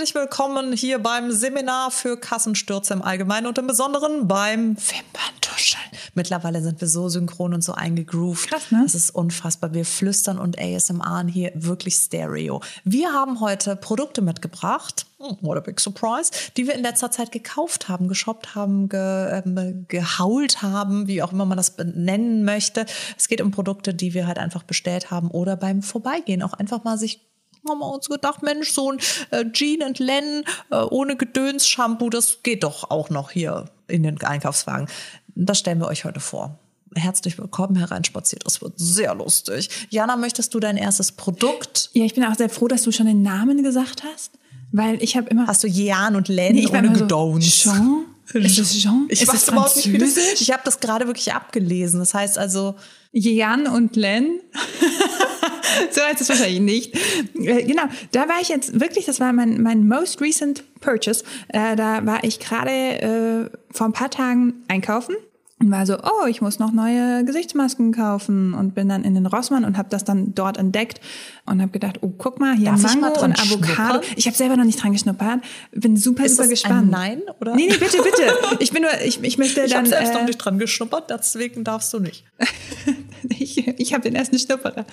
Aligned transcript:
Herzlich 0.00 0.14
willkommen 0.14 0.72
hier 0.72 0.98
beim 0.98 1.30
Seminar 1.30 1.90
für 1.90 2.16
Kassenstürze 2.16 2.94
im 2.94 3.02
Allgemeinen 3.02 3.46
und 3.46 3.58
im 3.58 3.66
Besonderen 3.66 4.26
beim 4.26 4.74
Wimperntuscheln. 4.78 5.84
Mittlerweile 6.14 6.62
sind 6.62 6.80
wir 6.80 6.88
so 6.88 7.10
synchron 7.10 7.52
und 7.52 7.62
so 7.62 7.74
eingegroovt. 7.74 8.48
Krass, 8.48 8.70
ne? 8.70 8.80
Das 8.82 8.94
ist 8.94 9.10
unfassbar. 9.10 9.74
Wir 9.74 9.84
flüstern 9.84 10.38
und 10.38 10.58
ASMR 10.58 11.26
hier 11.26 11.52
wirklich 11.54 11.96
Stereo. 11.96 12.62
Wir 12.82 13.12
haben 13.12 13.40
heute 13.40 13.76
Produkte 13.76 14.22
mitgebracht. 14.22 15.04
hm, 15.18 15.36
What 15.42 15.58
a 15.58 15.60
big 15.60 15.78
surprise, 15.78 16.30
die 16.56 16.66
wir 16.66 16.74
in 16.74 16.80
letzter 16.80 17.10
Zeit 17.10 17.30
gekauft 17.30 17.90
haben, 17.90 18.08
geshoppt 18.08 18.54
haben, 18.54 18.88
ge, 18.88 19.42
ähm, 19.44 19.84
gehault 19.86 20.62
haben, 20.62 21.08
wie 21.08 21.22
auch 21.22 21.32
immer 21.32 21.44
man 21.44 21.58
das 21.58 21.76
nennen 21.76 22.42
möchte. 22.46 22.86
Es 23.18 23.28
geht 23.28 23.42
um 23.42 23.50
Produkte, 23.50 23.92
die 23.92 24.14
wir 24.14 24.26
halt 24.26 24.38
einfach 24.38 24.62
bestellt 24.62 25.10
haben 25.10 25.30
oder 25.30 25.56
beim 25.56 25.82
Vorbeigehen 25.82 26.42
auch 26.42 26.54
einfach 26.54 26.84
mal 26.84 26.96
sich 26.96 27.29
haben 27.68 27.78
wir 27.78 27.92
uns 27.92 28.08
gedacht, 28.08 28.42
Mensch, 28.42 28.72
so 28.72 28.92
ein 28.92 28.98
äh, 29.30 29.44
Jean 29.52 29.82
and 29.82 29.98
Len 29.98 30.44
äh, 30.70 30.76
ohne 30.76 31.16
Gedöns-Shampoo, 31.16 32.10
das 32.10 32.42
geht 32.42 32.64
doch 32.64 32.90
auch 32.90 33.10
noch 33.10 33.30
hier 33.30 33.66
in 33.86 34.02
den 34.02 34.20
Einkaufswagen. 34.22 34.88
Das 35.34 35.58
stellen 35.58 35.78
wir 35.80 35.88
euch 35.88 36.04
heute 36.04 36.20
vor. 36.20 36.58
Herzlich 36.96 37.38
willkommen 37.38 37.76
hereinspaziert. 37.76 38.44
Das 38.44 38.60
wird 38.62 38.72
sehr 38.76 39.14
lustig. 39.14 39.68
Jana, 39.90 40.16
möchtest 40.16 40.54
du 40.54 40.60
dein 40.60 40.76
erstes 40.76 41.12
Produkt? 41.12 41.90
Ja, 41.92 42.04
ich 42.04 42.14
bin 42.14 42.24
auch 42.24 42.34
sehr 42.34 42.48
froh, 42.48 42.66
dass 42.66 42.82
du 42.82 42.90
schon 42.90 43.06
den 43.06 43.22
Namen 43.22 43.62
gesagt 43.62 44.02
hast, 44.02 44.32
weil 44.72 45.00
ich 45.02 45.16
habe 45.16 45.28
immer. 45.30 45.46
Hast 45.46 45.62
du 45.62 45.68
Jan 45.68 46.16
und 46.16 46.26
Len 46.26 46.54
Nee, 46.54 46.62
ich 46.62 46.70
ohne 46.70 46.78
immer 46.78 46.96
so, 46.96 47.04
Gedöns? 47.04 47.62
Jean? 47.62 48.06
Ist 48.32 48.58
es 48.58 48.76
Jean? 48.76 49.06
Ich 49.08 49.22
Ist 49.22 49.28
weiß 49.32 49.48
überhaupt 49.48 49.76
nicht, 49.76 49.92
wie 49.92 49.98
das 49.98 50.14
Französisch? 50.14 50.40
Ich 50.40 50.52
habe 50.52 50.62
das 50.64 50.80
gerade 50.80 51.06
wirklich 51.06 51.32
abgelesen. 51.32 52.00
Das 52.00 52.14
heißt 52.14 52.38
also, 52.38 52.74
Jan 53.12 53.66
und 53.68 53.94
Len. 53.96 54.40
so 55.90 56.00
heißt 56.00 56.20
es 56.20 56.28
wahrscheinlich 56.28 56.60
nicht. 56.60 56.94
Äh, 57.34 57.64
Genau, 57.64 57.82
da 58.12 58.28
war 58.28 58.40
ich 58.40 58.48
jetzt 58.48 58.80
wirklich, 58.80 59.06
das 59.06 59.20
war 59.20 59.32
mein, 59.32 59.62
mein 59.62 59.86
most 59.86 60.20
recent 60.20 60.64
purchase. 60.80 61.24
Äh, 61.48 61.76
da 61.76 62.04
war 62.06 62.24
ich 62.24 62.40
gerade 62.40 62.70
äh, 62.70 63.50
vor 63.70 63.86
ein 63.86 63.92
paar 63.92 64.10
Tagen 64.10 64.54
einkaufen 64.68 65.14
und 65.60 65.70
war 65.70 65.84
so, 65.84 65.98
oh, 65.98 66.26
ich 66.26 66.40
muss 66.40 66.58
noch 66.58 66.72
neue 66.72 67.22
Gesichtsmasken 67.24 67.92
kaufen 67.92 68.54
und 68.54 68.74
bin 68.74 68.88
dann 68.88 69.04
in 69.04 69.14
den 69.14 69.26
Rossmann 69.26 69.64
und 69.64 69.76
habe 69.76 69.90
das 69.90 70.04
dann 70.04 70.34
dort 70.34 70.56
entdeckt 70.56 71.00
und 71.44 71.60
habe 71.60 71.70
gedacht, 71.70 71.98
oh, 72.00 72.10
guck 72.16 72.40
mal, 72.40 72.54
hier 72.56 72.66
Darf 72.70 72.82
ich 72.84 72.98
Mango 72.98 73.22
und 73.22 73.38
Avocado. 73.38 74.00
Ich 74.16 74.26
habe 74.26 74.36
selber 74.36 74.56
noch 74.56 74.64
nicht 74.64 74.82
dran 74.82 74.92
geschnuppert. 74.92 75.40
Bin 75.72 75.96
super, 75.96 76.24
Ist 76.24 76.36
super 76.36 76.48
gespannt. 76.48 76.86
ein 76.86 76.90
Nein, 76.90 77.22
oder? 77.40 77.54
Nee, 77.54 77.68
nee, 77.68 77.76
bitte, 77.76 77.98
bitte. 78.02 78.32
Ich 78.58 78.72
bin 78.72 78.82
nur, 78.82 78.90
ich, 79.04 79.22
ich 79.22 79.38
möchte 79.38 79.62
ich 79.62 79.72
dann. 79.72 79.80
habe 79.80 79.88
selbst 79.88 80.14
noch 80.14 80.22
äh, 80.22 80.26
nicht 80.26 80.38
dran 80.38 80.58
geschnuppert, 80.58 81.10
deswegen 81.10 81.62
darfst 81.62 81.92
du 81.92 81.98
nicht. 82.00 82.24
ich 83.28 83.66
ich 83.78 83.92
habe 83.92 84.02
den 84.02 84.14
ersten 84.14 84.38
Schnupperer. 84.38 84.86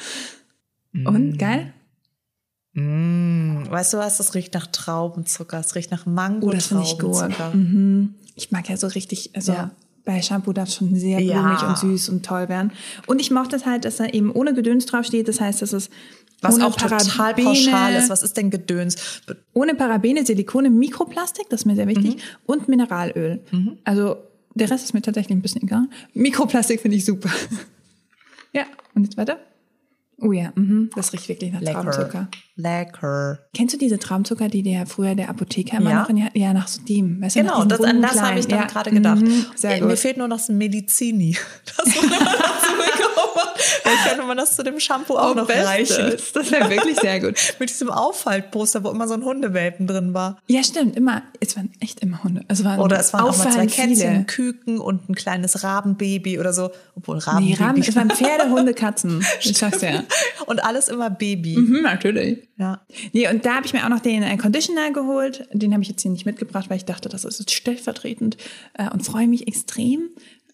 Und 1.06 1.38
geil? 1.38 1.74
Mm, 2.74 3.64
weißt 3.70 3.94
du 3.94 3.98
was? 3.98 4.18
Das 4.18 4.34
riecht 4.36 4.54
nach 4.54 4.68
Traubenzucker. 4.68 5.60
Es 5.60 5.76
riecht 5.76 5.92
nach 5.92 6.06
Mango. 6.06 6.48
Oh, 6.48 6.52
das 6.52 6.68
finde 6.68 6.84
ich 6.84 7.00
gut. 7.00 7.24
Mhm. 7.54 8.16
Ich 8.36 8.52
mag 8.52 8.70
ja 8.70 8.78
so 8.78 8.88
richtig, 8.88 9.32
also 9.36 9.52
Ja. 9.54 9.72
bei 10.06 10.22
Shampoo 10.22 10.54
darf 10.54 10.70
es 10.70 10.76
schon 10.76 10.96
sehr 10.96 11.20
Ja. 11.20 11.42
blumig 11.42 11.64
und 11.64 11.78
süß 11.78 12.10
und 12.10 12.26
toll 12.26 12.50
werden. 12.50 12.72
Und 13.08 13.20
ich 13.20 13.32
mochte 13.32 13.56
es 13.56 13.66
halt, 13.66 13.86
dass 13.86 13.98
da 13.98 14.06
eben 14.06 14.32
ohne 14.32 14.54
Gedöns 14.54 14.86
draufsteht. 14.86 15.28
Das 15.28 15.42
heißt, 15.42 15.62
dass 15.62 15.74
es 15.74 15.90
Was 16.42 16.60
auch 16.62 16.76
total 16.76 17.34
pauschal 17.34 17.96
ist. 17.96 18.10
Was 18.12 18.22
ist 18.22 18.38
denn 18.38 18.52
Gedöns? 18.52 19.22
ohne 19.54 19.74
Parabene, 19.74 20.24
Silikone, 20.24 20.70
Mikroplastik, 20.70 21.50
das 21.50 21.62
ist 21.62 21.66
mir 21.66 21.76
sehr 21.76 21.88
wichtig, 21.88 22.16
Mhm. 22.18 22.20
und 22.46 22.68
Mineralöl. 22.70 23.40
Also 23.84 24.18
der 24.54 24.70
Rest 24.70 24.84
ist 24.86 24.94
mir 24.94 25.02
tatsächlich 25.02 25.36
ein 25.36 25.42
bisschen 25.42 25.64
egal. 25.64 25.88
Mikroplastik 26.14 26.80
finde 26.80 26.98
ich 26.98 27.06
super. 27.06 27.30
ja, 28.54 28.66
und 28.94 29.04
jetzt 29.04 29.18
weiter. 29.18 29.40
Oh 30.20 30.32
ja, 30.32 30.52
mhm. 30.56 30.90
das 30.96 31.14
riecht 31.14 31.30
wirklich 31.30 31.52
nach 31.54 31.62
Traubenzucker. 31.62 32.28
Lecker. 32.56 33.38
Kennst 33.54 33.76
du 33.76 33.78
diese 33.78 34.00
Traumzucker, 34.00 34.48
die 34.50 34.64
der 34.64 34.88
früher 34.88 35.14
der 35.14 35.30
Apotheker 35.30 35.78
immer 35.78 35.92
Ja. 35.92 36.02
noch 36.02 36.10
in 36.10 36.18
ja 36.34 36.54
nach 36.54 36.68
so 36.68 36.82
dem, 36.82 37.22
weißt 37.22 37.36
du, 37.36 37.42
Genau, 37.42 37.64
das, 37.66 37.82
an 37.82 38.02
das 38.02 38.20
habe 38.20 38.40
ich 38.40 38.48
dann 38.48 38.60
Ja, 38.62 38.66
gerade 38.66 38.90
gedacht. 38.90 39.22
mhm, 39.22 39.46
Sehr 39.56 39.76
Äh, 39.76 39.80
gut. 39.80 39.90
Mir 39.90 39.98
fehlt 39.98 40.18
nur 40.18 40.28
noch 40.28 40.38
das 40.38 40.50
Medizini. 40.50 41.38
Das 41.78 41.86
man 41.96 42.06
immer 42.06 42.32
dazu. 42.32 42.74
Vielleicht 43.84 44.08
könnte 44.08 44.24
man 44.24 44.38
das 44.38 44.56
zu 44.56 44.64
dem 44.64 44.80
Shampoo 44.80 45.18
auch 45.18 45.36
noch 45.36 45.50
reichen. 45.50 45.96
Oh, 46.00 46.10
Bestes. 46.12 46.34
Das 46.38 46.52
wäre 46.52 46.70
wirklich 46.70 47.00
sehr 47.00 47.20
gut. 47.20 47.36
Mit 47.60 47.70
diesem 47.70 47.90
Aufhaltposter, 47.90 48.84
wo 48.84 48.90
immer 48.90 49.08
so 49.08 49.14
ein 49.16 49.24
Hundewelpen 49.24 49.88
drin 49.88 50.14
war. 50.14 50.38
Ja, 50.48 50.64
stimmt, 50.64 50.96
immer. 50.96 51.24
Es 51.40 51.56
waren 51.56 51.72
echt 51.80 52.00
immer 52.02 52.24
Hunde. 52.24 52.44
Es 52.48 52.64
waren 52.64 52.80
Oder 52.80 53.00
es 53.00 53.14
waren 53.14 53.26
auch 53.26 53.38
mal 53.38 53.52
zwei 53.52 53.66
Kätzchen, 53.66 53.96
viele. 53.96 54.24
Küken 54.26 54.80
und 54.80 55.10
ein 55.10 55.16
kleines 55.16 55.64
Rabenbaby 55.64 56.40
oder 56.40 56.54
so. 56.54 56.72
Obwohl 56.96 57.18
Rabenbaby. 57.18 57.58
Nee, 57.58 57.64
Raben, 57.64 57.82
es 57.82 57.96
waren 57.96 58.10
Pferde, 58.10 58.50
Hunde, 58.50 58.74
Katzen. 58.74 59.26
Ich 59.42 59.58
sag's 59.58 59.80
dir. 59.80 60.04
und 60.46 60.64
alles 60.64 60.88
immer 60.88 61.10
Baby. 61.10 61.58
Mhm, 61.58 61.82
natürlich. 61.82 62.48
Ja. 62.58 62.82
Nee, 63.14 63.30
und 63.30 63.46
da 63.46 63.56
habe 63.56 63.66
ich 63.66 63.74
mir 63.74 63.84
auch 63.84 63.90
noch 63.90 64.00
den 64.00 64.24
äh, 64.24 64.38
Conditioner 64.38 64.92
geholt. 64.92 65.48
Den 65.54 65.74
habe 65.74 65.84
ich 65.84 65.90
jetzt 65.90 66.02
hier 66.02 66.12
nicht 66.12 66.26
mitgebracht, 66.26 66.70
weil 66.70 66.78
ich 66.78 66.86
dachte, 66.86 67.10
das 67.10 67.24
ist 67.26 67.52
stellvertretend 67.52 68.38
äh, 68.74 68.90
und 68.92 69.06
freue 69.06 69.28
mich 69.28 69.48
extrem. 69.48 70.10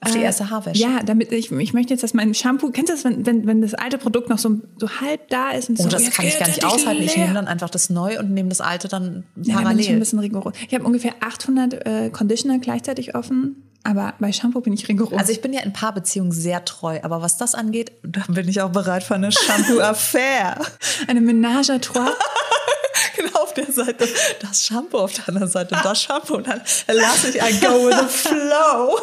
Auf 0.06 0.12
die 0.12 0.20
Äh, 0.20 0.24
erste 0.24 0.50
Haarwäsche. 0.50 0.82
Ja, 0.82 1.02
damit 1.04 1.32
ich, 1.32 1.52
ich 1.52 1.74
möchte 1.74 1.94
jetzt, 1.94 2.04
dass 2.04 2.14
mein 2.14 2.34
Shampoo, 2.34 2.72
kennst 2.72 2.90
du 2.90 2.94
das, 2.96 3.04
wenn, 3.04 3.26
wenn, 3.26 3.48
wenn 3.48 3.62
das 3.62 3.74
alte 3.74 3.98
Produkt 3.98 4.30
noch 4.30 4.38
so, 4.38 4.60
so 4.78 4.90
halb 5.02 5.28
da 5.30 5.52
ist 5.52 5.70
und 5.70 5.80
Oh, 5.80 5.84
so, 5.84 5.90
das 5.90 6.10
kann 6.12 6.26
ich 6.26 6.38
gar 6.38 6.48
nicht 6.48 6.64
aushalten. 6.66 7.02
Ich 7.04 7.18
nehme 7.18 7.34
dann 7.34 7.48
einfach 7.48 7.70
das 7.70 7.90
Neue 7.90 8.20
und 8.20 8.32
nehme 8.32 8.50
das 8.50 8.62
Alte 8.62 8.88
dann 8.88 9.24
Ja, 9.36 9.62
da 9.62 9.70
bin 9.70 9.80
ich 9.80 9.88
ein 9.88 9.94
parallel. 9.96 10.00
bisschen 10.00 10.20
rigoros. 10.20 10.54
Ich 10.68 10.74
habe 10.74 10.86
ungefähr 10.86 11.14
800 11.20 11.86
äh, 11.86 12.10
Conditioner 12.10 12.60
gleichzeitig 12.60 13.16
offen, 13.16 13.64
aber 13.84 14.14
bei 14.20 14.32
Shampoo 14.32 14.62
bin 14.62 14.74
ich 14.74 14.88
rigoros. 14.88 15.18
Also 15.20 15.32
ich 15.32 15.42
bin 15.42 15.52
ja 15.54 15.62
in 15.62 15.74
Paarbeziehungen 15.74 16.32
sehr 16.32 16.64
treu, 16.66 17.00
aber 17.04 17.22
was 17.22 17.38
das 17.38 17.54
angeht, 17.56 17.92
da 18.04 18.22
bin 18.30 18.48
ich 18.48 18.62
auch 18.62 18.70
bereit 18.72 19.04
für 19.04 19.16
eine 19.16 19.32
Shampoo-Affair. 19.32 20.58
eine 21.08 21.20
Ménage 21.22 21.70
à 21.72 21.80
trois. 21.82 22.10
genau 23.18 23.40
auf 23.44 23.54
der 23.54 23.72
Seite 23.72 24.08
das 24.42 24.66
Shampoo, 24.66 25.00
auf 25.00 25.14
der 25.14 25.28
anderen 25.28 25.50
Seite 25.50 25.76
das 25.84 26.02
Shampoo 26.02 26.36
und 26.36 26.48
dann 26.48 26.62
lasse 26.88 27.30
ich 27.30 27.36
I 27.36 27.60
go 27.60 27.86
with 27.88 27.96
the 28.00 28.08
flow. 28.30 28.98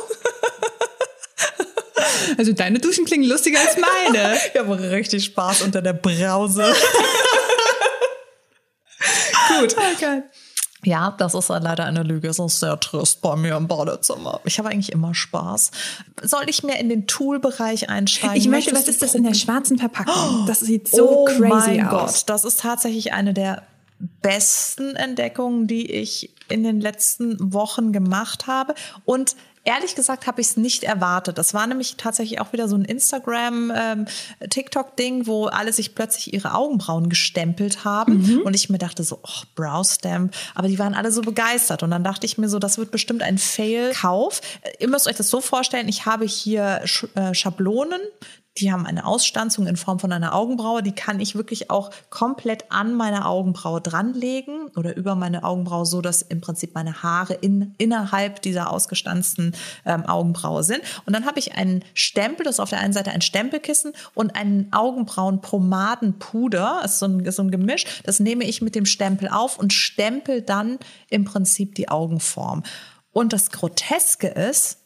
Also 2.38 2.52
deine 2.52 2.78
Duschen 2.78 3.04
klingen 3.04 3.28
lustiger 3.28 3.58
als 3.60 3.76
meine. 3.76 4.38
Ich 4.52 4.60
habe 4.60 4.80
richtig 4.90 5.24
Spaß 5.24 5.62
unter 5.62 5.82
der 5.82 5.92
Brause. 5.92 6.62
Gut. 9.48 9.76
Oh 9.76 9.96
Gott. 10.00 10.22
Ja, 10.82 11.14
das 11.18 11.34
ist 11.34 11.48
leider 11.48 11.84
eine 11.84 12.02
Lüge. 12.02 12.28
Es 12.28 12.38
ist 12.38 12.60
sehr 12.60 12.80
trist 12.80 13.20
bei 13.20 13.36
mir 13.36 13.56
im 13.56 13.68
Badezimmer. 13.68 14.40
Ich 14.44 14.58
habe 14.58 14.70
eigentlich 14.70 14.92
immer 14.92 15.14
Spaß. 15.14 15.72
Soll 16.22 16.44
ich 16.46 16.62
mehr 16.62 16.78
in 16.78 16.88
den 16.88 17.06
Tool-Bereich 17.06 17.90
einsteigen? 17.90 18.36
Ich 18.36 18.48
möchte, 18.48 18.74
was 18.74 18.88
ist 18.88 19.02
das 19.02 19.14
in 19.14 19.24
der 19.24 19.34
schwarzen 19.34 19.78
Verpackung? 19.78 20.46
Das 20.46 20.60
sieht 20.60 20.88
so 20.88 21.20
oh 21.20 21.24
crazy 21.26 21.48
mein 21.48 21.86
aus. 21.86 22.12
Gott, 22.12 22.30
das 22.30 22.44
ist 22.44 22.60
tatsächlich 22.60 23.12
eine 23.12 23.34
der 23.34 23.62
besten 24.22 24.96
Entdeckungen, 24.96 25.66
die 25.66 25.90
ich 25.90 26.34
in 26.48 26.62
den 26.62 26.80
letzten 26.80 27.52
Wochen 27.52 27.92
gemacht 27.92 28.46
habe. 28.46 28.74
Und 29.04 29.36
ehrlich 29.64 29.94
gesagt 29.94 30.26
habe 30.26 30.40
ich 30.40 30.48
es 30.48 30.56
nicht 30.56 30.84
erwartet. 30.84 31.38
Das 31.38 31.54
war 31.54 31.66
nämlich 31.66 31.96
tatsächlich 31.96 32.40
auch 32.40 32.52
wieder 32.52 32.68
so 32.68 32.76
ein 32.76 32.84
Instagram, 32.84 33.72
ähm, 33.74 34.06
wo 35.26 35.46
alle 35.46 35.72
sich 35.72 35.94
plötzlich 35.94 36.32
ihre 36.32 36.54
Augenbrauen 36.54 37.08
gestempelt 37.08 37.84
haben. 37.84 38.22
Mhm. 38.26 38.42
Und 38.42 38.54
ich 38.54 38.70
mir 38.70 38.78
dachte 38.78 39.04
so, 39.04 39.20
oh, 39.22 39.42
Brow-Stamp. 39.54 40.34
Aber 40.54 40.68
die 40.68 40.78
waren 40.78 40.94
alle 40.94 41.12
so 41.12 41.22
begeistert. 41.22 41.82
Und 41.82 41.90
dann 41.90 42.04
dachte 42.04 42.26
ich 42.26 42.38
mir 42.38 42.48
so, 42.48 42.58
das 42.58 42.78
wird 42.78 42.90
bestimmt 42.90 43.22
ein 43.22 43.38
Fail-Kauf. 43.38 44.40
Ihr 44.78 44.88
müsst 44.88 45.06
euch 45.06 45.16
das 45.16 45.28
so 45.28 45.40
vorstellen, 45.40 45.88
ich 45.88 46.06
habe 46.06 46.24
hier 46.24 46.80
Sch 46.84 47.04
äh, 47.14 47.34
Schablonen, 47.34 48.00
die 48.60 48.72
haben 48.72 48.86
eine 48.86 49.06
Ausstanzung 49.06 49.66
in 49.66 49.76
Form 49.76 49.98
von 49.98 50.12
einer 50.12 50.34
Augenbraue. 50.34 50.82
Die 50.82 50.92
kann 50.92 51.20
ich 51.20 51.34
wirklich 51.34 51.70
auch 51.70 51.90
komplett 52.10 52.70
an 52.70 52.94
meine 52.94 53.26
Augenbraue 53.26 53.80
dranlegen 53.80 54.68
oder 54.76 54.96
über 54.96 55.14
meine 55.14 55.44
Augenbraue, 55.44 55.86
so 55.86 56.02
dass 56.02 56.22
im 56.22 56.40
Prinzip 56.40 56.74
meine 56.74 57.02
Haare 57.02 57.34
in, 57.34 57.74
innerhalb 57.78 58.42
dieser 58.42 58.70
ausgestanzten 58.70 59.54
ähm, 59.86 60.04
Augenbraue 60.06 60.62
sind. 60.62 60.80
Und 61.06 61.14
dann 61.14 61.26
habe 61.26 61.38
ich 61.38 61.54
einen 61.54 61.84
Stempel, 61.94 62.44
das 62.44 62.56
ist 62.56 62.60
auf 62.60 62.70
der 62.70 62.80
einen 62.80 62.92
Seite 62.92 63.10
ein 63.10 63.22
Stempelkissen 63.22 63.92
und 64.14 64.36
einen 64.36 64.72
Augenbrauen-Pomadenpuder. 64.72 66.80
Das 66.82 66.92
ist 66.92 66.98
so 66.98 67.06
ein, 67.06 67.30
so 67.30 67.42
ein 67.42 67.50
Gemisch. 67.50 67.84
Das 68.04 68.20
nehme 68.20 68.44
ich 68.44 68.62
mit 68.62 68.74
dem 68.74 68.86
Stempel 68.86 69.28
auf 69.28 69.58
und 69.58 69.72
stempel 69.72 70.42
dann 70.42 70.78
im 71.08 71.24
Prinzip 71.24 71.74
die 71.74 71.88
Augenform. 71.88 72.62
Und 73.12 73.32
das 73.32 73.50
Groteske 73.50 74.28
ist, 74.28 74.79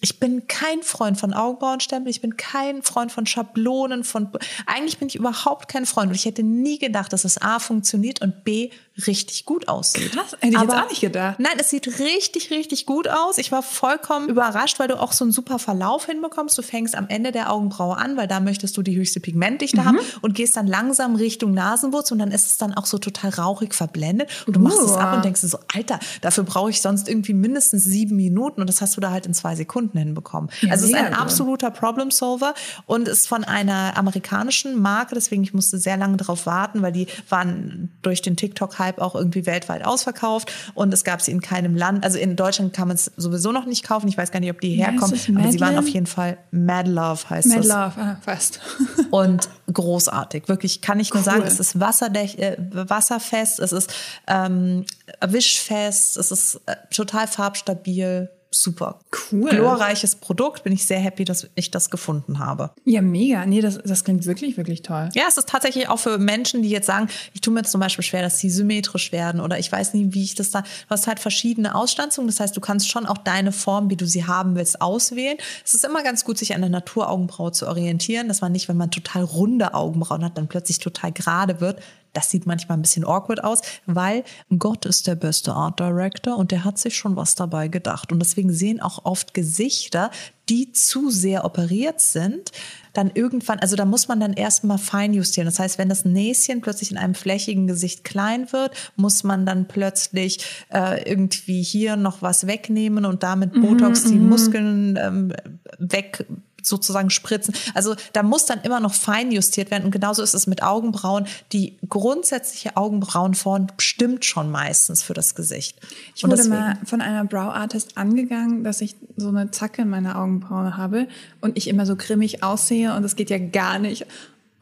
ich 0.00 0.18
bin 0.18 0.46
kein 0.46 0.82
Freund 0.82 1.18
von 1.18 1.34
Augenbrauenstempel, 1.34 2.10
ich 2.10 2.22
bin 2.22 2.36
kein 2.36 2.82
Freund 2.82 3.12
von 3.12 3.26
Schablonen, 3.26 4.02
von 4.02 4.30
eigentlich 4.66 4.98
bin 4.98 5.08
ich 5.08 5.16
überhaupt 5.16 5.68
kein 5.68 5.84
Freund 5.84 6.08
und 6.08 6.14
ich 6.14 6.24
hätte 6.24 6.42
nie 6.42 6.78
gedacht, 6.78 7.12
dass 7.12 7.24
es 7.24 7.40
A 7.40 7.58
funktioniert 7.58 8.22
und 8.22 8.44
B 8.44 8.70
richtig 9.06 9.44
gut 9.44 9.68
aussieht. 9.68 10.12
Krass, 10.12 10.32
hätte 10.40 10.54
ich 10.54 10.60
jetzt 10.60 10.74
auch 10.74 10.88
nicht 10.88 11.00
gedacht. 11.00 11.38
Nein, 11.38 11.52
es 11.58 11.70
sieht 11.70 11.98
richtig, 11.98 12.50
richtig 12.50 12.86
gut 12.86 13.08
aus. 13.08 13.38
Ich 13.38 13.52
war 13.52 13.62
vollkommen 13.62 14.28
überrascht, 14.28 14.78
weil 14.78 14.88
du 14.88 15.00
auch 15.00 15.12
so 15.12 15.24
einen 15.24 15.32
super 15.32 15.58
Verlauf 15.58 16.06
hinbekommst. 16.06 16.56
Du 16.56 16.62
fängst 16.62 16.94
am 16.94 17.08
Ende 17.08 17.32
der 17.32 17.52
Augenbraue 17.52 17.96
an, 17.96 18.16
weil 18.16 18.28
da 18.28 18.40
möchtest 18.40 18.76
du 18.76 18.82
die 18.82 18.96
höchste 18.96 19.20
Pigmentdichte 19.20 19.84
haben 19.84 19.98
und 20.20 20.34
gehst 20.34 20.56
dann 20.56 20.66
langsam 20.66 21.16
Richtung 21.16 21.52
Nasenwurzel 21.52 22.14
und 22.14 22.18
dann 22.20 22.32
ist 22.32 22.46
es 22.46 22.56
dann 22.56 22.74
auch 22.74 22.86
so 22.86 22.98
total 22.98 23.30
rauchig 23.30 23.74
verblendet 23.74 24.28
und 24.46 24.56
du 24.56 24.60
machst 24.60 24.80
es 24.80 24.92
ab 24.92 25.16
und 25.16 25.24
denkst 25.24 25.40
dir 25.40 25.48
so, 25.48 25.58
Alter, 25.74 25.98
dafür 26.20 26.44
brauche 26.44 26.70
ich 26.70 26.80
sonst 26.80 27.08
irgendwie 27.08 27.34
mindestens 27.34 27.84
sieben 27.84 28.16
Minuten 28.16 28.60
und 28.60 28.66
das 28.66 28.80
hast 28.80 28.96
du 28.96 29.00
da 29.00 29.10
halt 29.10 29.26
in 29.26 29.34
zwei 29.34 29.54
Sekunden 29.54 29.98
hinbekommen. 29.98 30.50
Ja, 30.60 30.72
also 30.72 30.84
es 30.84 30.90
ist 30.90 30.96
ein 30.96 31.14
absoluter 31.14 31.70
Problem 31.70 32.10
Solver 32.10 32.54
und 32.86 33.08
ist 33.08 33.28
von 33.28 33.44
einer 33.44 33.96
amerikanischen 33.96 34.80
Marke, 34.80 35.14
deswegen 35.14 35.42
ich 35.42 35.54
musste 35.54 35.78
sehr 35.78 35.96
lange 35.96 36.16
darauf 36.16 36.46
warten, 36.46 36.82
weil 36.82 36.92
die 36.92 37.06
waren 37.28 37.90
durch 38.02 38.22
den 38.22 38.36
TikTok-Hype 38.36 38.89
deshalb 38.90 39.00
auch 39.00 39.14
irgendwie 39.14 39.46
weltweit 39.46 39.84
ausverkauft 39.84 40.52
und 40.74 40.92
es 40.92 41.04
gab 41.04 41.22
sie 41.22 41.30
in 41.30 41.40
keinem 41.40 41.76
Land. 41.76 42.04
Also 42.04 42.18
in 42.18 42.36
Deutschland 42.36 42.72
kann 42.72 42.88
man 42.88 42.96
es 42.96 43.10
sowieso 43.16 43.52
noch 43.52 43.66
nicht 43.66 43.84
kaufen. 43.84 44.08
Ich 44.08 44.16
weiß 44.16 44.30
gar 44.32 44.40
nicht, 44.40 44.50
ob 44.50 44.60
die 44.60 44.74
herkommen, 44.74 45.18
aber 45.36 45.52
sie 45.52 45.60
waren 45.60 45.78
auf 45.78 45.88
jeden 45.88 46.06
Fall 46.06 46.38
Mad 46.50 46.88
Love 46.90 47.28
heißt 47.28 47.48
Mad 47.48 47.60
es. 47.60 47.66
Love, 47.66 47.92
ah, 47.96 48.16
fast. 48.22 48.60
Und 49.10 49.48
großartig, 49.72 50.48
wirklich 50.48 50.80
kann 50.80 51.00
ich 51.00 51.12
nur 51.14 51.22
sagen, 51.22 51.42
es 51.46 51.60
ist 51.60 51.74
äh, 51.76 52.56
wasserfest, 52.72 53.60
es 53.60 53.72
ist 53.72 53.92
ähm, 54.26 54.84
wischfest, 55.24 56.16
es 56.16 56.30
ist 56.30 56.60
äh, 56.66 56.76
total 56.90 57.26
farbstabil 57.26 58.30
super. 58.50 59.00
Cool. 59.30 59.50
Glorreiches 59.50 60.16
Produkt. 60.16 60.64
Bin 60.64 60.72
ich 60.72 60.86
sehr 60.86 60.98
happy, 60.98 61.24
dass 61.24 61.48
ich 61.54 61.70
das 61.70 61.90
gefunden 61.90 62.38
habe. 62.38 62.70
Ja, 62.84 63.00
mega. 63.00 63.46
Nee, 63.46 63.60
das, 63.60 63.78
das 63.78 64.04
klingt 64.04 64.26
wirklich, 64.26 64.56
wirklich 64.56 64.82
toll. 64.82 65.08
Ja, 65.14 65.24
es 65.28 65.36
ist 65.36 65.48
tatsächlich 65.48 65.88
auch 65.88 65.98
für 65.98 66.18
Menschen, 66.18 66.62
die 66.62 66.70
jetzt 66.70 66.86
sagen, 66.86 67.08
ich 67.32 67.40
tue 67.40 67.54
mir 67.54 67.60
jetzt 67.60 67.70
zum 67.70 67.80
Beispiel 67.80 68.04
schwer, 68.04 68.22
dass 68.22 68.38
sie 68.38 68.50
symmetrisch 68.50 69.12
werden 69.12 69.40
oder 69.40 69.58
ich 69.58 69.70
weiß 69.70 69.94
nicht, 69.94 70.14
wie 70.14 70.24
ich 70.24 70.34
das 70.34 70.50
da. 70.50 70.62
Du 70.62 70.90
hast 70.90 71.06
halt 71.06 71.20
verschiedene 71.20 71.74
Ausstanzungen. 71.74 72.28
Das 72.28 72.40
heißt, 72.40 72.56
du 72.56 72.60
kannst 72.60 72.90
schon 72.90 73.06
auch 73.06 73.18
deine 73.18 73.52
Form, 73.52 73.90
wie 73.90 73.96
du 73.96 74.06
sie 74.06 74.26
haben 74.26 74.56
willst, 74.56 74.80
auswählen. 74.80 75.36
Es 75.64 75.74
ist 75.74 75.84
immer 75.84 76.02
ganz 76.02 76.24
gut, 76.24 76.38
sich 76.38 76.54
an 76.54 76.60
der 76.60 76.70
Naturaugenbraue 76.70 77.52
zu 77.52 77.68
orientieren, 77.68 78.28
dass 78.28 78.40
man 78.40 78.52
nicht, 78.52 78.68
wenn 78.68 78.76
man 78.76 78.90
total 78.90 79.22
runde 79.22 79.74
Augenbrauen 79.74 80.24
hat, 80.24 80.36
dann 80.36 80.48
plötzlich 80.48 80.78
total 80.78 81.12
gerade 81.12 81.60
wird. 81.60 81.80
Das 82.12 82.30
sieht 82.30 82.46
manchmal 82.46 82.78
ein 82.78 82.82
bisschen 82.82 83.04
awkward 83.04 83.44
aus, 83.44 83.60
weil 83.86 84.24
Gott 84.58 84.84
ist 84.86 85.06
der 85.06 85.14
beste 85.14 85.52
Art 85.52 85.78
Director 85.78 86.36
und 86.36 86.50
der 86.50 86.64
hat 86.64 86.78
sich 86.78 86.96
schon 86.96 87.16
was 87.16 87.34
dabei 87.34 87.68
gedacht. 87.68 88.12
Und 88.12 88.18
deswegen 88.18 88.52
sehen 88.52 88.80
auch 88.80 89.04
oft 89.04 89.34
Gesichter, 89.34 90.10
die 90.48 90.72
zu 90.72 91.10
sehr 91.10 91.44
operiert 91.44 92.00
sind, 92.00 92.50
dann 92.92 93.12
irgendwann, 93.14 93.60
also 93.60 93.76
da 93.76 93.84
muss 93.84 94.08
man 94.08 94.18
dann 94.18 94.32
erstmal 94.32 94.78
fein 94.78 95.14
justieren. 95.14 95.46
Das 95.46 95.60
heißt, 95.60 95.78
wenn 95.78 95.88
das 95.88 96.04
Näschen 96.04 96.60
plötzlich 96.60 96.90
in 96.90 96.96
einem 96.96 97.14
flächigen 97.14 97.68
Gesicht 97.68 98.02
klein 98.02 98.50
wird, 98.52 98.74
muss 98.96 99.22
man 99.22 99.46
dann 99.46 99.68
plötzlich 99.68 100.44
äh, 100.72 101.08
irgendwie 101.08 101.62
hier 101.62 101.94
noch 101.94 102.20
was 102.20 102.48
wegnehmen 102.48 103.04
und 103.04 103.22
damit 103.22 103.52
Botox 103.52 104.04
die 104.04 104.18
Muskeln 104.18 104.98
ähm, 105.00 105.32
weg 105.78 106.26
sozusagen 106.62 107.10
spritzen. 107.10 107.54
Also 107.74 107.94
da 108.12 108.22
muss 108.22 108.46
dann 108.46 108.60
immer 108.62 108.80
noch 108.80 108.94
fein 108.94 109.32
justiert 109.32 109.70
werden. 109.70 109.84
Und 109.84 109.90
genauso 109.90 110.22
ist 110.22 110.34
es 110.34 110.46
mit 110.46 110.62
Augenbrauen. 110.62 111.26
Die 111.52 111.76
grundsätzliche 111.88 112.76
Augenbrauenform 112.76 113.68
stimmt 113.78 114.24
schon 114.24 114.50
meistens 114.50 115.02
für 115.02 115.14
das 115.14 115.34
Gesicht. 115.34 115.78
Ich 116.14 116.24
wurde 116.24 116.44
mal 116.48 116.78
von 116.84 117.00
einer 117.00 117.24
Brow 117.24 117.52
Artist 117.54 117.96
angegangen, 117.96 118.64
dass 118.64 118.80
ich 118.80 118.96
so 119.16 119.28
eine 119.28 119.50
Zacke 119.50 119.82
in 119.82 119.90
meiner 119.90 120.18
Augenbraue 120.18 120.76
habe 120.76 121.08
und 121.40 121.56
ich 121.56 121.68
immer 121.68 121.86
so 121.86 121.96
grimmig 121.96 122.42
aussehe 122.42 122.94
und 122.94 123.02
das 123.02 123.16
geht 123.16 123.30
ja 123.30 123.38
gar 123.38 123.78
nicht. 123.78 124.06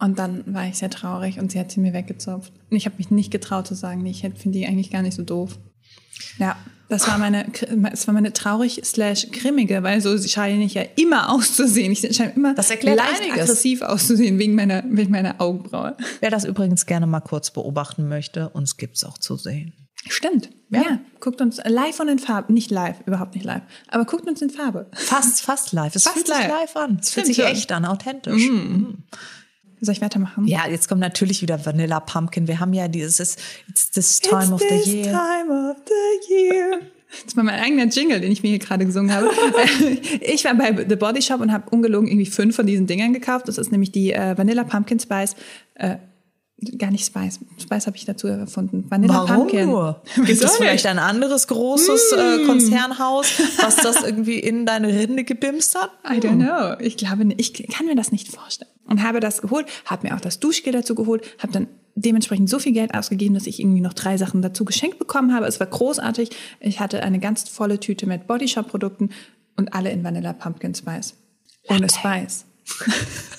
Und 0.00 0.18
dann 0.18 0.44
war 0.46 0.66
ich 0.66 0.78
sehr 0.78 0.90
traurig 0.90 1.40
und 1.40 1.50
sie 1.50 1.58
hat 1.58 1.72
sie 1.72 1.80
mir 1.80 1.92
weggezopft. 1.92 2.52
Und 2.70 2.76
ich 2.76 2.86
habe 2.86 2.96
mich 2.98 3.10
nicht 3.10 3.32
getraut 3.32 3.66
zu 3.66 3.74
sagen, 3.74 4.06
ich 4.06 4.20
finde 4.20 4.58
die 4.58 4.66
eigentlich 4.66 4.90
gar 4.90 5.02
nicht 5.02 5.14
so 5.14 5.22
doof. 5.22 5.58
Ja, 6.38 6.56
das 6.88 7.06
war 7.06 7.18
meine, 7.18 7.46
das 7.92 8.06
war 8.06 8.14
meine 8.14 8.32
traurig 8.32 8.80
slash 8.84 9.30
grimmige, 9.30 9.82
weil 9.82 10.00
so 10.00 10.16
scheine 10.18 10.64
ich 10.64 10.74
ja 10.74 10.82
immer 10.96 11.30
auszusehen. 11.30 11.92
Ich 11.92 12.00
scheine 12.16 12.32
immer 12.34 12.54
das 12.54 12.70
erklärt 12.70 12.96
leicht 12.96 13.20
einiges. 13.20 13.42
aggressiv 13.42 13.82
auszusehen 13.82 14.38
wegen 14.38 14.54
meiner, 14.54 14.82
wegen 14.86 15.10
meiner 15.10 15.40
Augenbraue. 15.40 15.96
Wer 16.20 16.30
das 16.30 16.44
übrigens 16.44 16.86
gerne 16.86 17.06
mal 17.06 17.20
kurz 17.20 17.50
beobachten 17.50 18.08
möchte, 18.08 18.48
uns 18.50 18.76
gibt's 18.78 19.04
auch 19.04 19.18
zu 19.18 19.36
sehen. 19.36 19.74
Stimmt. 20.08 20.50
Ja. 20.70 20.82
ja. 20.82 21.00
guckt 21.20 21.40
uns 21.40 21.60
live 21.64 21.98
und 22.00 22.08
in 22.08 22.18
Farbe. 22.18 22.52
Nicht 22.52 22.70
live, 22.70 22.96
überhaupt 23.04 23.34
nicht 23.34 23.44
live. 23.44 23.62
Aber 23.88 24.04
guckt 24.04 24.26
uns 24.28 24.40
in 24.40 24.48
Farbe. 24.48 24.86
Fast, 24.92 25.42
fast 25.42 25.72
live. 25.72 25.94
Es 25.94 26.04
Fast 26.04 26.16
fühlt 26.16 26.28
live. 26.28 26.38
sich 26.38 26.48
live 26.48 26.76
an. 26.76 26.98
Es 27.00 27.10
fühlt 27.10 27.26
sich 27.26 27.40
echt 27.40 27.72
an, 27.72 27.84
authentisch. 27.84 28.48
Mhm. 28.48 29.04
Soll 29.80 29.92
ich 29.92 30.00
weitermachen? 30.00 30.46
Ja, 30.46 30.69
jetzt 30.69 30.88
kommt 30.88 31.00
natürlich 31.00 31.42
wieder 31.42 31.64
Vanilla 31.64 32.00
Pumpkin. 32.00 32.48
Wir 32.48 32.60
haben 32.60 32.72
ja 32.72 32.88
dieses 32.88 33.36
It's 33.69 33.90
this 33.90 34.20
time 34.20 34.54
of 34.54 34.60
It's 34.60 34.70
the 34.70 34.76
this 34.76 34.86
year. 34.86 35.04
time 35.04 35.70
of 35.70 35.76
the 35.86 36.34
year. 36.34 36.80
Das 37.25 37.36
war 37.36 37.44
mein 37.44 37.58
eigener 37.58 37.86
Jingle, 37.86 38.20
den 38.20 38.30
ich 38.30 38.42
mir 38.42 38.50
hier 38.50 38.58
gerade 38.58 38.84
gesungen 38.84 39.14
habe. 39.14 39.30
ich 40.20 40.44
war 40.44 40.54
bei 40.54 40.84
The 40.86 40.96
Body 40.96 41.22
Shop 41.22 41.40
und 41.40 41.52
habe 41.52 41.70
ungelogen 41.70 42.06
irgendwie 42.08 42.26
fünf 42.26 42.54
von 42.56 42.66
diesen 42.66 42.86
Dingern 42.86 43.14
gekauft. 43.14 43.48
Das 43.48 43.56
ist 43.56 43.72
nämlich 43.72 43.92
die 43.92 44.12
äh, 44.12 44.36
Vanilla 44.36 44.64
Pumpkin 44.64 45.00
Spice. 45.00 45.34
Äh, 45.75 45.96
gar 46.76 46.90
nicht 46.90 47.06
Spice. 47.06 47.38
Spice 47.58 47.87
habe 47.87 47.96
ich 47.96 48.05
dazu 48.05 48.26
erfunden. 48.26 48.84
Vanilla 48.88 49.14
Warum 49.14 49.37
Pumpkin. 49.37 49.66
nur? 49.66 50.02
Gibt 50.16 50.43
es 50.43 50.56
vielleicht 50.56 50.87
ein 50.87 50.99
anderes 50.99 51.46
großes 51.46 52.12
äh, 52.12 52.44
Konzernhaus, 52.46 53.26
was 53.60 53.76
das 53.76 54.02
irgendwie 54.02 54.38
in 54.38 54.66
deine 54.66 54.88
Rinde 54.88 55.25
gebimst 55.25 55.78
hat? 55.78 55.90
I 56.05 56.19
don't 56.19 56.37
know. 56.37 56.84
Ich 56.84 56.96
glaube, 56.96 57.32
ich 57.37 57.52
kann 57.69 57.87
mir 57.87 57.94
das 57.94 58.10
nicht 58.12 58.28
vorstellen. 58.28 58.70
Und 58.87 59.02
habe 59.02 59.20
das 59.20 59.43
geholt, 59.43 59.66
habe 59.84 60.08
mir 60.08 60.16
auch 60.16 60.20
das 60.20 60.40
Duschgel 60.40 60.72
dazu 60.72 60.94
geholt, 60.94 61.22
habe 61.38 61.52
dann 61.52 61.69
dementsprechend 61.94 62.49
so 62.49 62.58
viel 62.58 62.72
Geld 62.72 62.94
ausgegeben, 62.94 63.34
dass 63.34 63.46
ich 63.46 63.61
irgendwie 63.61 63.81
noch 63.81 63.93
drei 63.93 64.16
Sachen 64.16 64.40
dazu 64.40 64.64
geschenkt 64.64 64.99
bekommen 64.99 65.34
habe. 65.34 65.46
Es 65.46 65.61
war 65.61 65.66
großartig. 65.66 66.31
Ich 66.61 66.81
hatte 66.81 67.02
eine 67.02 67.19
ganz 67.19 67.49
volle 67.49 67.81
Tüte 67.81 68.06
mit 68.06 68.26
Body 68.26 68.49
Shop 68.49 68.69
Produkten 68.69 69.11
und 69.56 69.75
alle 69.75 69.90
in 69.90 70.04
Vanilla 70.04 70.32
Pumpkin 70.32 70.75
Spice. 70.75 71.14
Ohne 71.69 71.88
Spice. 71.90 72.46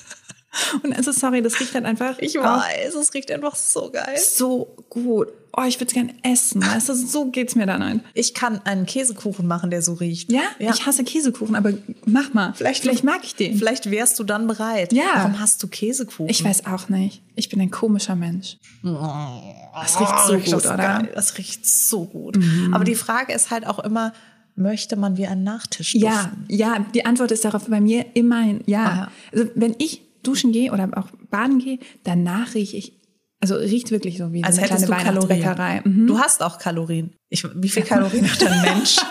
und 0.84 0.94
also 0.96 1.12
sorry, 1.12 1.42
das 1.42 1.60
riecht 1.60 1.74
halt 1.76 1.86
einfach 1.86 2.18
Ich 2.20 2.36
weiß, 2.36 2.96
es 2.96 3.14
riecht 3.14 3.32
einfach 3.32 3.56
so 3.56 3.90
geil. 3.92 4.18
so 4.18 4.76
gut. 4.90 5.28
Oh, 5.58 5.64
ich 5.68 5.76
würde 5.78 5.88
es 5.88 5.94
gerne 5.94 6.14
essen. 6.24 6.62
Weißt 6.62 6.90
du, 6.90 6.94
so 6.94 7.26
geht's 7.26 7.56
mir 7.56 7.66
dann 7.66 7.82
ein. 7.82 8.04
Ich 8.14 8.34
kann 8.36 8.62
einen 8.66 8.86
Käsekuchen 8.86 9.48
machen, 9.48 9.72
der 9.72 9.82
so 9.82 9.94
riecht. 9.94 10.32
Ja, 10.32 10.42
ich 10.60 10.86
hasse 10.86 11.04
Käsekuchen, 11.04 11.56
aber 11.56 11.74
mach 12.06 12.34
mal. 12.34 12.54
Vielleicht- 12.54 12.84
Vielleicht 12.84 13.04
mag 13.04 13.22
ich 13.24 13.36
den. 13.36 13.58
Vielleicht 13.58 13.90
wärst 13.90 14.20
du 14.20 14.24
dann 14.24 14.46
bereit. 14.48 14.94
Ja. 14.94 15.06
Warum 15.16 15.40
hast 15.40 15.62
du 15.64 15.68
Käsekuchen? 15.68 16.30
Ich 16.30 16.44
weiß 16.44 16.66
auch 16.68 16.88
nicht. 16.90 17.22
Ich 17.36 17.50
bin 17.50 17.60
ein 17.62 17.72
komischer 17.72 18.16
Mensch. 18.16 18.58
Das 18.84 20.00
riecht 20.00 20.20
so 20.26 20.34
riecht 20.34 20.46
gut, 20.46 20.54
das 20.54 20.66
oder? 20.66 20.78
Geil. 20.78 21.10
Das 21.16 21.38
riecht 21.38 21.66
so 21.66 22.06
gut. 22.06 22.38
Aber 22.72 22.84
die 22.84 22.96
Frage 22.96 23.34
ist 23.34 23.50
halt 23.52 23.66
auch 23.66 23.80
immer, 23.80 24.14
möchte 24.56 24.96
man 24.98 25.18
wie 25.18 25.26
ein 25.26 25.44
Nachtisch 25.44 25.94
duften? 25.94 26.06
Ja, 26.48 26.76
ja, 26.76 26.86
die 26.94 27.06
Antwort 27.06 27.32
ist 27.32 27.44
darauf 27.46 27.66
bei 27.68 27.82
mir 27.82 28.06
immerhin 28.14 28.62
ja. 28.66 28.84
Aha. 28.86 29.12
Also 29.32 29.46
wenn 29.56 29.76
ich 29.80 30.02
duschen 30.24 30.52
gehe 30.52 30.72
oder 30.72 30.90
auch 30.96 31.08
baden 31.30 31.60
gehe, 31.60 31.80
danach 32.04 32.54
rieche 32.56 32.78
ich, 32.78 32.94
also 33.42 33.56
riecht 33.56 33.92
wirklich 33.92 34.18
so 34.18 34.32
wie 34.34 34.44
Als 34.44 34.56
so 34.56 34.62
eine 34.62 34.70
du 34.70 34.86
kleine 34.86 35.04
Kalorien. 35.04 35.30
Weihnachtsbäckerei. 35.30 35.82
Mhm. 35.86 36.08
Du 36.08 36.20
hast 36.20 36.44
auch 36.44 36.58
Kalorien. 36.60 37.16
Ich, 37.30 37.46
wie 37.56 37.70
viel 37.70 37.84
Kalorien 37.84 38.32
hat 38.32 38.44
ein 38.44 38.62
Mensch? 38.62 38.98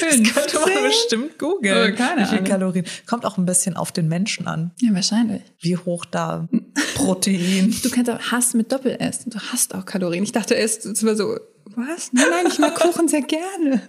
Das 0.00 0.16
könnte 0.16 0.58
man 0.58 0.82
bestimmt 0.82 1.38
googeln. 1.38 1.92
Oh, 1.92 1.96
keine 1.96 2.22
wie 2.22 2.26
viel. 2.26 2.42
Kalorien. 2.44 2.84
Kommt 3.06 3.24
auch 3.24 3.38
ein 3.38 3.46
bisschen 3.46 3.76
auf 3.76 3.92
den 3.92 4.08
Menschen 4.08 4.48
an. 4.48 4.72
Ja, 4.80 4.92
wahrscheinlich. 4.94 5.42
Wie 5.60 5.76
hoch 5.76 6.04
da 6.04 6.48
Protein. 7.04 7.74
Du 7.82 7.90
kannst 7.90 8.10
auch 8.10 8.20
Hass 8.20 8.54
mit 8.54 8.72
Doppel 8.72 8.96
essen. 8.98 9.30
Du 9.30 9.38
hast 9.38 9.74
auch 9.74 9.84
Kalorien. 9.84 10.24
Ich 10.24 10.32
dachte 10.32 10.54
erst, 10.54 10.86
es 10.86 11.04
war 11.04 11.16
so, 11.16 11.36
was? 11.76 12.12
Nein, 12.12 12.26
nein, 12.30 12.46
ich 12.48 12.58
mag 12.58 12.74
Kuchen 12.74 13.08
sehr 13.08 13.22
gerne. 13.22 13.82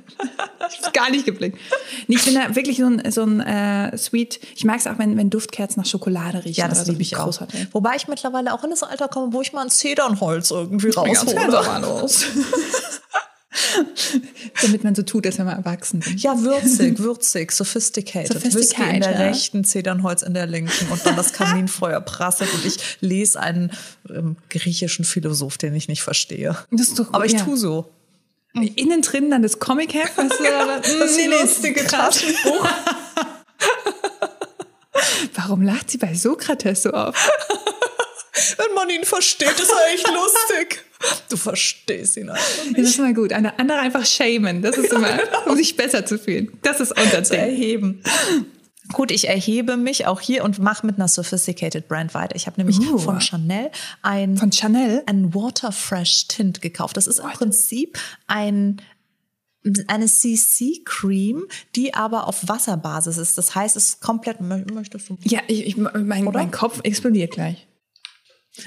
Ich 0.69 0.79
hab's 0.79 0.93
gar 0.93 1.09
nicht 1.09 1.25
geblickt. 1.25 1.57
Nee, 2.07 2.15
ich 2.15 2.25
bin 2.25 2.35
da 2.35 2.55
wirklich 2.55 2.77
so 2.77 2.85
ein, 2.85 3.11
so 3.11 3.23
ein 3.23 3.39
äh, 3.41 3.97
Sweet. 3.97 4.39
Ich 4.55 4.63
mag 4.63 4.77
es 4.79 4.87
auch, 4.87 4.97
wenn, 4.99 5.17
wenn 5.17 5.29
Duftkerzen 5.29 5.81
nach 5.81 5.89
Schokolade 5.89 6.45
riechen. 6.45 6.61
Ja, 6.61 6.67
das 6.67 6.79
oder 6.79 6.85
so. 6.85 6.91
liebe 6.91 7.01
ich 7.01 7.17
auch. 7.17 7.25
Großartig. 7.25 7.67
Wobei 7.71 7.95
ich 7.95 8.07
mittlerweile 8.07 8.53
auch 8.53 8.63
in 8.63 8.69
das 8.69 8.83
Alter 8.83 9.07
komme, 9.07 9.33
wo 9.33 9.41
ich 9.41 9.53
mal 9.53 9.63
ein 9.63 9.69
Zedernholz 9.69 10.51
irgendwie 10.51 10.91
ganz 10.91 11.25
raushole. 11.25 12.07
Damit 14.61 14.83
man 14.83 14.95
so 14.95 15.03
tut, 15.03 15.25
als 15.25 15.37
wenn 15.37 15.45
man 15.45 15.57
erwachsen 15.57 16.01
ist. 16.01 16.23
Ja, 16.23 16.39
würzig, 16.41 16.99
würzig, 16.99 17.51
sophisticated. 17.51 18.29
Whisky 18.29 18.45
in 18.45 18.51
Sophisticated, 18.51 19.03
der 19.03 19.11
ja. 19.11 19.17
rechten, 19.27 19.63
Zedernholz 19.63 20.21
in 20.21 20.33
der 20.33 20.47
linken 20.47 20.87
und 20.91 21.05
dann 21.05 21.15
das 21.15 21.33
Kaminfeuer 21.33 22.01
prasselt 22.01 22.53
und 22.53 22.65
ich 22.65 22.77
lese 23.01 23.39
einen 23.39 23.71
ähm, 24.09 24.37
griechischen 24.49 25.05
Philosoph, 25.05 25.57
den 25.57 25.75
ich 25.75 25.87
nicht 25.87 26.01
verstehe. 26.01 26.57
Das 26.71 26.87
ist 26.87 26.99
doch 26.99 27.05
gut, 27.05 27.15
Aber 27.15 27.25
ich 27.25 27.33
ja. 27.33 27.43
tue 27.43 27.57
so. 27.57 27.89
Innen 28.53 29.01
drin 29.01 29.31
dann 29.31 29.41
das 29.41 29.57
Comic-Heft, 29.59 30.15
weißt 30.17 30.39
du, 30.39 30.55
aber, 30.55 30.79
Das 30.99 31.15
nee, 31.15 31.27
nee, 31.27 31.41
lustige. 31.41 31.85
Taschenbuch. 31.85 32.67
Warum 35.35 35.63
lacht 35.63 35.89
sie 35.89 35.97
bei 35.97 36.13
Sokrates 36.13 36.83
so 36.83 36.91
auf? 36.91 37.15
Wenn 38.57 38.75
man 38.75 38.89
ihn 38.89 39.03
versteht, 39.05 39.59
ist 39.59 39.71
er 39.71 39.93
echt 39.93 40.07
lustig. 40.07 40.85
Du 41.33 41.37
verstehst 41.37 42.15
ihn 42.17 42.29
einfach 42.29 42.43
Das 42.75 42.89
ist 42.89 42.99
mal 42.99 43.13
gut. 43.13 43.33
Eine 43.33 43.57
andere 43.57 43.79
einfach 43.79 44.05
shamen. 44.05 44.61
Das 44.61 44.77
ist 44.77 44.93
immer, 44.93 45.17
um 45.47 45.55
sich 45.55 45.75
besser 45.75 46.05
zu 46.05 46.19
fühlen. 46.19 46.51
Das 46.61 46.79
ist 46.79 46.91
unser 46.95 47.23
zu 47.23 47.31
Ding. 47.33 47.39
erheben. 47.41 48.03
Gut, 48.91 49.09
ich 49.09 49.27
erhebe 49.29 49.75
mich 49.77 50.05
auch 50.05 50.21
hier 50.21 50.43
und 50.43 50.59
mache 50.59 50.85
mit 50.85 50.97
einer 50.97 51.07
sophisticated 51.07 51.87
Brand 51.87 52.13
weiter. 52.13 52.35
Ich 52.35 52.45
habe 52.45 52.57
nämlich 52.59 52.79
Uh. 52.81 52.99
von 52.99 53.19
Chanel 53.21 53.71
ein 54.03 54.37
Von 54.37 54.51
Chanel? 54.51 55.01
ein 55.07 55.33
Waterfresh 55.33 56.27
Tint 56.27 56.61
gekauft. 56.61 56.97
Das 56.97 57.07
ist 57.07 57.19
im 57.19 57.29
Prinzip 57.31 57.97
ein 58.27 58.79
eine 59.87 60.07
CC-Cream, 60.07 61.45
die 61.75 61.93
aber 61.93 62.27
auf 62.27 62.47
Wasserbasis 62.49 63.17
ist. 63.17 63.37
Das 63.37 63.55
heißt, 63.55 63.77
es 63.77 63.87
ist 63.87 64.01
komplett, 64.01 64.41
mö- 64.41 64.69
möchtest 64.73 65.09
du? 65.09 65.17
Ja, 65.23 65.39
ich, 65.47 65.65
ich, 65.65 65.77
mein, 65.77 66.27
Oder? 66.27 66.39
mein 66.39 66.51
Kopf 66.51 66.81
explodiert 66.83 67.31
gleich. 67.31 67.65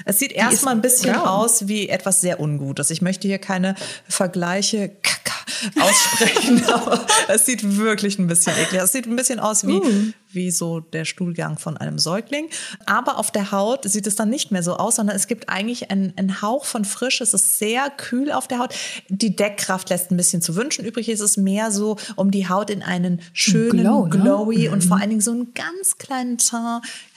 Es 0.05 0.19
sieht 0.19 0.31
erstmal 0.31 0.75
ein 0.75 0.81
bisschen 0.81 1.13
braun. 1.13 1.27
aus 1.27 1.67
wie 1.67 1.89
etwas 1.89 2.21
sehr 2.21 2.39
Ungutes. 2.39 2.89
Ich 2.89 3.01
möchte 3.01 3.27
hier 3.27 3.39
keine 3.39 3.75
Vergleiche 4.07 4.89
kaka, 5.01 5.36
aussprechen, 5.79 6.63
aber 6.73 7.05
es 7.27 7.45
sieht 7.45 7.77
wirklich 7.77 8.19
ein 8.19 8.27
bisschen 8.27 8.53
eklig. 8.57 8.81
aus. 8.81 8.87
Es 8.87 8.91
sieht 8.91 9.05
ein 9.07 9.15
bisschen 9.15 9.39
aus 9.39 9.65
wie, 9.65 9.77
Uh. 9.77 10.11
wie 10.31 10.51
so 10.51 10.79
der 10.79 11.05
Stuhlgang 11.05 11.57
von 11.57 11.77
einem 11.77 11.99
Säugling. 11.99 12.49
Aber 12.85 13.17
auf 13.17 13.31
der 13.31 13.51
Haut 13.51 13.89
sieht 13.89 14.07
es 14.07 14.15
dann 14.15 14.29
nicht 14.29 14.51
mehr 14.51 14.63
so 14.63 14.75
aus, 14.75 14.97
sondern 14.97 15.15
es 15.15 15.27
gibt 15.27 15.49
eigentlich 15.49 15.91
einen, 15.91 16.13
einen 16.17 16.41
Hauch 16.41 16.65
von 16.65 16.85
frisch. 16.85 17.21
Es 17.21 17.33
ist 17.33 17.59
sehr 17.59 17.89
kühl 17.89 18.31
auf 18.31 18.47
der 18.47 18.59
Haut. 18.59 18.73
Die 19.09 19.35
Deckkraft 19.35 19.89
lässt 19.89 20.11
ein 20.11 20.17
bisschen 20.17 20.41
zu 20.41 20.55
wünschen. 20.55 20.85
Übrig 20.85 21.09
ist 21.09 21.21
es 21.21 21.37
mehr 21.37 21.71
so, 21.71 21.97
um 22.15 22.31
die 22.31 22.49
Haut 22.49 22.69
in 22.69 22.83
einen 22.83 23.21
schönen, 23.33 23.81
Glow, 23.81 24.05
ne? 24.05 24.09
glowy 24.09 24.69
und 24.69 24.83
vor 24.83 24.97
allen 24.97 25.09
Dingen 25.09 25.21
so 25.21 25.31
einen 25.31 25.53
ganz 25.53 25.97
kleinen 25.97 26.37
Teint 26.37 26.57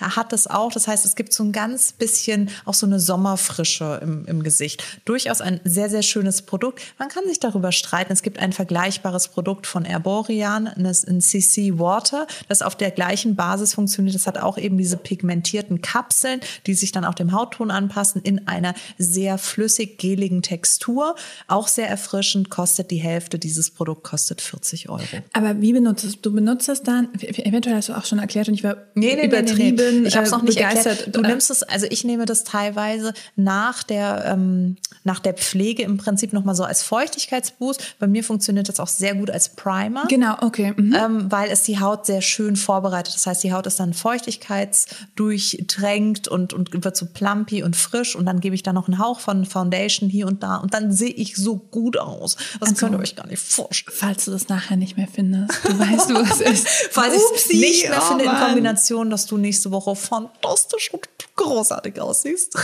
ja, 0.01 0.17
hat 0.17 0.33
es 0.33 0.47
auch. 0.47 0.73
Das 0.73 0.89
heißt, 0.89 1.05
es 1.05 1.17
gibt 1.17 1.33
so 1.33 1.43
ein 1.45 1.53
ganz 1.53 1.93
bisschen 1.93 2.51
auch 2.65 2.75
so 2.75 2.87
eine 2.87 3.01
Sommerfrische 3.01 4.01
im, 4.03 4.25
im 4.27 4.43
Gesicht. 4.43 4.83
Durchaus 5.05 5.41
ein 5.41 5.61
sehr, 5.65 5.91
sehr 5.91 6.03
schönes 6.03 6.43
Produkt. 6.43 6.81
Man 6.99 7.09
kann 7.09 7.25
sich 7.27 7.41
darüber 7.41 7.73
streiten. 7.73 8.13
Es 8.21 8.23
gibt 8.23 8.39
ein 8.39 8.53
vergleichbares 8.53 9.29
Produkt 9.29 9.67
von 9.67 9.87
Erborian, 9.87 10.67
ein 10.67 11.21
CC 11.23 11.79
Water, 11.79 12.27
das 12.49 12.61
auf 12.61 12.77
der 12.77 12.91
gleichen 12.91 13.35
Basis 13.35 13.73
funktioniert. 13.73 14.15
Das 14.15 14.27
hat 14.27 14.37
auch 14.37 14.59
eben 14.59 14.77
diese 14.77 14.99
pigmentierten 14.99 15.81
Kapseln, 15.81 16.41
die 16.67 16.75
sich 16.75 16.93
dann 16.93 17.07
auch 17.07 17.15
dem 17.15 17.33
Hautton 17.33 17.71
anpassen, 17.71 18.21
in 18.21 18.47
einer 18.47 18.75
sehr 18.99 19.39
flüssig 19.39 19.97
geligen 19.97 20.43
Textur. 20.43 21.15
Auch 21.49 21.67
sehr 21.67 21.89
erfrischend, 21.89 22.51
kostet 22.51 22.91
die 22.91 22.99
Hälfte. 22.99 23.39
Dieses 23.39 23.71
Produkt 23.71 24.05
kostet 24.05 24.43
40 24.43 24.91
Euro. 24.91 25.01
Aber 25.33 25.63
wie 25.63 25.73
benutzt 25.73 26.05
du 26.05 26.09
es? 26.09 26.21
Du 26.21 26.31
benutzt 26.35 26.69
es 26.69 26.83
dann, 26.83 27.09
eventuell 27.23 27.77
hast 27.77 27.89
du 27.89 27.95
auch 27.95 28.05
schon 28.05 28.19
erklärt 28.19 28.49
und 28.49 28.55
ich 28.55 28.65
war 28.65 28.77
Nee, 28.95 29.15
nee, 29.15 29.25
übertrieben 29.29 30.03
nee. 30.03 30.09
Ich 30.09 30.15
habe 30.15 30.27
es 30.27 30.33
äh, 30.33 30.37
noch 30.37 30.43
nicht 30.43 30.59
begeistert. 30.59 31.07
erklärt. 31.07 31.17
Du 31.17 31.23
nimmst 31.23 31.51
es, 31.51 31.63
also 31.63 31.87
ich 31.89 32.05
nehme 32.05 32.27
das 32.27 32.45
teilweise 32.45 33.15
nach 33.35 33.83
der 33.83 34.27
ähm, 34.27 34.77
nach 35.05 35.21
der 35.21 35.33
Pflege 35.33 35.85
im 35.85 35.97
Prinzip 35.97 36.35
noch 36.35 36.45
mal 36.45 36.55
so 36.55 36.65
als 36.65 36.83
Feuchtigkeitsboost. 36.83 37.97
Bei 37.99 38.07
mir 38.11 38.25
funktioniert 38.25 38.69
das 38.69 38.81
auch 38.81 38.89
sehr 38.89 39.15
gut 39.15 39.31
als 39.31 39.51
Primer. 39.51 40.07
Genau, 40.09 40.37
okay. 40.41 40.73
Mhm. 40.77 40.95
Ähm, 40.95 41.31
weil 41.31 41.51
es 41.51 41.63
die 41.63 41.81
Haut 41.81 42.07
sehr 42.07 42.23
schön 42.23 42.57
vorbereitet. 42.57 43.15
Das 43.15 43.27
heißt, 43.27 43.43
die 43.43 43.53
Haut 43.53 43.67
ist 43.67 43.81
dann 43.81 43.95
feuchtigkeitsdurchtränkt 43.95 46.29
und, 46.29 46.53
und 46.53 46.85
wird 46.85 46.97
so 46.97 47.07
plumpy 47.07 47.63
und 47.63 47.77
frisch. 47.77 48.17
Und 48.17 48.27
dann 48.27 48.41
gebe 48.41 48.55
ich 48.55 48.63
da 48.63 48.73
noch 48.73 48.89
einen 48.89 48.99
Hauch 48.99 49.21
von 49.21 49.45
Foundation 49.45 50.09
hier 50.09 50.27
und 50.27 50.43
da. 50.43 50.57
Und 50.57 50.75
dann 50.75 50.93
sehe 50.93 51.11
ich 51.11 51.37
so 51.37 51.57
gut 51.57 51.99
aus. 51.99 52.37
Das 52.59 52.71
Also, 52.71 52.87
könnt 52.87 52.97
ihr 52.97 53.01
euch 53.01 53.17
gar 53.17 53.27
nicht 53.27 53.43
vorstellen. 53.43 53.97
Falls 53.99 54.25
du 54.25 54.31
das 54.31 54.49
nachher 54.49 54.77
nicht 54.77 54.97
mehr 54.97 55.09
findest, 55.13 55.53
du 55.65 55.79
weißt, 55.79 56.15
wo 56.15 56.21
es 56.21 56.41
ist. 56.41 56.69
Falls 56.91 57.15
ich 57.15 57.23
es 57.37 57.49
nicht 57.49 57.89
mehr 57.89 58.01
oh 58.03 58.09
finde 58.09 58.25
in 58.25 58.31
Mann. 58.31 58.47
Kombination, 58.47 59.11
dass 59.11 59.27
du 59.27 59.37
nächste 59.37 59.71
Woche 59.71 59.95
fantastisch 59.97 60.93
und 60.93 61.07
großartig 61.37 62.01
aussiehst. 62.01 62.57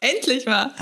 Endlich 0.00 0.46
mal. 0.46 0.72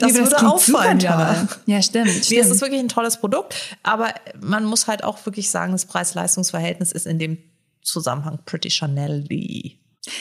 Das 0.00 0.14
würde 0.14 0.28
klingt 0.30 0.44
auffallen, 0.44 1.00
ja. 1.00 1.46
Ja, 1.66 1.80
stimmt. 1.80 2.06
Nee, 2.06 2.10
es 2.18 2.26
stimmt. 2.26 2.46
ist 2.46 2.60
wirklich 2.60 2.80
ein 2.80 2.88
tolles 2.88 3.18
Produkt, 3.18 3.54
aber 3.84 4.12
man 4.40 4.64
muss 4.64 4.88
halt 4.88 5.04
auch 5.04 5.24
wirklich 5.24 5.48
sagen, 5.48 5.72
das 5.72 5.86
Preis-Leistungs-Verhältnis 5.86 6.90
ist 6.90 7.06
in 7.06 7.20
dem 7.20 7.38
Zusammenhang 7.82 8.40
pretty 8.44 8.68
Chanel-y. 8.68 9.78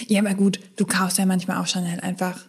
Ja, 0.07 0.21
aber 0.21 0.35
gut, 0.35 0.59
du 0.77 0.85
kaufst 0.85 1.17
ja 1.17 1.25
manchmal 1.25 1.57
auch 1.57 1.67
Chanel 1.67 2.00
einfach, 2.00 2.45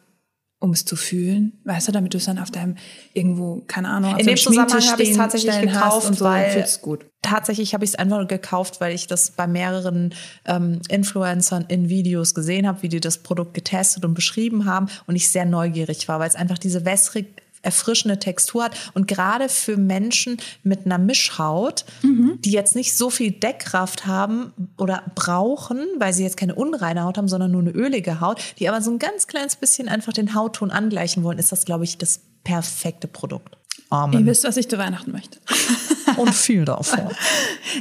um 0.58 0.70
es 0.70 0.84
zu 0.86 0.96
fühlen, 0.96 1.60
weißt 1.64 1.88
du, 1.88 1.92
damit 1.92 2.14
du 2.14 2.18
es 2.18 2.25
dann 2.25 2.38
auf 2.38 2.50
deinem 2.50 2.76
irgendwo, 3.12 3.62
keine 3.66 3.88
Ahnung, 3.88 4.14
auf 4.14 4.20
In 4.20 4.26
dem 4.26 4.36
Zusammenhang 4.36 4.82
habe 4.82 5.02
ich 5.02 5.10
es 5.10 5.16
tatsächlich 5.16 5.52
stellen 5.52 5.68
gekauft, 5.68 6.08
und 6.08 6.18
so, 6.18 6.25
weil 6.25 6.66
gut. 6.80 7.04
tatsächlich 7.20 7.75
habe 7.75 7.84
ich 7.84 7.90
es 7.90 7.94
einfach 7.96 8.26
gekauft, 8.26 8.80
weil 8.80 8.94
ich 8.94 9.06
das 9.06 9.32
bei 9.32 9.46
mehreren 9.46 10.14
ähm, 10.46 10.80
Influencern 10.88 11.66
in 11.68 11.90
Videos 11.90 12.34
gesehen 12.34 12.66
habe, 12.66 12.82
wie 12.82 12.88
die 12.88 13.00
das 13.00 13.18
Produkt 13.18 13.52
getestet 13.52 14.06
und 14.06 14.14
beschrieben 14.14 14.64
haben 14.64 14.88
und 15.06 15.14
ich 15.14 15.30
sehr 15.30 15.44
neugierig 15.44 16.08
war, 16.08 16.20
weil 16.20 16.28
es 16.28 16.36
einfach 16.36 16.58
diese 16.58 16.86
wässrig 16.86 17.26
erfrischende 17.66 18.18
Textur 18.18 18.64
hat 18.64 18.76
und 18.94 19.08
gerade 19.08 19.49
für 19.49 19.76
Menschen 19.76 20.38
mit 20.62 20.87
einer 20.87 20.99
Mischhaut, 20.99 21.85
die 22.02 22.50
jetzt 22.50 22.75
nicht 22.75 22.96
so 22.96 23.11
viel 23.11 23.32
Deckkraft 23.32 24.06
haben 24.06 24.52
oder 24.78 25.02
brauchen, 25.14 25.87
weil 25.99 26.12
sie 26.12 26.23
jetzt 26.23 26.37
keine 26.37 26.54
unreine 26.54 27.04
Haut 27.04 27.18
haben, 27.18 27.28
sondern 27.28 27.50
nur 27.50 27.61
eine 27.61 27.70
ölige 27.70 28.20
Haut, 28.20 28.40
die 28.58 28.68
aber 28.68 28.80
so 28.80 28.90
ein 28.90 28.99
ganz 28.99 29.26
kleines 29.26 29.56
bisschen 29.56 29.88
einfach 29.88 30.12
den 30.12 30.35
Hautton 30.35 30.70
angleichen 30.70 31.25
wollen, 31.25 31.38
ist 31.38 31.52
das, 31.52 31.64
glaube 31.64 31.85
ich, 31.85 31.99
das 31.99 32.20
perfekte 32.44 33.08
Produkt. 33.08 33.56
Ihr 33.90 33.96
Amen. 33.96 34.26
wisst, 34.26 34.44
was 34.44 34.56
ich 34.56 34.68
zu 34.68 34.78
Weihnachten 34.78 35.12
möchte. 35.12 35.38
Und 36.16 36.35
viel 36.35 36.64
davon. 36.64 37.11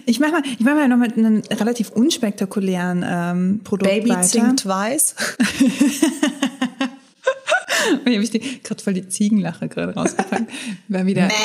Ich 0.06 0.20
mache 0.20 0.32
mal, 0.34 0.42
ich 0.46 0.60
mach 0.60 0.74
mal 0.74 0.89
noch 0.89 0.98
mit 0.98 1.18
einem 1.18 1.42
relativ 1.50 1.89
unspektakulären 1.89 3.06
ähm, 3.08 3.62
Produkt 3.63 3.89
Baby 3.89 4.10
weiter. 4.10 4.24
zinkt 4.24 4.65
weiß. 4.65 5.15
Und 7.92 8.06
hier 8.06 8.13
habe 8.13 8.24
ich 8.24 8.32
die, 8.32 8.63
gerade 8.63 8.84
voll 8.84 8.94
die 8.94 9.08
Ziegenlache 9.08 9.68
gerade 9.68 9.94
rausgepackt. 9.94 10.51
War 10.88 11.06
wieder. 11.06 11.30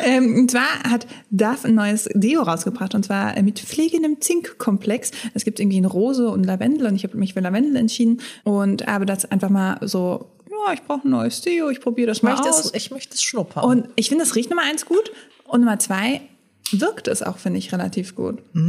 ähm, 0.00 0.34
und 0.34 0.50
zwar 0.50 0.82
hat 0.84 1.06
DAF 1.30 1.64
ein 1.64 1.74
neues 1.74 2.08
Deo 2.14 2.42
rausgebracht 2.42 2.94
und 2.94 3.04
zwar 3.04 3.40
mit 3.42 3.60
pflegendem 3.60 4.20
Zinkkomplex. 4.20 5.10
Es 5.34 5.44
gibt 5.44 5.60
irgendwie 5.60 5.80
ein 5.80 5.84
Rose 5.84 6.28
und 6.28 6.44
Lavendel 6.44 6.86
und 6.86 6.96
ich 6.96 7.04
habe 7.04 7.16
mich 7.16 7.34
für 7.34 7.40
Lavendel 7.40 7.76
entschieden 7.76 8.20
und 8.44 8.86
habe 8.86 9.06
das 9.06 9.30
einfach 9.30 9.50
mal 9.50 9.78
so, 9.82 10.26
ja, 10.50 10.72
ich 10.72 10.82
brauche 10.82 11.06
ein 11.06 11.10
neues 11.10 11.40
Deo, 11.42 11.70
ich 11.70 11.80
probiere 11.80 12.08
das 12.08 12.18
Ich 12.18 12.22
mal 12.22 12.32
möchte, 12.32 12.48
aus. 12.48 12.66
es, 12.66 12.74
ich 12.74 12.90
möchte 12.90 13.14
es 13.14 13.22
schnuppern. 13.22 13.64
Und 13.64 13.88
ich 13.96 14.08
finde, 14.08 14.24
das 14.24 14.34
riecht 14.34 14.50
Nummer 14.50 14.62
eins 14.62 14.86
gut. 14.86 15.12
Und 15.44 15.60
Nummer 15.60 15.78
zwei 15.78 16.22
wirkt 16.72 17.08
es 17.08 17.22
auch, 17.22 17.38
finde 17.38 17.58
ich, 17.58 17.72
relativ 17.72 18.14
gut. 18.14 18.38
Mm. 18.54 18.60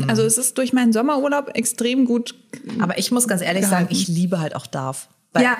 Mhm. 0.00 0.04
Also 0.08 0.22
es 0.22 0.38
ist 0.38 0.58
durch 0.58 0.72
meinen 0.72 0.92
Sommerurlaub 0.92 1.50
extrem 1.54 2.04
gut. 2.04 2.34
Aber 2.80 2.98
ich 2.98 3.10
muss 3.10 3.26
ganz 3.28 3.42
ehrlich 3.42 3.62
sagen, 3.64 3.88
gehalten. 3.88 3.92
ich 3.94 4.08
liebe 4.08 4.40
halt 4.40 4.54
auch 4.56 4.66
Darf. 4.66 5.08
Weil 5.32 5.42
Ja. 5.44 5.56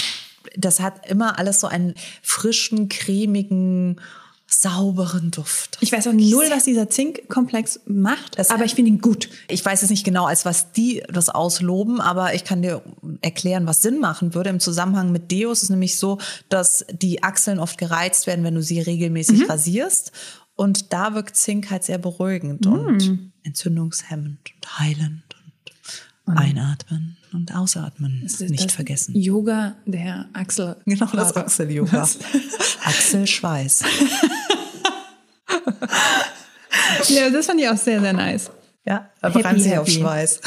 Das 0.57 0.79
hat 0.81 1.09
immer 1.09 1.39
alles 1.39 1.59
so 1.61 1.67
einen 1.67 1.95
frischen, 2.23 2.89
cremigen, 2.91 3.99
sauberen 4.47 5.31
Duft. 5.31 5.79
Ich 5.81 5.91
weiß 5.91 6.07
auch 6.07 6.13
null, 6.13 6.45
was 6.51 6.65
dieser 6.65 6.89
Zinkkomplex 6.91 7.81
macht, 7.87 8.39
Das- 8.39 8.51
aber 8.51 8.65
ich 8.65 8.75
finde 8.75 8.91
ihn 8.91 9.01
gut. 9.01 9.31
Ich 9.49 9.65
weiß 9.65 9.81
jetzt 9.81 9.91
nicht 9.91 10.05
genau, 10.05 10.27
als 10.27 10.45
was 10.45 10.71
die 10.73 11.03
das 11.11 11.31
ausloben, 11.31 12.01
aber 12.01 12.35
ich 12.35 12.45
kann 12.45 12.61
dir 12.63 12.83
erklären, 13.23 13.67
was 13.67 13.81
Sinn 13.83 13.99
machen 14.01 14.35
würde. 14.35 14.51
Im 14.51 14.61
Zusammenhang 14.61 15.13
mit 15.13 15.31
Deos 15.31 15.59
ist 15.59 15.63
es 15.65 15.71
nämlich 15.71 15.99
so, 15.99 16.19
dass 16.51 16.85
die 16.93 17.23
Achseln 17.23 17.59
oft 17.59 17.79
gereizt 17.79 18.27
werden, 18.27 18.45
wenn 18.45 18.55
du 18.55 18.63
sie 18.63 18.81
regelmäßig 18.81 19.49
rasierst. 19.49 20.13
Und 20.57 20.93
da 20.93 21.15
wirkt 21.15 21.37
Zink 21.37 21.71
halt 21.71 21.83
sehr 21.85 21.99
beruhigend 21.99 22.67
und 22.67 23.33
entzündungshemmend 23.43 24.39
und 24.55 24.79
heilend 24.79 25.23
und 26.27 26.37
einatmen 26.39 27.17
und 27.33 27.55
ausatmen. 27.55 28.21
nicht 28.23 28.65
Das 28.65 28.73
vergessen. 28.73 29.15
Yoga 29.17 29.75
der 29.85 30.29
Achsel. 30.33 30.77
Genau, 30.87 31.07
das 31.13 31.37
Achsel-Yoga. 31.37 32.03
Was? 32.03 32.19
Achselschweiß. 32.85 33.83
Ja, 37.09 37.31
das 37.31 37.47
fand 37.47 37.61
ich 37.61 37.69
auch 37.69 37.77
sehr, 37.77 38.01
sehr 38.01 38.13
nice. 38.13 38.51
Ja, 38.87 39.09
Happy, 39.23 39.39
bereitet 39.39 39.63
sich 39.63 39.79
auf. 39.79 39.89
Schweiß. 39.89 40.41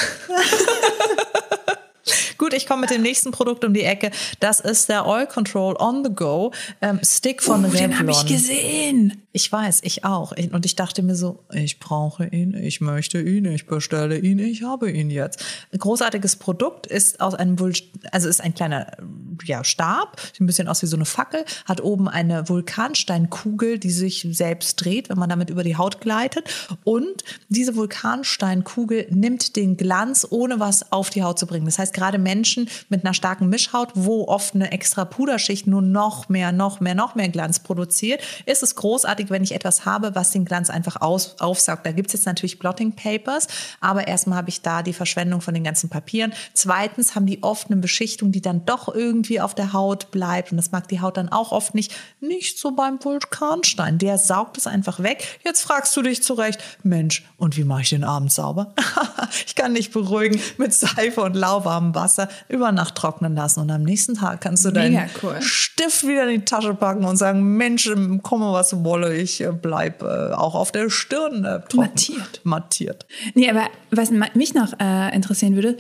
Gut, 2.37 2.53
ich 2.53 2.67
komme 2.67 2.81
mit 2.81 2.91
dem 2.91 3.01
nächsten 3.01 3.31
Produkt 3.31 3.65
um 3.65 3.73
die 3.73 3.81
Ecke. 3.83 4.11
Das 4.39 4.59
ist 4.59 4.89
der 4.89 5.05
Oil 5.07 5.25
Control 5.25 5.75
On 5.79 6.03
The 6.03 6.11
Go 6.13 6.53
ähm, 6.81 6.99
Stick 7.03 7.41
von 7.41 7.65
Oh, 7.65 7.69
den 7.69 7.91
Revlon. 7.91 7.99
habe 7.99 8.11
ich 8.11 8.25
gesehen. 8.25 9.23
Ich 9.38 9.51
weiß, 9.51 9.82
ich 9.84 10.03
auch. 10.03 10.34
Und 10.51 10.65
ich 10.65 10.75
dachte 10.75 11.03
mir 11.03 11.15
so, 11.15 11.44
ich 11.53 11.79
brauche 11.79 12.25
ihn, 12.25 12.56
ich 12.56 12.82
möchte 12.82 13.22
ihn, 13.22 13.46
ich 13.46 13.67
bestelle 13.67 14.17
ihn, 14.17 14.39
ich 14.39 14.63
habe 14.63 14.89
ihn 14.89 15.12
jetzt. 15.12 15.46
Ein 15.72 15.77
großartiges 15.77 16.38
Produkt 16.38 16.88
ist 16.88 17.22
aus 17.22 17.36
einem, 17.36 17.60
Vul 17.60 17.74
also 18.12 18.29
ist 18.29 18.41
ein 18.41 18.56
kleiner 18.56 18.98
ja, 19.44 19.63
Stab, 19.63 20.20
sieht 20.20 20.41
ein 20.41 20.48
bisschen 20.48 20.67
aus 20.67 20.82
wie 20.82 20.88
so 20.88 20.96
eine 20.96 21.06
Fackel, 21.06 21.46
hat 21.65 21.82
oben 21.82 22.08
eine 22.10 22.50
Vulkansteinkugel, 22.50 23.77
die 23.77 23.91
sich 23.91 24.27
selbst 24.32 24.84
dreht, 24.84 25.10
wenn 25.10 25.20
man 25.20 25.29
damit 25.29 25.51
über 25.51 25.63
die 25.63 25.77
Haut 25.77 26.01
gleitet. 26.01 26.50
Und 26.84 27.24
diese 27.48 27.75
Vulkansteinkugel 27.75 29.06
nimmt 29.12 29.56
den 29.56 29.77
Glanz, 29.77 30.25
ohne 30.27 30.60
was 30.60 30.91
auf 30.91 31.12
die 31.12 31.22
Haut 31.22 31.38
zu 31.38 31.46
bringen. 31.46 31.67
Das 31.67 31.77
heißt, 31.77 31.94
gerade 31.94 32.17
Menschen 32.17 32.70
mit 32.89 33.06
einer 33.06 33.13
starken 33.13 33.50
Mischhaut, 33.50 33.89
wo 33.94 34.27
oft 34.27 34.56
eine 34.56 34.72
extra 34.72 35.06
Puderschicht 35.06 35.67
nur 35.67 35.84
noch 35.84 36.27
mehr, 36.27 36.51
noch 36.51 36.79
mehr, 36.79 36.96
noch 36.96 37.13
mehr 37.13 37.29
Glanz 37.29 37.60
produziert, 37.60 38.22
ist 38.48 38.63
es 38.63 38.75
großartig, 38.75 39.26
wenn 39.29 39.43
ich 39.43 39.53
etwas 39.53 39.86
habe, 39.86 40.15
was 40.15 40.31
den 40.31 40.46
Glanz 40.46 40.69
einfach 40.69 41.01
aus, 41.01 41.39
aufsaugt. 41.39 41.86
Da 41.86 41.91
gibt's 41.91 42.13
jetzt 42.13 42.25
natürlich 42.25 42.60
Blotting 42.60 42.93
Papers, 42.93 43.48
aber 43.79 44.07
erstmal 44.07 44.38
habe 44.38 44.50
ich 44.50 44.62
da 44.62 44.84
die 44.84 44.93
Verschwendung 44.93 45.41
von 45.41 45.53
den 45.53 45.63
ganzen 45.63 45.89
Papieren. 45.89 46.34
Zweitens 46.53 47.15
haben 47.15 47.25
die 47.25 47.43
oft 47.43 47.69
eine 47.69 47.79
Beschichtung, 47.79 48.31
die 48.31 48.41
dann 48.41 48.65
doch 48.65 48.93
irgendwie 48.93 49.41
auf 49.41 49.55
der 49.55 49.74
Haut 49.74 50.12
bleibt 50.12 50.51
und 50.51 50.57
das 50.57 50.72
mag 50.72 50.88
die 50.88 51.01
Haut 51.01 51.17
dann 51.17 51.29
auch 51.29 51.51
oft 51.51 51.75
nicht. 51.75 51.93
Nicht 52.19 52.60
so 52.60 52.72
beim 52.72 53.03
Vulkanstein, 53.03 53.98
der 53.98 54.17
saugt 54.17 54.57
es 54.57 54.67
einfach 54.67 55.01
weg. 55.01 55.39
Jetzt 55.43 55.62
fragst 55.62 55.96
du 55.96 56.01
dich 56.01 56.24
zurecht, 56.24 56.60
Mensch, 56.84 57.25
und 57.38 57.57
wie 57.57 57.63
mache 57.63 57.81
ich 57.81 57.89
den 57.89 58.03
Abend 58.03 58.31
sauber? 58.31 58.74
ich 59.46 59.55
kann 59.55 59.75
dich 59.75 59.91
beruhigen 59.91 60.39
mit 60.57 60.74
Seife 60.74 61.22
und 61.22 61.36
lauwarmem 61.36 61.96
Wasser 61.96 62.29
über 62.50 62.72
Nacht 62.72 62.96
trocknen 62.96 63.36
lassen 63.36 63.62
und 63.62 63.72
am 63.72 63.84
nächsten 63.84 64.15
Tag 64.15 64.41
kannst 64.41 64.65
du 64.65 64.72
deinen 64.72 65.10
cool. 65.22 65.41
Stift 65.41 66.07
wieder 66.07 66.27
in 66.29 66.39
die 66.39 66.46
Tasche 66.46 66.74
packen 66.74 67.05
und 67.05 67.17
sagen, 67.17 67.57
Mensch, 67.57 67.89
komme 68.24 68.51
was 68.51 68.84
wolle, 68.84 69.16
ich 69.17 69.41
äh, 69.41 69.51
bleib 69.51 70.01
äh, 70.01 70.05
auch 70.05 70.55
auf 70.55 70.71
der 70.71 70.89
Stirn 70.89 71.43
äh, 71.43 71.59
trocken. 71.62 71.77
Mattiert. 71.77 72.41
Mattiert. 72.43 73.05
Nee, 73.33 73.50
aber 73.50 73.67
was 73.91 74.12
mich 74.12 74.53
noch 74.53 74.74
äh, 74.79 75.15
interessieren 75.15 75.55
würde, 75.55 75.77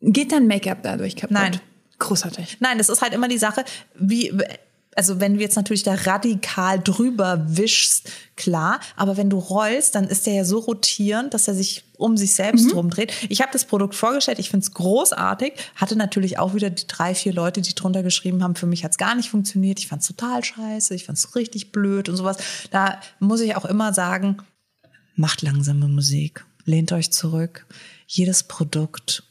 geht 0.00 0.32
dann 0.32 0.46
Make-up 0.46 0.78
dadurch 0.82 1.16
kaputt? 1.16 1.34
Nein. 1.34 1.60
Großartig. 1.98 2.58
Nein, 2.60 2.76
das 2.76 2.90
ist 2.90 3.00
halt 3.00 3.14
immer 3.14 3.26
die 3.26 3.38
Sache, 3.38 3.64
wie 3.94 4.30
also 4.96 5.20
wenn 5.20 5.34
du 5.34 5.40
jetzt 5.40 5.56
natürlich 5.56 5.82
da 5.82 5.94
radikal 5.94 6.80
drüber 6.80 7.44
wischst, 7.46 8.10
klar, 8.34 8.80
aber 8.96 9.16
wenn 9.16 9.28
du 9.28 9.38
rollst, 9.38 9.94
dann 9.94 10.04
ist 10.08 10.26
der 10.26 10.34
ja 10.34 10.44
so 10.44 10.58
rotierend, 10.58 11.34
dass 11.34 11.48
er 11.48 11.54
sich 11.54 11.84
um 11.98 12.16
sich 12.16 12.32
selbst 12.32 12.66
mhm. 12.66 12.72
rumdreht. 12.72 13.12
Ich 13.28 13.42
habe 13.42 13.52
das 13.52 13.66
Produkt 13.66 13.94
vorgestellt, 13.94 14.38
ich 14.38 14.50
finde 14.50 14.64
es 14.64 14.72
großartig, 14.72 15.52
hatte 15.76 15.96
natürlich 15.96 16.38
auch 16.38 16.54
wieder 16.54 16.70
die 16.70 16.86
drei, 16.86 17.14
vier 17.14 17.34
Leute, 17.34 17.60
die 17.60 17.74
drunter 17.74 18.02
geschrieben 18.02 18.42
haben, 18.42 18.56
für 18.56 18.66
mich 18.66 18.84
hat 18.84 18.92
es 18.92 18.98
gar 18.98 19.14
nicht 19.14 19.30
funktioniert, 19.30 19.78
ich 19.78 19.88
fand 19.88 20.00
es 20.00 20.08
total 20.08 20.42
scheiße, 20.42 20.94
ich 20.94 21.04
fand 21.04 21.18
es 21.18 21.36
richtig 21.36 21.72
blöd 21.72 22.08
und 22.08 22.16
sowas. 22.16 22.38
Da 22.70 23.00
muss 23.20 23.40
ich 23.40 23.54
auch 23.54 23.66
immer 23.66 23.92
sagen, 23.92 24.38
macht 25.14 25.42
langsame 25.42 25.88
Musik, 25.88 26.44
lehnt 26.64 26.92
euch 26.92 27.12
zurück. 27.12 27.66
Jedes 28.06 28.44
Produkt, 28.44 29.24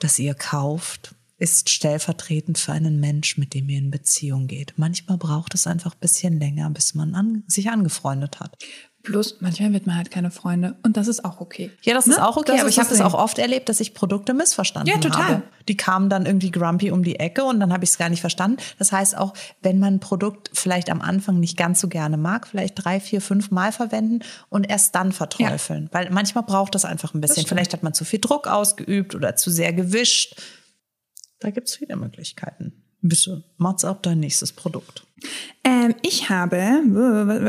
das 0.00 0.18
ihr 0.18 0.34
kauft, 0.34 1.14
ist 1.38 1.70
stellvertretend 1.70 2.58
für 2.58 2.72
einen 2.72 3.00
Mensch, 3.00 3.38
mit 3.38 3.54
dem 3.54 3.68
ihr 3.68 3.78
in 3.78 3.90
Beziehung 3.90 4.48
geht. 4.48 4.74
Manchmal 4.76 5.18
braucht 5.18 5.54
es 5.54 5.66
einfach 5.66 5.94
ein 5.94 6.00
bisschen 6.00 6.38
länger, 6.38 6.68
bis 6.70 6.94
man 6.94 7.14
an, 7.14 7.44
sich 7.46 7.70
angefreundet 7.70 8.40
hat. 8.40 8.58
Plus, 9.04 9.36
manchmal 9.40 9.72
wird 9.72 9.86
man 9.86 9.96
halt 9.96 10.10
keine 10.10 10.30
Freunde 10.30 10.76
und 10.82 10.96
das 10.96 11.06
ist 11.06 11.24
auch 11.24 11.40
okay. 11.40 11.70
Ja, 11.82 11.94
das 11.94 12.06
ne? 12.06 12.14
ist 12.14 12.20
auch 12.20 12.36
okay, 12.36 12.52
das 12.52 12.60
aber 12.60 12.68
ich 12.68 12.78
habe 12.78 12.90
das 12.90 13.00
auch 13.00 13.14
oft 13.14 13.38
erlebt, 13.38 13.68
dass 13.68 13.80
ich 13.80 13.94
Produkte 13.94 14.34
missverstanden 14.34 14.92
habe. 14.92 15.02
Ja, 15.02 15.10
total. 15.10 15.28
Habe. 15.28 15.42
Die 15.68 15.76
kamen 15.76 16.10
dann 16.10 16.26
irgendwie 16.26 16.50
grumpy 16.50 16.90
um 16.90 17.02
die 17.04 17.18
Ecke 17.18 17.44
und 17.44 17.60
dann 17.60 17.72
habe 17.72 17.84
ich 17.84 17.90
es 17.90 17.98
gar 17.98 18.08
nicht 18.08 18.20
verstanden. 18.20 18.58
Das 18.78 18.90
heißt 18.90 19.16
auch, 19.16 19.32
wenn 19.62 19.78
man 19.78 19.94
ein 19.94 20.00
Produkt 20.00 20.50
vielleicht 20.52 20.90
am 20.90 21.00
Anfang 21.00 21.38
nicht 21.38 21.56
ganz 21.56 21.80
so 21.80 21.88
gerne 21.88 22.16
mag, 22.16 22.48
vielleicht 22.48 22.84
drei, 22.84 22.98
vier, 23.00 23.20
fünf 23.20 23.50
Mal 23.50 23.70
verwenden 23.72 24.24
und 24.50 24.68
erst 24.68 24.94
dann 24.94 25.12
verteufeln. 25.12 25.84
Ja. 25.84 25.88
Weil 25.92 26.10
manchmal 26.10 26.44
braucht 26.44 26.74
das 26.74 26.84
einfach 26.84 27.14
ein 27.14 27.20
bisschen. 27.20 27.46
Vielleicht 27.46 27.72
hat 27.72 27.84
man 27.84 27.94
zu 27.94 28.04
viel 28.04 28.18
Druck 28.18 28.48
ausgeübt 28.48 29.14
oder 29.14 29.36
zu 29.36 29.50
sehr 29.50 29.72
gewischt 29.72 30.34
da 31.40 31.50
gibt 31.50 31.68
es 31.68 31.76
viele 31.76 31.96
Möglichkeiten. 31.96 32.72
Bitte, 33.00 33.44
mach's 33.58 33.84
ab 33.84 34.02
dein 34.02 34.20
nächstes 34.20 34.52
Produkt. 34.52 35.04
Ähm, 35.62 35.94
ich 36.02 36.30
habe, 36.30 36.56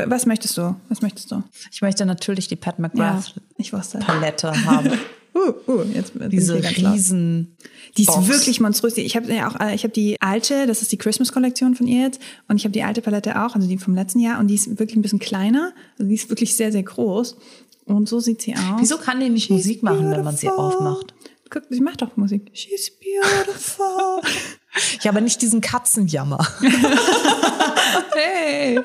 was 0.06 0.26
möchtest 0.26 0.56
du? 0.56 0.76
Was 0.88 1.02
möchtest 1.02 1.30
du? 1.32 1.42
Ich 1.72 1.82
möchte 1.82 2.06
natürlich 2.06 2.46
die 2.46 2.56
Pat 2.56 2.78
McGrath 2.78 3.34
ja, 3.58 4.00
Palette 4.00 4.64
haben. 4.64 4.92
Uh, 5.32 5.70
uh, 5.70 5.82
jetzt 5.94 6.12
Diese 6.16 6.60
riesen. 6.60 7.56
Die 7.96 8.02
ist 8.02 8.28
wirklich 8.28 8.60
monströs. 8.60 8.96
Ich 8.96 9.14
habe 9.14 9.32
ja 9.32 9.48
auch, 9.48 9.54
ich 9.72 9.84
habe 9.84 9.92
die 9.92 10.20
alte, 10.20 10.66
das 10.66 10.82
ist 10.82 10.90
die 10.90 10.96
Christmas-Kollektion 10.96 11.76
von 11.76 11.86
ihr 11.86 12.02
jetzt, 12.02 12.20
und 12.48 12.56
ich 12.56 12.64
habe 12.64 12.72
die 12.72 12.82
alte 12.82 13.00
Palette 13.00 13.40
auch, 13.40 13.54
also 13.54 13.68
die 13.68 13.78
vom 13.78 13.94
letzten 13.94 14.18
Jahr, 14.18 14.40
und 14.40 14.48
die 14.48 14.56
ist 14.56 14.68
wirklich 14.80 14.96
ein 14.96 15.02
bisschen 15.02 15.20
kleiner. 15.20 15.72
Also 15.98 16.08
die 16.08 16.16
ist 16.16 16.28
wirklich 16.30 16.56
sehr, 16.56 16.72
sehr 16.72 16.82
groß. 16.82 17.36
Und 17.84 18.08
so 18.08 18.18
sieht 18.18 18.42
sie 18.42 18.54
aus. 18.54 18.80
Wieso 18.80 18.98
kann 18.98 19.20
die 19.20 19.30
nicht 19.30 19.50
Musik 19.50 19.84
machen, 19.84 20.10
wenn 20.10 20.24
man 20.24 20.36
sie 20.36 20.48
aufmacht? 20.48 21.14
Guck, 21.50 21.64
sie 21.68 21.80
macht 21.80 22.00
doch 22.00 22.16
Musik. 22.16 22.50
She's 22.52 22.90
beautiful. 22.90 24.22
ja, 25.02 25.10
aber 25.10 25.20
nicht 25.20 25.42
diesen 25.42 25.60
Katzenjammer. 25.60 26.46
hey. 28.14 28.80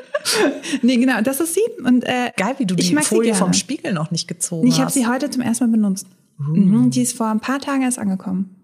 Nee, 0.81 0.97
genau, 0.97 1.21
das 1.21 1.39
ist 1.39 1.53
sie. 1.53 1.61
Und, 1.83 2.03
äh, 2.03 2.31
Geil, 2.35 2.55
wie 2.57 2.65
du 2.65 2.73
die 2.73 2.95
Folie 2.95 3.35
vom 3.35 3.53
Spiegel 3.53 3.93
noch 3.93 4.09
nicht 4.09 4.27
gezogen 4.27 4.65
ich 4.67 4.79
hast. 4.79 4.95
Ich 4.95 5.05
habe 5.05 5.11
sie 5.19 5.25
heute 5.25 5.29
zum 5.29 5.43
ersten 5.43 5.65
Mal 5.65 5.71
benutzt. 5.77 6.07
Uh. 6.39 6.43
Mhm, 6.55 6.89
die 6.89 7.03
ist 7.03 7.15
vor 7.15 7.27
ein 7.27 7.39
paar 7.39 7.59
Tagen 7.59 7.83
erst 7.83 7.99
angekommen. 7.99 8.55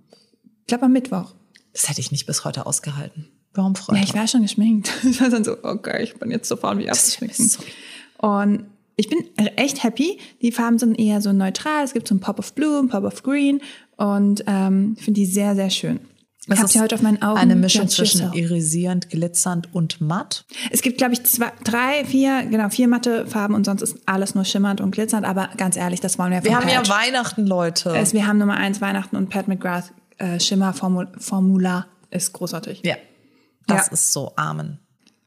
Ich 0.62 0.67
glaube 0.67 0.86
am 0.86 0.93
Mittwoch. 0.93 1.36
Das 1.74 1.88
hätte 1.88 2.01
ich 2.01 2.12
nicht 2.12 2.25
bis 2.25 2.43
heute 2.43 2.65
ausgehalten. 2.65 3.27
Warum 3.53 3.75
Freunde? 3.75 4.01
Ja, 4.01 4.08
ich 4.08 4.15
war 4.15 4.27
schon 4.27 4.41
geschminkt. 4.41 4.91
Ich 5.03 5.22
war 5.22 5.29
dann 5.29 5.43
so, 5.43 5.63
okay, 5.63 6.03
ich 6.03 6.15
bin 6.15 6.31
jetzt 6.31 6.48
so 6.48 6.55
faul 6.55 6.79
wie 6.79 6.89
abzuschminken. 6.89 7.48
So. 7.48 7.60
Und 8.17 8.65
ich 8.96 9.10
bin 9.10 9.20
echt 9.36 9.84
happy. 9.84 10.20
Die 10.41 10.51
Farben 10.51 10.79
sind 10.79 11.00
eher 11.00 11.22
so 11.22 11.34
neutral. 11.34 11.84
Es 11.84 11.93
gibt 11.93 12.08
so 12.08 12.15
ein 12.15 12.20
Pop 12.20 12.39
of 12.39 12.53
Blue, 12.53 12.79
ein 12.79 12.89
Pop 12.89 13.03
of 13.03 13.24
Green 13.24 13.62
und 14.01 14.43
ähm, 14.48 14.96
finde 14.98 15.20
die 15.20 15.27
sehr, 15.27 15.55
sehr 15.55 15.70
schön. 15.70 16.00
Ich 16.48 16.58
habe 16.58 16.67
sie 16.67 16.81
heute 16.81 16.96
auf 16.96 17.03
meinen 17.03 17.22
Augen. 17.22 17.38
Eine 17.38 17.55
Mischung 17.55 17.88
zwischen 17.88 18.34
irisierend, 18.34 19.12
glitzernd 19.12 19.74
und 19.75 20.01
matt. 20.01 20.43
Es 20.72 20.81
gibt, 20.81 20.98
glaube 20.98 21.13
ich, 21.13 21.24
zwei, 21.24 21.51
drei, 21.63 22.03
vier, 22.03 22.48
genau, 22.50 22.70
vier 22.70 22.87
matte 22.87 23.27
Farben 23.27 23.53
und 23.53 23.64
sonst 23.64 23.83
ist 23.83 23.98
alles 24.07 24.33
nur 24.33 24.44
schimmernd 24.44 24.81
und 24.81 24.90
glitzernd. 24.90 25.24
Aber 25.24 25.50
ganz 25.55 25.77
ehrlich, 25.77 26.00
das 26.00 26.18
wollen 26.18 26.31
wir 26.31 26.44
Wir 26.44 26.55
haben 26.55 26.68
Pat. 26.68 26.87
ja 26.87 26.94
Weihnachten, 26.94 27.46
Leute. 27.46 27.96
Es, 27.96 28.14
wir 28.14 28.25
haben 28.25 28.40
Nummer 28.40 28.57
eins 28.57 28.81
Weihnachten 28.81 29.16
und 29.16 29.29
Pat 29.29 29.48
McGrath 29.48 29.94
äh, 30.18 30.40
Schimmer 30.40 30.74
Formula 30.74 31.85
ist 32.09 32.33
großartig. 32.33 32.81
Ja, 32.83 32.96
das 33.68 33.87
ja. 33.87 33.94
ist 33.94 34.11
so 34.11 34.33
Amen. 34.35 34.79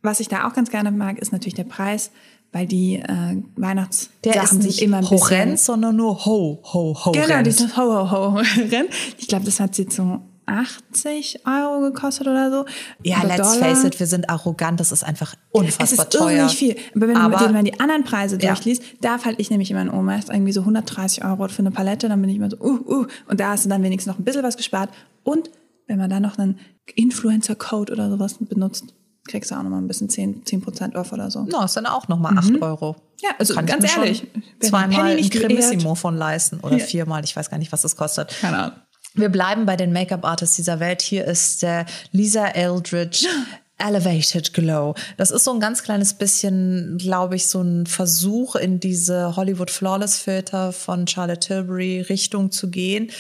Was 0.03 0.19
ich 0.19 0.27
da 0.27 0.49
auch 0.49 0.53
ganz 0.53 0.71
gerne 0.71 0.91
mag, 0.91 1.19
ist 1.19 1.33
natürlich 1.33 1.55
der 1.55 1.65
Preis 1.65 2.11
weil 2.55 2.67
die 2.67 2.95
äh, 2.97 3.43
Weihnachts 3.57 4.11
der 4.23 4.43
ist 4.43 4.55
nicht 4.55 4.81
immer 4.81 4.99
ein 4.99 5.11
horrend, 5.11 5.59
sondern 5.59 5.97
nur 5.97 6.25
ho 6.25 6.61
ho 6.63 6.97
ho 7.05 7.13
genau 7.13 7.43
dieses 7.43 7.77
ho 7.77 7.83
ho 7.83 8.33
ho 8.33 8.43
rennt 8.71 8.89
ich 9.19 9.29
glaube 9.29 9.45
das 9.45 9.61
hat 9.61 9.75
sie 9.75 9.87
so 9.91 10.21
80 10.47 11.41
Euro 11.47 11.81
gekostet 11.81 12.27
oder 12.27 12.51
so. 12.51 12.65
Ja, 13.03 13.21
oder 13.21 13.29
let's 13.29 13.55
Dollar. 13.55 13.75
face 13.75 13.85
it, 13.85 13.99
wir 13.99 14.07
sind 14.07 14.29
arrogant, 14.29 14.79
das 14.79 14.93
ist 14.93 15.03
einfach 15.03 15.35
unfassbar 15.51 16.09
teuer. 16.11 16.47
Es 16.47 16.53
ist 16.53 16.61
nicht 16.63 16.77
viel. 16.77 16.85
Aber 16.95 17.09
wenn 17.09 17.17
Aber, 17.17 17.49
man 17.51 17.65
die 17.65 17.81
anderen 17.81 18.05
Preise 18.05 18.39
ja. 18.39 18.53
durchliest, 18.53 18.83
da 19.01 19.19
falle 19.19 19.37
ich 19.39 19.51
nämlich 19.51 19.71
immer 19.71 19.83
in 19.83 19.91
Ohnmacht. 19.91 20.29
Irgendwie 20.29 20.53
so 20.53 20.61
130 20.61 21.25
Euro 21.25 21.49
für 21.49 21.61
eine 21.61 21.71
Palette, 21.71 22.09
dann 22.09 22.21
bin 22.21 22.31
ich 22.31 22.37
immer 22.37 22.51
so, 22.51 22.59
uh, 22.59 22.79
uh. 22.87 23.07
Und 23.27 23.41
da 23.41 23.51
hast 23.51 23.65
du 23.65 23.69
dann 23.69 23.83
wenigstens 23.83 24.13
noch 24.13 24.19
ein 24.19 24.25
bisschen 24.25 24.43
was 24.43 24.57
gespart. 24.57 24.91
Und 25.23 25.51
wenn 25.87 25.99
man 25.99 26.11
da 26.11 26.21
noch 26.21 26.39
einen 26.39 26.59
Influencer-Code 26.95 27.93
oder 27.93 28.11
sowas 28.11 28.37
benutzt, 28.39 28.95
kriegst 29.27 29.51
du 29.51 29.55
auch 29.55 29.63
nochmal 29.63 29.81
ein 29.81 29.89
bisschen 29.89 30.09
10, 30.09 30.45
10 30.45 30.97
off 30.97 31.13
oder 31.13 31.31
so. 31.31 31.45
No, 31.45 31.65
ist 31.65 31.77
dann 31.77 31.87
auch 31.87 32.09
nochmal 32.09 32.37
8 32.37 32.51
mhm. 32.51 32.63
Euro. 32.63 32.97
Ja, 33.23 33.31
also 33.39 33.55
Kann 33.55 33.67
ganz 33.67 33.97
ehrlich. 33.97 34.27
Zweimal 34.61 35.17
ein 35.17 35.31
Cremissimo 35.31 35.95
von 35.95 36.17
leisten 36.17 36.61
oder 36.61 36.77
ja. 36.77 36.85
viermal, 36.85 37.25
ich 37.25 37.35
weiß 37.35 37.51
gar 37.51 37.59
nicht, 37.59 37.73
was 37.73 37.83
das 37.83 37.97
kostet. 37.97 38.35
Keine 38.41 38.59
Ahnung. 38.59 38.79
Wir 39.15 39.29
bleiben 39.29 39.65
bei 39.65 39.77
den 39.77 39.93
Make-up-Artists 39.93 40.57
dieser 40.57 40.81
Welt. 40.81 41.01
Hier 41.01 41.25
ist 41.25 41.63
der 41.63 41.87
Lisa 42.11 42.47
Eldridge. 42.49 43.27
Elevated 43.79 44.55
Glow. 44.55 44.95
Das 45.17 45.31
ist 45.31 45.45
so 45.45 45.53
ein 45.53 45.61
ganz 45.61 45.83
kleines 45.83 46.15
bisschen, 46.15 46.97
glaube 46.99 47.37
ich, 47.37 47.49
so 47.49 47.61
ein 47.61 47.87
Versuch 47.87 48.55
in 48.57 48.81
diese 48.81 49.37
Hollywood 49.37 49.71
Flawless 49.71 50.19
Filter 50.19 50.73
von 50.73 51.07
Charlotte 51.07 51.41
Tilbury 51.41 52.01
Richtung 52.03 52.51
zu 52.51 52.71
gehen. 52.71 53.11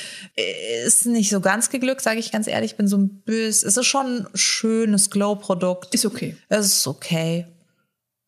Ist 0.86 1.06
nicht 1.06 1.30
so 1.30 1.40
ganz 1.40 1.70
geglückt, 1.70 2.02
sage 2.02 2.20
ich 2.20 2.30
ganz 2.30 2.46
ehrlich. 2.46 2.72
Ich 2.72 2.76
bin 2.76 2.88
so 2.88 2.96
ein 2.96 3.22
bös. 3.24 3.62
Es 3.62 3.76
ist 3.76 3.86
schon 3.86 4.06
ein 4.06 4.26
schönes 4.34 5.10
Glow-Produkt. 5.10 5.94
Ist 5.94 6.06
okay. 6.06 6.36
Es 6.48 6.66
ist 6.66 6.86
okay. 6.86 7.46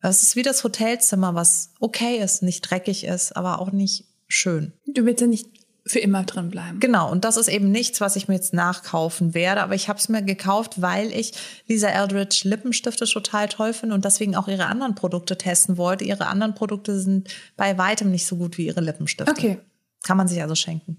Es 0.01 0.21
ist 0.21 0.35
wie 0.35 0.43
das 0.43 0.63
Hotelzimmer, 0.63 1.33
was 1.33 1.71
okay 1.79 2.17
ist, 2.17 2.43
nicht 2.43 2.61
dreckig 2.61 3.03
ist, 3.03 3.35
aber 3.35 3.59
auch 3.59 3.71
nicht 3.71 4.05
schön. 4.27 4.73
Du 4.85 5.05
willst 5.05 5.21
ja 5.21 5.27
nicht 5.27 5.47
für 5.87 5.99
immer 5.99 6.23
drin 6.23 6.49
bleiben. 6.49 6.79
Genau, 6.79 7.11
und 7.11 7.25
das 7.25 7.37
ist 7.37 7.47
eben 7.47 7.71
nichts, 7.71 8.01
was 8.01 8.15
ich 8.15 8.27
mir 8.27 8.35
jetzt 8.35 8.53
nachkaufen 8.53 9.33
werde, 9.33 9.61
aber 9.61 9.75
ich 9.75 9.89
habe 9.89 9.99
es 9.99 10.09
mir 10.09 10.21
gekauft, 10.21 10.81
weil 10.81 11.11
ich 11.11 11.33
Lisa 11.67 11.87
Eldridge 11.87 12.41
Lippenstifte 12.43 13.05
total 13.05 13.47
toll 13.47 13.73
finde 13.73 13.95
und 13.95 14.05
deswegen 14.05 14.35
auch 14.35 14.47
ihre 14.47 14.65
anderen 14.65 14.95
Produkte 14.95 15.37
testen 15.37 15.77
wollte. 15.77 16.03
Ihre 16.03 16.27
anderen 16.27 16.55
Produkte 16.55 16.99
sind 16.99 17.29
bei 17.55 17.77
weitem 17.77 18.11
nicht 18.11 18.25
so 18.25 18.35
gut 18.35 18.57
wie 18.57 18.67
ihre 18.67 18.81
Lippenstifte. 18.81 19.31
Okay. 19.31 19.59
Kann 20.03 20.17
man 20.17 20.27
sich 20.27 20.41
also 20.41 20.55
schenken. 20.55 20.97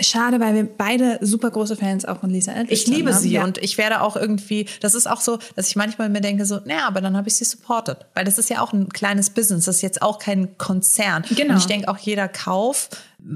Schade, 0.00 0.38
weil 0.38 0.54
wir 0.54 0.64
beide 0.64 1.18
super 1.22 1.50
große 1.50 1.74
Fans 1.74 2.04
auch 2.04 2.20
von 2.20 2.30
Lisa 2.30 2.52
Eldridge 2.52 2.76
sind. 2.76 2.88
Ich 2.88 2.96
liebe 2.96 3.12
sie 3.12 3.32
ja. 3.32 3.42
und 3.42 3.58
ich 3.58 3.78
werde 3.78 4.00
auch 4.00 4.14
irgendwie, 4.14 4.66
das 4.80 4.94
ist 4.94 5.10
auch 5.10 5.20
so, 5.20 5.40
dass 5.56 5.68
ich 5.68 5.74
manchmal 5.74 6.08
mir 6.08 6.20
denke 6.20 6.44
so, 6.44 6.60
naja, 6.64 6.86
aber 6.86 7.00
dann 7.00 7.16
habe 7.16 7.26
ich 7.26 7.34
sie 7.34 7.44
supported. 7.44 8.06
Weil 8.14 8.24
das 8.24 8.38
ist 8.38 8.48
ja 8.48 8.60
auch 8.60 8.72
ein 8.72 8.90
kleines 8.90 9.30
Business, 9.30 9.64
das 9.64 9.76
ist 9.76 9.82
jetzt 9.82 10.00
auch 10.00 10.20
kein 10.20 10.56
Konzern. 10.56 11.24
Genau. 11.34 11.54
Und 11.54 11.58
ich 11.58 11.66
denke 11.66 11.88
auch 11.88 11.98
jeder 11.98 12.28
Kauf 12.28 12.90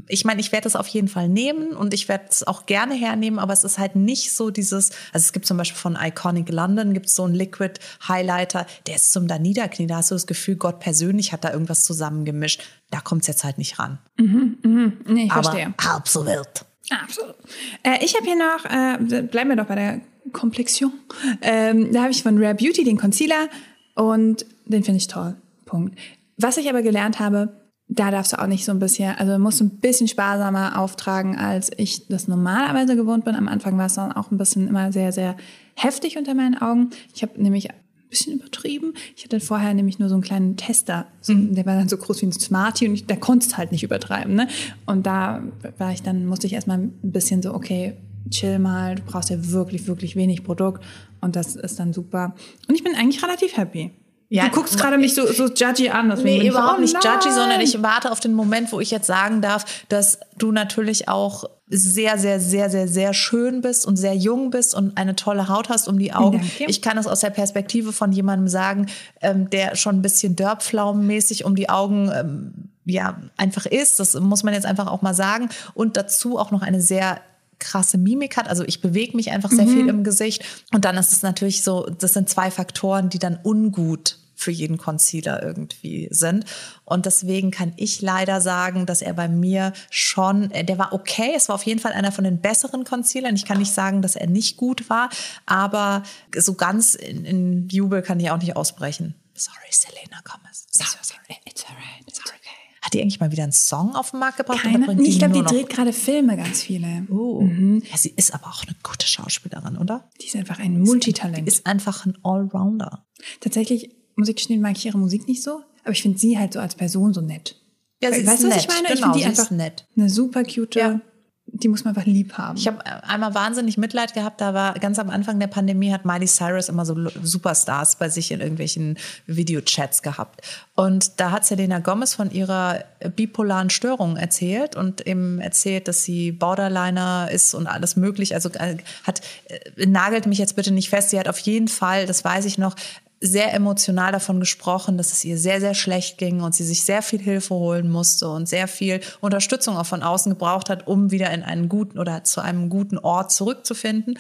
ich 0.09 0.25
meine, 0.25 0.41
ich 0.41 0.53
werde 0.53 0.69
es 0.69 0.77
auf 0.77 0.87
jeden 0.89 1.09
Fall 1.09 1.29
nehmen 1.29 1.73
und 1.73 1.93
ich 1.93 2.09
werde 2.09 2.25
es 2.31 2.47
auch 2.47 2.67
gerne 2.67 2.95
hernehmen, 2.95 3.39
aber 3.39 3.53
es 3.53 3.65
ist 3.65 3.79
halt 3.79 3.97
nicht 3.97 4.33
so 4.33 4.51
dieses, 4.51 4.91
also 5.13 5.25
es 5.25 5.33
gibt 5.33 5.45
zum 5.45 5.57
Beispiel 5.57 5.79
von 5.79 5.99
Iconic 6.01 6.51
London 6.51 6.95
gibt 6.95 7.07
es 7.07 7.17
so 7.17 7.25
einen 7.25 7.35
Liquid 7.35 7.81
Highlighter, 8.07 8.67
der 8.87 8.97
ist 8.97 9.13
zum 9.13 9.27
da 9.27 9.39
niederknien, 9.39 9.89
da 9.89 9.97
hast 9.97 10.11
du 10.11 10.15
das 10.15 10.27
Gefühl, 10.27 10.57
Gott 10.57 10.79
persönlich 10.79 11.33
hat 11.33 11.45
da 11.45 11.53
irgendwas 11.53 11.85
zusammengemischt. 11.85 12.63
Da 12.91 13.01
kommt 13.01 13.23
es 13.23 13.29
jetzt 13.29 13.45
halt 13.45 13.59
nicht 13.59 13.79
ran. 13.79 13.99
Mhm, 14.19 14.59
mhm. 14.63 14.93
Nee, 15.07 15.25
ich 15.25 15.33
aber 15.33 15.43
verstehe. 15.43 15.75
halb 15.81 16.07
so 16.07 16.25
wild. 16.27 16.65
Absolut. 16.91 17.35
Äh, 17.83 18.05
ich 18.05 18.15
habe 18.15 18.25
hier 18.25 18.37
noch, 18.37 18.65
äh, 18.65 19.23
bleiben 19.23 19.51
wir 19.51 19.57
doch 19.57 19.67
bei 19.67 19.75
der 19.75 20.01
Komplexion. 20.33 20.93
Ähm, 21.41 21.93
da 21.93 22.03
habe 22.03 22.13
ich 22.13 22.23
von 22.23 22.43
Rare 22.43 22.55
Beauty 22.55 22.85
den 22.85 22.99
Concealer 22.99 23.49
und 23.95 24.47
den 24.67 24.85
finde 24.85 24.99
ich 24.99 25.09
toll. 25.09 25.37
Punkt. 25.65 25.99
Was 26.37 26.57
ich 26.57 26.69
aber 26.69 26.83
gelernt 26.83 27.19
habe, 27.19 27.62
da 27.95 28.11
darfst 28.11 28.33
du 28.33 28.41
auch 28.41 28.47
nicht 28.47 28.65
so 28.65 28.73
ein 28.73 28.79
bisschen, 28.79 29.15
also 29.17 29.39
musst 29.39 29.61
du 29.61 29.65
ein 29.65 29.79
bisschen 29.79 30.09
sparsamer 30.09 30.79
auftragen, 30.79 31.37
als 31.37 31.71
ich 31.77 32.07
das 32.09 32.29
normalerweise 32.29 32.97
gewohnt 32.97 33.25
bin. 33.25 33.35
Am 33.35 33.49
Anfang 33.49 33.77
war 33.77 33.87
es 33.87 33.95
dann 33.95 34.13
auch 34.13 34.31
ein 34.31 34.39
bisschen 34.39 34.69
immer 34.69 34.93
sehr, 34.93 35.13
sehr 35.13 35.37
heftig 35.75 36.17
unter 36.17 36.35
meinen 36.35 36.57
Augen. 36.57 36.91
Ich 37.15 37.23
habe 37.23 37.41
nämlich 37.43 37.71
ein 37.71 37.77
bisschen 38.09 38.35
übertrieben. 38.35 38.95
Ich 39.17 39.25
hatte 39.25 39.41
vorher 39.41 39.75
nämlich 39.75 39.99
nur 39.99 40.09
so 40.09 40.15
einen 40.15 40.23
kleinen 40.23 40.57
Tester, 40.57 41.07
so, 41.21 41.35
mhm. 41.35 41.55
der 41.55 41.67
war 41.67 41.77
dann 41.77 41.89
so 41.89 41.97
groß 41.97 42.23
wie 42.23 42.27
ein 42.27 42.33
Smartie 42.33 42.89
und 42.89 42.95
ich, 42.95 43.07
da 43.07 43.17
konntest 43.17 43.59
halt 43.59 43.73
nicht 43.73 43.83
übertreiben. 43.83 44.35
Ne? 44.35 44.49
Und 44.87 45.07
da 45.07 45.43
war 45.79 45.93
ich 45.93 46.03
dann, 46.03 46.27
musste 46.27 46.47
ich 46.47 46.55
erstmal 46.55 46.79
ein 46.79 46.93
bisschen 47.03 47.43
so, 47.43 47.55
okay, 47.55 47.95
chill 48.31 48.59
mal, 48.59 48.95
du 48.95 49.03
brauchst 49.03 49.31
ja 49.31 49.51
wirklich, 49.51 49.87
wirklich 49.87 50.17
wenig 50.17 50.45
Produkt 50.45 50.83
und 51.21 51.37
das 51.37 51.57
ist 51.57 51.79
dann 51.79 51.93
super. 51.93 52.35
Und 52.69 52.75
ich 52.75 52.85
bin 52.85 52.95
eigentlich 52.95 53.23
relativ 53.23 53.57
happy. 53.57 53.91
Ja, 54.33 54.45
du 54.45 54.51
guckst 54.51 54.79
gerade 54.79 54.97
mich 54.97 55.15
so, 55.15 55.31
so 55.31 55.47
judgy 55.47 55.91
an. 55.91 56.09
Nee, 56.23 56.49
überhaupt 56.49 56.71
so, 56.71 56.79
oh, 56.79 56.81
nicht 56.81 57.05
judgy, 57.05 57.31
sondern 57.31 57.61
ich 57.61 57.83
warte 57.83 58.11
auf 58.11 58.19
den 58.19 58.33
Moment, 58.33 58.73
wo 58.73 58.81
ich 58.81 58.91
jetzt 58.91 59.07
sagen 59.07 59.43
darf, 59.43 59.85
dass 59.91 60.21
du 60.39 60.53
natürlich 60.53 61.07
auch 61.07 61.45
sehr, 61.69 62.17
sehr, 62.17 62.41
sehr, 62.41 62.71
sehr, 62.71 62.89
sehr 62.89 63.13
schön 63.13 63.61
bist 63.61 63.85
und 63.85 63.97
sehr 63.97 64.15
jung 64.15 64.49
bist 64.49 64.75
und 64.75 64.97
eine 64.97 65.17
tolle 65.17 65.49
Haut 65.49 65.69
hast 65.69 65.87
um 65.87 65.99
die 65.99 66.15
Augen. 66.15 66.39
Danke. 66.39 66.65
Ich 66.67 66.81
kann 66.81 66.97
es 66.97 67.07
aus 67.07 67.21
der 67.21 67.29
Perspektive 67.29 67.93
von 67.93 68.11
jemandem 68.11 68.49
sagen, 68.49 68.87
ähm, 69.21 69.51
der 69.51 69.77
schon 69.77 69.97
ein 69.97 70.03
bisschen 70.03 70.35
dörpflaumenmäßig 70.35 71.45
um 71.45 71.55
die 71.55 71.69
Augen 71.69 72.11
ähm, 72.15 72.71
ja 72.87 73.19
einfach 73.37 73.67
ist. 73.67 74.01
Das 74.01 74.19
muss 74.19 74.45
man 74.45 74.55
jetzt 74.55 74.65
einfach 74.65 74.87
auch 74.87 75.03
mal 75.03 75.15
sagen. 75.15 75.51
Und 75.75 75.99
dazu 75.99 76.39
auch 76.39 76.53
noch 76.53 76.63
eine 76.63 76.81
sehr 76.81 77.21
krasse 77.59 77.99
Mimik 77.99 78.39
hat. 78.39 78.49
Also 78.49 78.65
ich 78.65 78.81
bewege 78.81 79.15
mich 79.15 79.31
einfach 79.31 79.51
sehr 79.51 79.67
mhm. 79.67 79.75
viel 79.75 79.89
im 79.89 80.05
Gesicht. 80.05 80.43
Und 80.73 80.87
dann 80.87 80.97
ist 80.97 81.13
es 81.13 81.21
natürlich 81.21 81.63
so, 81.63 81.87
das 81.99 82.15
sind 82.15 82.31
zwei 82.31 82.51
Faktoren, 82.51 83.11
die 83.11 83.19
dann 83.19 83.39
ungut 83.43 84.22
für 84.35 84.51
jeden 84.51 84.79
Concealer 84.79 85.43
irgendwie 85.43 86.09
sind. 86.11 86.45
Und 86.85 87.07
deswegen 87.07 87.51
kann 87.51 87.73
ich 87.77 88.01
leider 88.01 88.41
sagen, 88.41 88.87
dass 88.87 89.03
er 89.03 89.15
bei 89.15 89.29
mir 89.29 89.73
schon, 89.91 90.51
äh, 90.51 90.65
der 90.65 90.79
war 90.79 90.93
okay. 90.93 91.33
Es 91.37 91.49
war 91.49 91.55
auf 91.55 91.65
jeden 91.65 91.81
Fall 91.81 91.93
einer 91.93 92.13
von 92.13 92.25
den 92.25 92.41
besseren 92.41 92.85
Concealern. 92.85 93.35
Ich 93.35 93.45
kann 93.45 93.59
nicht 93.59 93.73
sagen, 93.73 94.03
dass 94.03 94.17
er 94.17 94.27
nicht 94.27 94.57
gut 94.57 94.89
war, 94.91 95.11
aber 95.47 96.03
so 96.37 96.55
ganz 96.55 96.95
in, 96.95 97.25
in 97.25 97.69
Jubel 97.69 98.03
kann 98.03 98.21
ich 98.21 98.31
auch 98.31 98.39
nicht 98.39 98.57
ausbrechen. 98.57 99.15
Sorry, 99.35 99.57
Selena 99.71 100.21
Gomez. 100.25 100.67
Sorry, 100.71 101.03
sorry. 101.03 101.39
It's 101.47 101.65
alright. 101.65 102.07
It's 102.07 102.21
okay. 102.21 102.39
Hat 102.83 102.95
die 102.95 103.01
eigentlich 103.01 103.21
mal 103.21 103.31
wieder 103.31 103.45
einen 103.45 103.53
Song 103.53 103.95
auf 103.95 104.11
den 104.11 104.19
Markt 104.19 104.39
gebracht? 104.39 104.63
Keine, 104.63 105.01
ich 105.01 105.19
glaube, 105.21 105.35
die 105.35 105.43
dreht 105.43 105.69
gerade 105.69 105.93
Filme, 105.93 106.37
ganz 106.37 106.63
viele. 106.63 107.07
Oh. 107.11 107.41
Mhm. 107.41 107.81
Ja, 107.89 107.97
sie 107.97 108.11
ist 108.11 108.35
aber 108.35 108.49
auch 108.49 108.65
eine 108.65 108.75
gute 108.83 109.07
Schauspielerin, 109.07 109.79
oder? 109.79 110.11
Die 110.21 110.27
ist 110.27 110.35
einfach 110.35 110.59
ein 110.59 110.81
Multitalent. 110.81 111.47
Die 111.47 111.53
ist 111.53 111.65
einfach 111.65 112.07
ein 112.07 112.19
Allrounder. 112.25 113.07
Tatsächlich 113.41 113.95
Musik 114.17 114.41
stehen 114.41 114.61
mag 114.61 114.77
ich 114.77 114.87
ihre 114.87 114.99
Musik 114.99 115.27
nicht 115.29 115.43
so, 115.43 115.61
aber 115.83 115.93
ich 115.93 116.03
finde 116.03 116.19
sie 116.19 116.39
halt 116.39 116.53
so 116.53 116.61
als 116.61 116.75
Person 116.75 117.13
so 117.13 117.21
nett. 117.21 117.57
Ja, 118.03 118.13
sie 118.13 118.27
weißt 118.27 118.43
du, 118.43 118.51
was 118.51 118.57
ich 118.57 118.69
meine? 118.69 118.89
Genau, 118.89 118.95
ich 118.95 119.01
finde 119.01 119.19
die 119.19 119.25
einfach 119.25 119.51
nett. 119.51 119.87
Eine 119.97 120.11
super 120.11 120.43
cute, 120.43 120.75
ja. 120.75 121.01
die 121.47 121.69
muss 121.69 121.85
man 121.85 121.95
einfach 121.95 122.07
lieb 122.07 122.33
haben. 122.37 122.59
Ich 122.59 122.67
habe 122.67 122.85
einmal 123.05 123.33
wahnsinnig 123.33 123.79
Mitleid 123.79 124.13
gehabt, 124.13 124.41
da 124.41 124.55
war 124.55 124.75
ganz 124.75 124.99
am 124.99 125.09
Anfang 125.09 125.39
der 125.39 125.47
Pandemie 125.47 125.93
hat 125.93 126.05
Miley 126.05 126.27
Cyrus 126.27 126.69
immer 126.69 126.85
so 126.85 126.97
Superstars 127.23 127.97
bei 127.97 128.09
sich 128.09 128.33
in 128.33 128.41
irgendwelchen 128.41 128.99
Videochats 129.27 130.03
gehabt. 130.03 130.41
Und 130.75 131.21
da 131.21 131.31
hat 131.31 131.47
Selena 131.47 131.79
Gomez 131.79 132.15
von 132.15 132.33
ihrer 132.33 132.83
bipolaren 133.15 133.71
Störung 133.71 134.17
erzählt 134.17 134.75
und 134.75 135.07
eben 135.07 135.39
erzählt, 135.39 135.87
dass 135.87 136.03
sie 136.03 136.33
Borderliner 136.33 137.29
ist 137.31 137.55
und 137.55 137.69
alles 137.69 137.95
möglich. 137.95 138.35
Also 138.35 138.49
äh, 138.51 138.79
hat 139.05 139.21
äh, 139.47 139.87
nagelt 139.87 140.27
mich 140.27 140.39
jetzt 140.39 140.57
bitte 140.57 140.73
nicht 140.73 140.91
fest. 140.91 141.11
Sie 141.11 141.21
hat 141.21 141.29
auf 141.29 141.39
jeden 141.39 141.69
Fall, 141.69 142.07
das 142.07 142.25
weiß 142.25 142.47
ich 142.47 142.59
noch, 142.59 142.75
sehr 143.23 143.55
emotional 143.55 144.11
davon 144.11 144.41
gesprochen, 144.41 144.99
dass 144.99 145.13
es 145.13 145.25
ihr 145.25 145.39
sehr, 145.39 145.61
sehr 145.61 145.75
schlecht 145.75 146.19
ging 146.19 146.41
und 146.41 146.57
sie 146.57 146.65
sich 146.65 146.85
sehr 146.85 147.03
viel 147.03 147.21
Hilfe 147.21 147.55
holen 147.55 147.89
musste 147.89 148.29
und 148.29 148.49
sehr 148.49 148.67
viel 148.67 149.01
Unterstützung 149.21 149.77
auch 149.77 149.87
von 149.87 150.03
außen 150.03 150.33
gebraucht 150.33 150.69
hat, 150.69 150.89
um 150.89 151.13
wieder 151.13 151.31
in 151.31 151.45
einen 151.45 151.69
guten 151.69 152.01
oder 152.01 152.25
zu 152.25 152.41
einem 152.41 152.69
guten 152.69 152.99
Ort 152.99 153.31
zurückzufinden. 153.31 154.19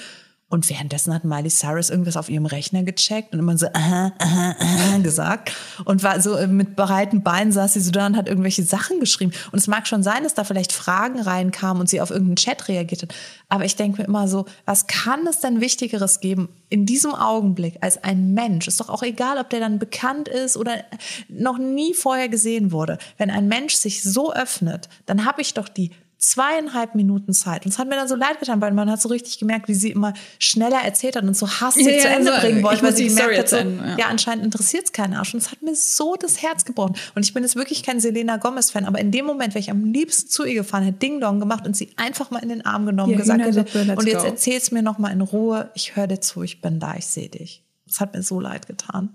Und 0.53 0.69
währenddessen 0.69 1.15
hat 1.15 1.25
Miley 1.25 1.49
Cyrus 1.49 1.88
irgendwas 1.88 2.19
auf 2.19 2.29
ihrem 2.29 2.45
Rechner 2.45 2.83
gecheckt 2.83 3.33
und 3.33 3.38
immer 3.38 3.57
so 3.57 3.69
aha, 3.73 4.12
aha, 4.19 4.55
aha 4.61 4.99
gesagt 4.99 5.51
und 5.87 6.03
war 6.03 6.21
so 6.21 6.35
äh, 6.35 6.47
mit 6.47 6.77
breiten 6.77 7.23
Beinen 7.23 7.53
saß 7.53 7.73
sie 7.73 7.81
so 7.81 7.91
da 7.91 8.05
und 8.05 8.19
hat 8.19 8.29
irgendwelche 8.29 8.62
Sachen 8.62 9.01
geschrieben. 9.01 9.33
Und 9.51 9.61
es 9.61 9.67
mag 9.67 9.88
schon 9.88 10.03
sein, 10.03 10.25
dass 10.25 10.35
da 10.35 10.45
vielleicht 10.45 10.73
Fragen 10.73 11.19
reinkamen 11.19 11.81
und 11.81 11.88
sie 11.88 12.03
auf 12.03 12.11
irgendeinen 12.11 12.37
Chat 12.37 12.69
reagiert 12.69 13.01
hat. 13.01 13.15
Aber 13.49 13.65
ich 13.65 13.77
denke 13.77 14.03
mir 14.03 14.07
immer 14.07 14.29
so, 14.29 14.45
was 14.67 14.87
kann 14.87 15.27
es 15.27 15.41
denn 15.41 15.62
Wichtigeres 15.62 16.21
geben 16.21 16.51
in 16.69 16.85
diesem 16.85 17.15
Augenblick 17.15 17.79
als 17.81 18.05
ein 18.05 18.35
Mensch? 18.35 18.69
Ist 18.69 18.79
doch 18.79 18.91
auch 18.91 19.03
egal, 19.03 19.38
ob 19.38 19.49
der 19.49 19.61
dann 19.61 19.79
bekannt 19.79 20.29
ist 20.29 20.59
oder 20.59 20.85
noch 21.31 21.57
nie 21.57 21.95
vorher 21.95 22.29
gesehen 22.29 22.73
wurde. 22.73 22.99
Wenn 23.17 23.31
ein 23.31 23.49
Mensch 23.49 23.77
sich 23.77 24.03
so 24.03 24.35
öffnet, 24.35 24.91
dann 25.07 25.25
habe 25.25 25.41
ich 25.41 25.55
doch 25.55 25.71
die 25.71 25.93
zweieinhalb 26.23 26.95
Minuten 26.95 27.33
Zeit. 27.33 27.65
Und 27.65 27.73
es 27.73 27.79
hat 27.81 27.89
mir 27.89 27.97
dann 27.97 28.07
so 28.07 28.15
leid 28.15 28.39
getan, 28.39 28.61
weil 28.61 28.73
man 28.73 28.89
hat 28.89 29.03
so 29.03 29.09
richtig 29.09 29.41
gemerkt, 29.41 29.67
wie 29.67 29.75
sie 29.75 29.91
immer 29.91 30.15
schneller 30.39 30.81
erzählt 30.83 31.17
hat 31.17 31.25
und 31.25 31.37
so 31.37 31.49
hastig 31.49 31.85
ja, 31.85 31.99
zu 31.99 32.09
Ende 32.09 32.33
also, 32.33 32.47
bringen 32.47 32.63
wollte, 32.63 32.83
weil 32.85 32.97
sie 32.97 33.09
gemerkt 33.09 33.39
hat, 33.39 33.49
so, 33.49 33.57
ja. 33.57 33.97
ja. 33.99 34.07
anscheinend 34.07 34.45
interessiert 34.45 34.85
es 34.85 34.93
keinen 34.93 35.15
Arsch. 35.15 35.35
Und 35.35 35.41
es 35.41 35.51
hat 35.51 35.63
mir 35.63 35.75
so 35.75 36.15
das 36.15 36.41
Herz 36.41 36.65
gebrochen. 36.65 36.95
Und 37.17 37.25
ich 37.25 37.35
bin 37.35 37.43
jetzt 37.43 37.57
wirklich 37.57 37.83
kein 37.83 37.99
Selena 37.99 38.37
Gomez-Fan, 38.37 38.85
aber 38.85 39.01
in 39.01 39.11
dem 39.11 39.27
Moment 39.27 39.55
wäre 39.55 39.61
ich 39.61 39.71
am 39.71 39.85
liebsten 39.85 40.31
zu 40.31 40.45
ihr 40.45 40.55
gefahren, 40.55 40.85
hätte 40.85 40.99
Ding 40.99 41.21
Dong 41.21 41.41
gemacht 41.41 41.67
und 41.67 41.77
sie 41.77 41.91
einfach 41.97 42.31
mal 42.31 42.39
in 42.39 42.51
den 42.51 42.65
Arm 42.65 42.87
genommen, 42.87 43.13
ja, 43.13 43.19
gesagt 43.19 43.43
hätte, 43.43 43.97
und 43.97 44.07
jetzt 44.07 44.25
erzähl's 44.25 44.71
mir 44.71 44.83
noch 44.83 44.99
mal 44.99 45.11
in 45.11 45.23
Ruhe, 45.23 45.71
ich 45.75 45.97
höre 45.97 46.07
dir 46.07 46.21
zu, 46.21 46.45
ich 46.45 46.61
bin 46.61 46.79
da, 46.79 46.95
ich 46.95 47.07
sehe 47.07 47.29
dich. 47.31 47.65
Es 47.89 47.99
hat 47.99 48.15
mir 48.15 48.23
so 48.23 48.39
leid 48.39 48.69
getan. 48.69 49.11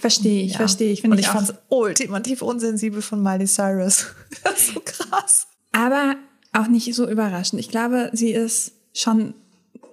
Verstehe 0.00 0.44
ich, 0.44 0.52
ja. 0.52 0.56
verstehe 0.58 0.92
ich. 0.92 1.04
Und 1.04 1.12
ich, 1.14 1.20
ich 1.20 1.26
fand 1.28 1.48
es 1.48 1.54
ultimativ 1.68 2.42
unsensibel 2.42 3.02
von 3.02 3.22
Miley 3.22 3.46
Cyrus. 3.46 4.06
das 4.42 4.58
ist 4.58 4.74
so 4.74 4.80
krass. 4.80 5.46
Aber 5.72 6.16
auch 6.52 6.66
nicht 6.66 6.94
so 6.94 7.08
überraschend. 7.08 7.60
Ich 7.60 7.68
glaube, 7.68 8.10
sie 8.12 8.30
ist 8.30 8.72
schon 8.92 9.34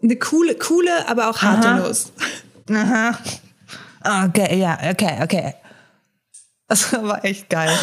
eine 0.02 0.16
coole, 0.18 0.56
coole, 0.56 1.08
aber 1.08 1.30
auch 1.30 1.42
harte 1.42 1.68
Aha. 2.70 3.18
Aha. 4.02 4.26
Okay, 4.26 4.60
ja, 4.60 4.78
okay, 4.90 5.20
okay. 5.22 5.54
Das 6.68 6.92
war 6.94 7.24
echt 7.24 7.50
geil. 7.50 7.78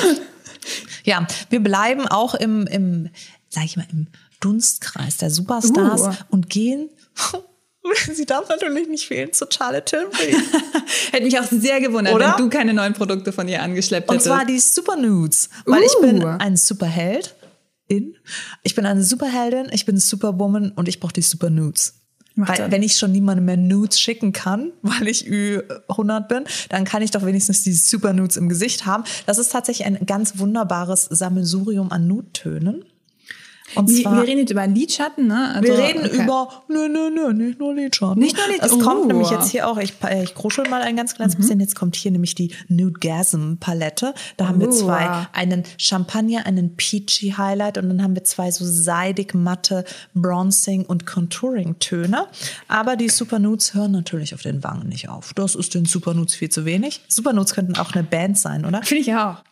ja, 1.05 1.27
wir 1.51 1.61
bleiben 1.61 2.07
auch 2.07 2.35
im, 2.35 2.67
im, 2.67 3.11
sag 3.49 3.65
ich 3.65 3.77
mal, 3.77 3.87
im 3.93 4.09
Dunstkreis 4.41 5.17
der 5.17 5.31
Superstars 5.31 6.03
uh. 6.03 6.13
und 6.31 6.51
gehen 6.51 6.91
Sie 8.15 8.25
darf 8.25 8.49
natürlich 8.49 8.89
nicht 8.89 9.07
fehlen 9.07 9.33
zu 9.33 9.47
Charlotte 9.51 9.85
Tilbury. 9.85 10.35
Hätte 11.11 11.25
mich 11.25 11.39
auch 11.39 11.45
sehr 11.45 11.81
gewundert, 11.81 12.15
Oder? 12.15 12.35
wenn 12.39 12.45
du 12.45 12.49
keine 12.49 12.73
neuen 12.73 12.95
Produkte 12.95 13.31
von 13.31 13.47
ihr 13.47 13.63
angeschleppt 13.63 14.11
hättest. 14.11 14.27
Und 14.27 14.33
zwar 14.35 14.47
die 14.47 14.59
Super 14.59 14.97
Nudes. 14.97 15.51
Weil 15.67 15.83
uh. 15.83 15.85
ich 15.85 16.01
bin 16.01 16.25
ein 16.25 16.57
Superheld 16.57 17.35
in. 17.89 18.17
Ich 18.63 18.75
bin 18.75 18.87
eine 18.87 19.03
Superheldin, 19.03 19.69
ich 19.73 19.87
bin 19.87 19.99
Superwoman 19.99 20.73
und 20.73 20.89
ich 20.89 21.01
brauche 21.01 21.13
die 21.13 21.23
Super 21.23 21.51
Nudes. 21.51 22.01
Weil, 22.37 22.73
wenn 22.73 22.83
ich 22.83 22.99
schon 22.99 23.13
niemandem 23.13 23.45
mehr 23.45 23.57
Nudes 23.57 24.01
schicken 24.01 24.33
kann, 24.33 24.73
weil 24.83 25.07
ich 25.07 25.27
Ü100 25.27 26.27
bin, 26.27 26.45
dann 26.69 26.85
kann 26.85 27.03
ich 27.03 27.11
doch 27.11 27.25
wenigstens 27.25 27.63
die 27.63 27.73
Super 27.73 28.13
Nudes 28.13 28.37
im 28.37 28.49
Gesicht 28.49 28.87
haben. 28.87 29.05
Das 29.27 29.39
ist 29.39 29.53
tatsächlich 29.53 29.87
ein 29.87 30.05
ganz 30.07 30.39
wunderbares 30.39 31.05
Sammelsurium 31.05 31.93
an 31.93 32.09
Nude-Tönen. 32.09 32.85
Und 33.75 33.89
wir, 33.89 34.03
zwar, 34.03 34.17
wir 34.17 34.23
reden 34.29 34.41
jetzt 34.41 34.51
über 34.51 34.67
Lidschatten, 34.67 35.27
ne? 35.27 35.55
Also, 35.55 35.63
wir 35.63 35.79
reden 35.79 36.05
okay. 36.05 36.23
über, 36.23 36.65
nö, 36.69 36.89
nö, 36.89 37.11
nö, 37.11 37.33
nicht 37.33 37.59
nur 37.59 37.75
Lidschatten. 37.75 38.19
Nicht 38.19 38.37
nur 38.37 38.47
Lidschatten. 38.47 38.79
Es 38.79 38.85
kommt 38.85 39.07
nämlich 39.07 39.31
jetzt 39.31 39.51
hier 39.51 39.69
auch, 39.69 39.79
ich, 39.79 39.95
ich 40.23 40.35
kruschel 40.35 40.69
mal 40.69 40.83
ein 40.83 40.97
ganz 40.97 41.15
kleines 41.15 41.35
mhm. 41.35 41.41
bisschen, 41.41 41.61
jetzt 41.61 41.75
kommt 41.75 41.97
hier 41.97 42.11
nämlich 42.11 42.35
die 42.35 42.55
Nudegasm 42.69 43.55
Palette. 43.59 44.15
Da 44.37 44.49
haben 44.49 44.61
wir 44.61 44.71
zwei, 44.71 45.27
einen 45.33 45.65
Champagner, 45.79 46.47
einen 46.47 46.77
Peachy 46.77 47.35
Highlight 47.37 47.79
und 47.79 47.89
dann 47.89 48.03
haben 48.03 48.15
wir 48.15 48.25
zwei 48.25 48.51
so 48.51 48.65
seidig 48.67 49.35
matte 49.35 49.85
Bronzing 50.15 50.85
und 50.85 51.07
Contouring 51.07 51.79
Töne. 51.79 52.27
Aber 52.69 52.97
die 52.97 53.09
Super 53.09 53.39
Nudes 53.39 53.75
hören 53.75 53.93
natürlich 53.93 54.35
auf 54.35 54.43
den 54.43 54.63
Wangen 54.63 54.89
nicht 54.89 55.09
auf. 55.09 55.33
Das 55.35 55.55
ist 55.55 55.75
den 55.75 55.87
Super 55.87 56.15
Nudes 56.15 56.35
viel 56.35 56.51
zu 56.51 56.65
wenig. 56.65 57.01
Super 57.09 57.33
Nudes 57.33 57.55
könnten 57.55 57.77
auch 57.77 57.93
eine 57.95 58.05
Band 58.05 58.39
sein, 58.39 58.65
oder? 58.65 58.83
Finde 58.83 59.03
ich 59.03 59.15
auch. 59.15 59.43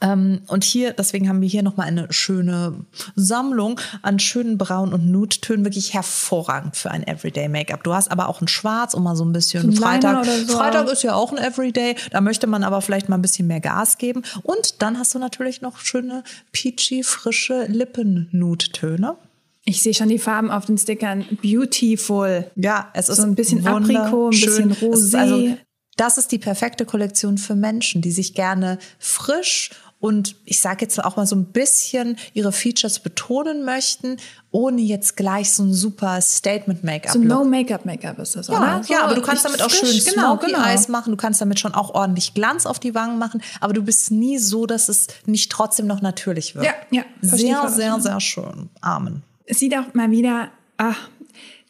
Ähm, 0.00 0.42
und 0.48 0.64
hier, 0.64 0.92
deswegen 0.92 1.28
haben 1.28 1.40
wir 1.40 1.48
hier 1.48 1.62
nochmal 1.62 1.86
eine 1.86 2.12
schöne 2.12 2.74
Sammlung 3.14 3.80
an 4.02 4.18
schönen 4.18 4.58
Braun- 4.58 4.92
und 4.92 5.10
Nude-Tönen, 5.10 5.64
wirklich 5.64 5.94
hervorragend 5.94 6.76
für 6.76 6.90
ein 6.90 7.06
Everyday-Make-up. 7.06 7.84
Du 7.84 7.94
hast 7.94 8.10
aber 8.10 8.28
auch 8.28 8.40
ein 8.40 8.48
Schwarz, 8.48 8.94
um 8.94 9.02
mal 9.02 9.16
so 9.16 9.24
ein 9.24 9.32
bisschen 9.32 9.72
Freitag. 9.72 10.24
So. 10.24 10.56
Freitag 10.56 10.88
ist 10.88 11.02
ja 11.02 11.14
auch 11.14 11.32
ein 11.32 11.38
Everyday, 11.38 11.96
da 12.10 12.20
möchte 12.20 12.46
man 12.46 12.64
aber 12.64 12.80
vielleicht 12.80 13.08
mal 13.08 13.16
ein 13.16 13.22
bisschen 13.22 13.46
mehr 13.46 13.60
Gas 13.60 13.98
geben. 13.98 14.22
Und 14.42 14.82
dann 14.82 14.98
hast 14.98 15.14
du 15.14 15.18
natürlich 15.18 15.60
noch 15.62 15.78
schöne 15.78 16.24
peachy, 16.52 17.02
frische 17.02 17.66
Lippen-Nude-Töne. 17.66 19.16
Ich 19.64 19.82
sehe 19.82 19.94
schon 19.94 20.08
die 20.08 20.18
Farben 20.18 20.50
auf 20.50 20.66
den 20.66 20.76
Stickern. 20.76 21.24
Beautiful. 21.40 22.50
Ja, 22.56 22.88
es 22.94 23.08
ist 23.08 23.18
so 23.18 23.22
ein 23.22 23.36
bisschen 23.36 23.64
Aprikot, 23.66 24.28
ein 24.28 24.30
bisschen 24.30 24.72
Rosé. 24.72 25.16
Also 25.16 25.56
das 25.96 26.18
ist 26.18 26.32
die 26.32 26.38
perfekte 26.38 26.86
Kollektion 26.86 27.38
für 27.38 27.54
Menschen, 27.54 28.02
die 28.02 28.12
sich 28.12 28.34
gerne 28.34 28.78
frisch 28.98 29.70
und 30.02 30.34
ich 30.44 30.60
sage 30.60 30.78
jetzt 30.80 31.02
auch 31.02 31.14
mal 31.14 31.26
so 31.26 31.36
ein 31.36 31.44
bisschen 31.44 32.16
ihre 32.34 32.50
Features 32.50 32.98
betonen 32.98 33.64
möchten, 33.64 34.16
ohne 34.50 34.80
jetzt 34.80 35.16
gleich 35.16 35.52
so 35.52 35.62
ein 35.62 35.72
super 35.72 36.20
Statement-Make-up. 36.20 37.12
So 37.12 37.20
No-Make-up-Make-up 37.20 38.18
ist 38.18 38.34
das, 38.34 38.48
ja, 38.48 38.58
oder? 38.58 38.82
Ja, 38.88 39.04
aber 39.04 39.14
du 39.14 39.22
kannst 39.22 39.44
damit 39.44 39.62
auch 39.62 39.70
schön 39.70 39.96
genau, 40.04 40.38
genau. 40.38 40.60
Eyes 40.60 40.88
machen, 40.88 41.12
du 41.12 41.16
kannst 41.16 41.40
damit 41.40 41.60
schon 41.60 41.72
auch 41.72 41.94
ordentlich 41.94 42.34
Glanz 42.34 42.66
auf 42.66 42.80
die 42.80 42.96
Wangen 42.96 43.20
machen, 43.20 43.42
aber 43.60 43.74
du 43.74 43.82
bist 43.82 44.10
nie 44.10 44.38
so, 44.38 44.66
dass 44.66 44.88
es 44.88 45.06
nicht 45.24 45.52
trotzdem 45.52 45.86
noch 45.86 46.02
natürlich 46.02 46.56
wird. 46.56 46.64
Ja, 46.64 46.74
ja. 46.90 47.04
Sehr, 47.20 47.68
sehr, 47.68 48.00
sehr 48.00 48.20
schön. 48.20 48.70
Amen. 48.80 49.22
Es 49.44 49.60
sieht 49.60 49.76
auch 49.76 49.94
mal 49.94 50.10
wieder, 50.10 50.50
ach, 50.78 51.08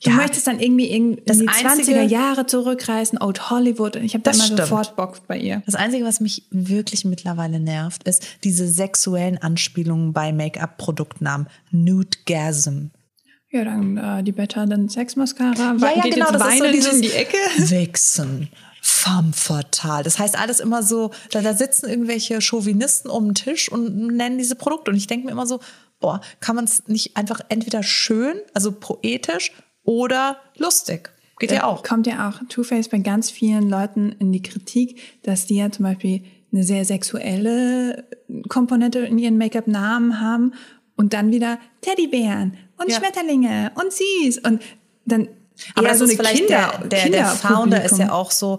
Du 0.02 0.10
ja, 0.10 0.16
möchtest 0.16 0.46
dann 0.48 0.58
irgendwie 0.58 0.86
in, 0.86 1.14
in 1.14 1.38
die 1.40 1.48
einzige, 1.48 1.98
20er 1.98 2.02
Jahre 2.02 2.46
zurückreisen, 2.46 3.20
Old 3.20 3.50
Hollywood. 3.50 3.96
Und 3.96 4.04
ich 4.04 4.14
habe 4.14 4.24
da 4.24 4.32
immer 4.32 4.44
stimmt. 4.44 4.60
sofort 4.60 4.96
Bock 4.96 5.20
bei 5.28 5.38
ihr. 5.38 5.62
Das 5.64 5.76
Einzige, 5.76 6.04
was 6.04 6.20
mich 6.20 6.44
wirklich 6.50 7.04
mittlerweile 7.04 7.60
nervt, 7.60 8.02
ist 8.04 8.26
diese 8.42 8.66
sexuellen 8.66 9.38
Anspielungen 9.38 10.12
bei 10.12 10.32
Make-up-Produktnamen. 10.32 11.46
Nudegasm. 11.70 12.90
Ja, 13.52 13.64
dann 13.64 13.96
äh, 13.98 14.24
die 14.24 14.32
Better 14.32 14.68
Than 14.68 14.88
Sex 14.88 15.14
Mascara. 15.14 15.76
Ja, 15.78 15.94
ja, 15.94 16.02
Geht 16.02 16.14
genau, 16.14 16.32
das 16.32 16.54
ist 16.54 16.58
so 16.58 16.72
dieses 16.72 16.94
in 16.94 17.02
die 17.02 17.12
Ecke. 17.12 17.36
Wichsen, 17.58 18.48
femme 18.80 19.32
fatale. 19.34 20.04
Das 20.04 20.18
heißt 20.18 20.38
alles 20.38 20.58
immer 20.58 20.82
so, 20.82 21.10
da, 21.30 21.42
da 21.42 21.52
sitzen 21.52 21.88
irgendwelche 21.88 22.40
Chauvinisten 22.40 23.10
um 23.10 23.26
den 23.26 23.34
Tisch 23.34 23.70
und 23.70 23.94
nennen 24.16 24.38
diese 24.38 24.56
Produkte. 24.56 24.90
Und 24.90 24.96
ich 24.96 25.06
denke 25.06 25.26
mir 25.26 25.32
immer 25.32 25.46
so, 25.46 25.60
boah, 26.02 26.20
kann 26.40 26.56
man 26.56 26.66
es 26.66 26.86
nicht 26.86 27.16
einfach 27.16 27.40
entweder 27.48 27.82
schön, 27.82 28.34
also 28.52 28.72
poetisch 28.72 29.52
oder 29.84 30.36
lustig? 30.58 31.10
Geht 31.38 31.52
ja 31.52 31.64
auch. 31.64 31.82
Kommt 31.82 32.06
ja 32.06 32.28
auch 32.28 32.40
Two 32.48 32.62
Face 32.62 32.88
bei 32.88 32.98
ganz 32.98 33.30
vielen 33.30 33.68
Leuten 33.68 34.12
in 34.18 34.30
die 34.30 34.42
Kritik, 34.42 35.00
dass 35.22 35.46
die 35.46 35.56
ja 35.56 35.70
zum 35.72 35.84
Beispiel 35.84 36.22
eine 36.52 36.62
sehr 36.62 36.84
sexuelle 36.84 38.04
Komponente 38.48 39.00
in 39.00 39.18
ihren 39.18 39.38
Make-up-Namen 39.38 40.20
haben 40.20 40.52
und 40.96 41.14
dann 41.14 41.32
wieder 41.32 41.58
Teddybären 41.80 42.56
und 42.76 42.90
Ja. 42.90 42.98
Schmetterlinge 42.98 43.72
und 43.74 43.92
süß 43.92 44.38
und 44.44 44.62
dann 45.06 45.28
Aber 45.74 45.94
so 45.94 46.04
eine 46.04 46.14
vielleicht 46.14 46.46
Kinder, 46.46 46.80
der, 46.84 46.88
der, 46.88 47.10
der 47.10 47.26
Founder 47.26 47.84
ist 47.84 47.98
ja 47.98 48.12
auch 48.12 48.30
so, 48.30 48.58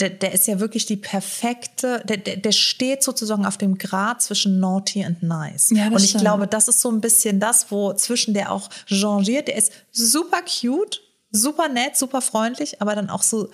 der, 0.00 0.10
der 0.10 0.32
ist 0.32 0.46
ja 0.46 0.60
wirklich 0.60 0.86
die 0.86 0.96
perfekte, 0.96 2.02
der, 2.06 2.18
der, 2.18 2.36
der 2.36 2.52
steht 2.52 3.02
sozusagen 3.02 3.46
auf 3.46 3.56
dem 3.56 3.78
Grad 3.78 4.22
zwischen 4.22 4.60
naughty 4.60 5.04
und 5.06 5.22
nice. 5.22 5.70
Ja, 5.70 5.88
und 5.88 6.02
ich 6.02 6.10
stimmt. 6.10 6.22
glaube, 6.22 6.46
das 6.46 6.68
ist 6.68 6.80
so 6.80 6.90
ein 6.90 7.00
bisschen 7.00 7.40
das, 7.40 7.70
wo 7.70 7.92
zwischen 7.94 8.34
der 8.34 8.52
auch 8.52 8.68
changiert. 8.86 9.48
Der 9.48 9.56
ist 9.56 9.72
super 9.92 10.42
cute, 10.42 11.00
super 11.30 11.68
nett, 11.68 11.96
super 11.96 12.20
freundlich, 12.20 12.82
aber 12.82 12.94
dann 12.94 13.08
auch 13.08 13.22
so 13.22 13.50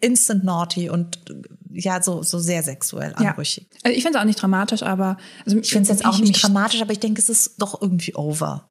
instant 0.00 0.44
naughty 0.44 0.88
und 0.88 1.18
ja, 1.72 2.02
so, 2.02 2.22
so 2.22 2.38
sehr 2.38 2.62
sexuell 2.62 3.14
ja. 3.20 3.30
anrüchig. 3.30 3.68
Also 3.82 3.96
ich 3.96 4.02
finde 4.02 4.18
es 4.18 4.22
auch 4.22 4.26
nicht 4.26 4.40
dramatisch, 4.40 4.82
aber 4.82 5.18
also 5.44 5.58
Ich 5.58 5.70
finde 5.70 5.90
es 5.90 5.98
jetzt 5.98 6.06
auch 6.06 6.18
nicht 6.18 6.42
dramatisch, 6.42 6.80
aber 6.80 6.92
ich 6.92 7.00
denke, 7.00 7.20
es 7.20 7.28
ist 7.28 7.54
doch 7.58 7.80
irgendwie 7.80 8.14
over. 8.14 8.68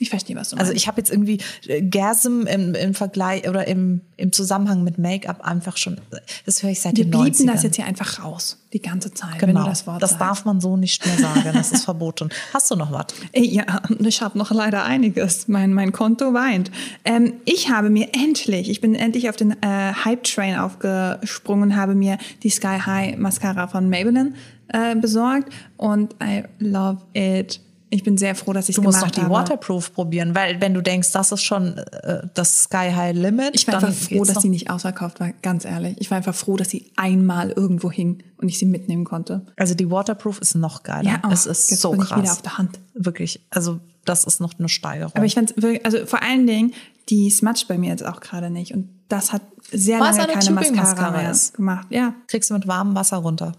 Ich 0.00 0.10
verstehe, 0.10 0.34
was 0.34 0.50
du 0.50 0.56
Also 0.56 0.70
meinst. 0.70 0.82
ich 0.82 0.88
habe 0.88 1.00
jetzt 1.00 1.10
irgendwie 1.10 1.38
äh, 1.68 1.80
Gasm 1.80 2.46
im, 2.48 2.74
im 2.74 2.94
Vergleich 2.94 3.48
oder 3.48 3.68
im, 3.68 4.00
im 4.16 4.32
Zusammenhang 4.32 4.82
mit 4.82 4.98
Make-up 4.98 5.40
einfach 5.42 5.76
schon, 5.76 6.00
das 6.44 6.62
höre 6.64 6.70
ich 6.70 6.80
seit 6.80 6.96
wir 6.96 7.04
den 7.04 7.12
blieben 7.12 7.36
90ern. 7.36 7.52
das 7.52 7.62
jetzt 7.62 7.76
hier 7.76 7.84
einfach 7.84 8.24
raus, 8.24 8.58
die 8.72 8.82
ganze 8.82 9.14
Zeit, 9.14 9.38
genau. 9.38 9.64
das 9.64 9.86
Wort 9.86 10.02
das 10.02 10.10
sagst. 10.10 10.20
darf 10.20 10.44
man 10.46 10.60
so 10.60 10.76
nicht 10.76 11.06
mehr 11.06 11.16
sagen, 11.16 11.50
das 11.52 11.70
ist 11.70 11.84
verboten. 11.84 12.30
Hast 12.52 12.72
du 12.72 12.76
noch 12.76 12.90
was? 12.90 13.06
Ja, 13.34 13.82
ich 14.00 14.20
habe 14.20 14.36
noch 14.36 14.50
leider 14.50 14.84
einiges. 14.84 15.46
Mein, 15.46 15.72
mein 15.72 15.92
Konto 15.92 16.34
weint. 16.34 16.72
Ähm, 17.04 17.34
ich 17.44 17.70
habe 17.70 17.88
mir 17.88 18.08
endlich, 18.14 18.70
ich 18.70 18.80
bin 18.80 18.96
endlich 18.96 19.28
auf 19.28 19.36
den 19.36 19.52
äh, 19.62 19.92
Hype-Train 20.04 20.56
aufgesprungen 20.56 21.76
habe 21.76 21.94
mir 21.94 22.18
die 22.42 22.50
Sky 22.50 22.78
High 22.84 23.16
Mascara 23.16 23.68
von 23.68 23.88
Maybelline 23.88 24.34
äh, 24.68 24.96
besorgt 24.96 25.52
und 25.76 26.16
I 26.22 26.42
love 26.58 26.98
it. 27.12 27.60
Ich 27.94 28.02
bin 28.02 28.16
sehr 28.18 28.34
froh, 28.34 28.52
dass 28.52 28.68
ich 28.68 28.74
Du 28.74 28.80
es 28.82 28.84
musst 28.84 28.98
gemacht 28.98 29.16
noch 29.16 29.22
die 29.22 29.32
habe. 29.32 29.34
Waterproof 29.34 29.92
probieren, 29.94 30.34
weil 30.34 30.60
wenn 30.60 30.74
du 30.74 30.82
denkst, 30.82 31.12
das 31.12 31.30
ist 31.30 31.42
schon 31.42 31.78
äh, 31.78 32.26
das 32.34 32.64
Sky 32.64 32.90
High 32.94 33.14
Limit, 33.16 33.50
Ich 33.54 33.66
war 33.68 33.74
einfach 33.76 33.92
froh, 33.92 34.24
dass 34.24 34.34
noch. 34.36 34.42
sie 34.42 34.48
nicht 34.48 34.68
ausverkauft 34.68 35.20
war, 35.20 35.30
ganz 35.42 35.64
ehrlich. 35.64 35.96
Ich 36.00 36.10
war 36.10 36.16
einfach 36.18 36.34
froh, 36.34 36.56
dass 36.56 36.70
sie 36.70 36.90
einmal 36.96 37.50
irgendwo 37.50 37.90
hing 37.92 38.22
und 38.38 38.48
ich 38.48 38.58
sie 38.58 38.66
mitnehmen 38.66 39.04
konnte. 39.04 39.46
Also 39.56 39.74
die 39.74 39.90
Waterproof 39.90 40.40
ist 40.40 40.56
noch 40.56 40.82
geiler. 40.82 41.08
Ja, 41.08 41.22
oh, 41.24 41.30
es 41.30 41.46
ist 41.46 41.70
jetzt 41.70 41.80
so 41.82 41.92
bin 41.92 42.02
ich 42.02 42.08
krass. 42.08 42.22
wieder 42.22 42.32
auf 42.32 42.42
der 42.42 42.58
Hand. 42.58 42.80
Wirklich, 42.94 43.40
also 43.50 43.78
das 44.04 44.24
ist 44.24 44.40
noch 44.40 44.58
eine 44.58 44.68
Steigerung. 44.68 45.12
Aber 45.14 45.24
ich 45.24 45.34
fand 45.34 45.54
wirklich, 45.56 45.86
also 45.86 46.04
vor 46.04 46.20
allen 46.22 46.46
Dingen, 46.46 46.72
die 47.08 47.30
smudgt 47.30 47.68
bei 47.68 47.78
mir 47.78 47.90
jetzt 47.90 48.04
auch 48.04 48.20
gerade 48.20 48.50
nicht. 48.50 48.74
Und 48.74 48.88
das 49.08 49.32
hat 49.32 49.42
sehr 49.70 50.00
es 50.00 50.16
lange 50.16 50.32
eine 50.32 50.32
keine 50.32 50.70
Mascara 50.72 51.30
ist. 51.30 51.54
gemacht. 51.54 51.86
Ja, 51.90 52.14
Kriegst 52.26 52.50
du 52.50 52.54
mit 52.54 52.66
warmem 52.66 52.94
Wasser 52.96 53.18
runter. 53.18 53.52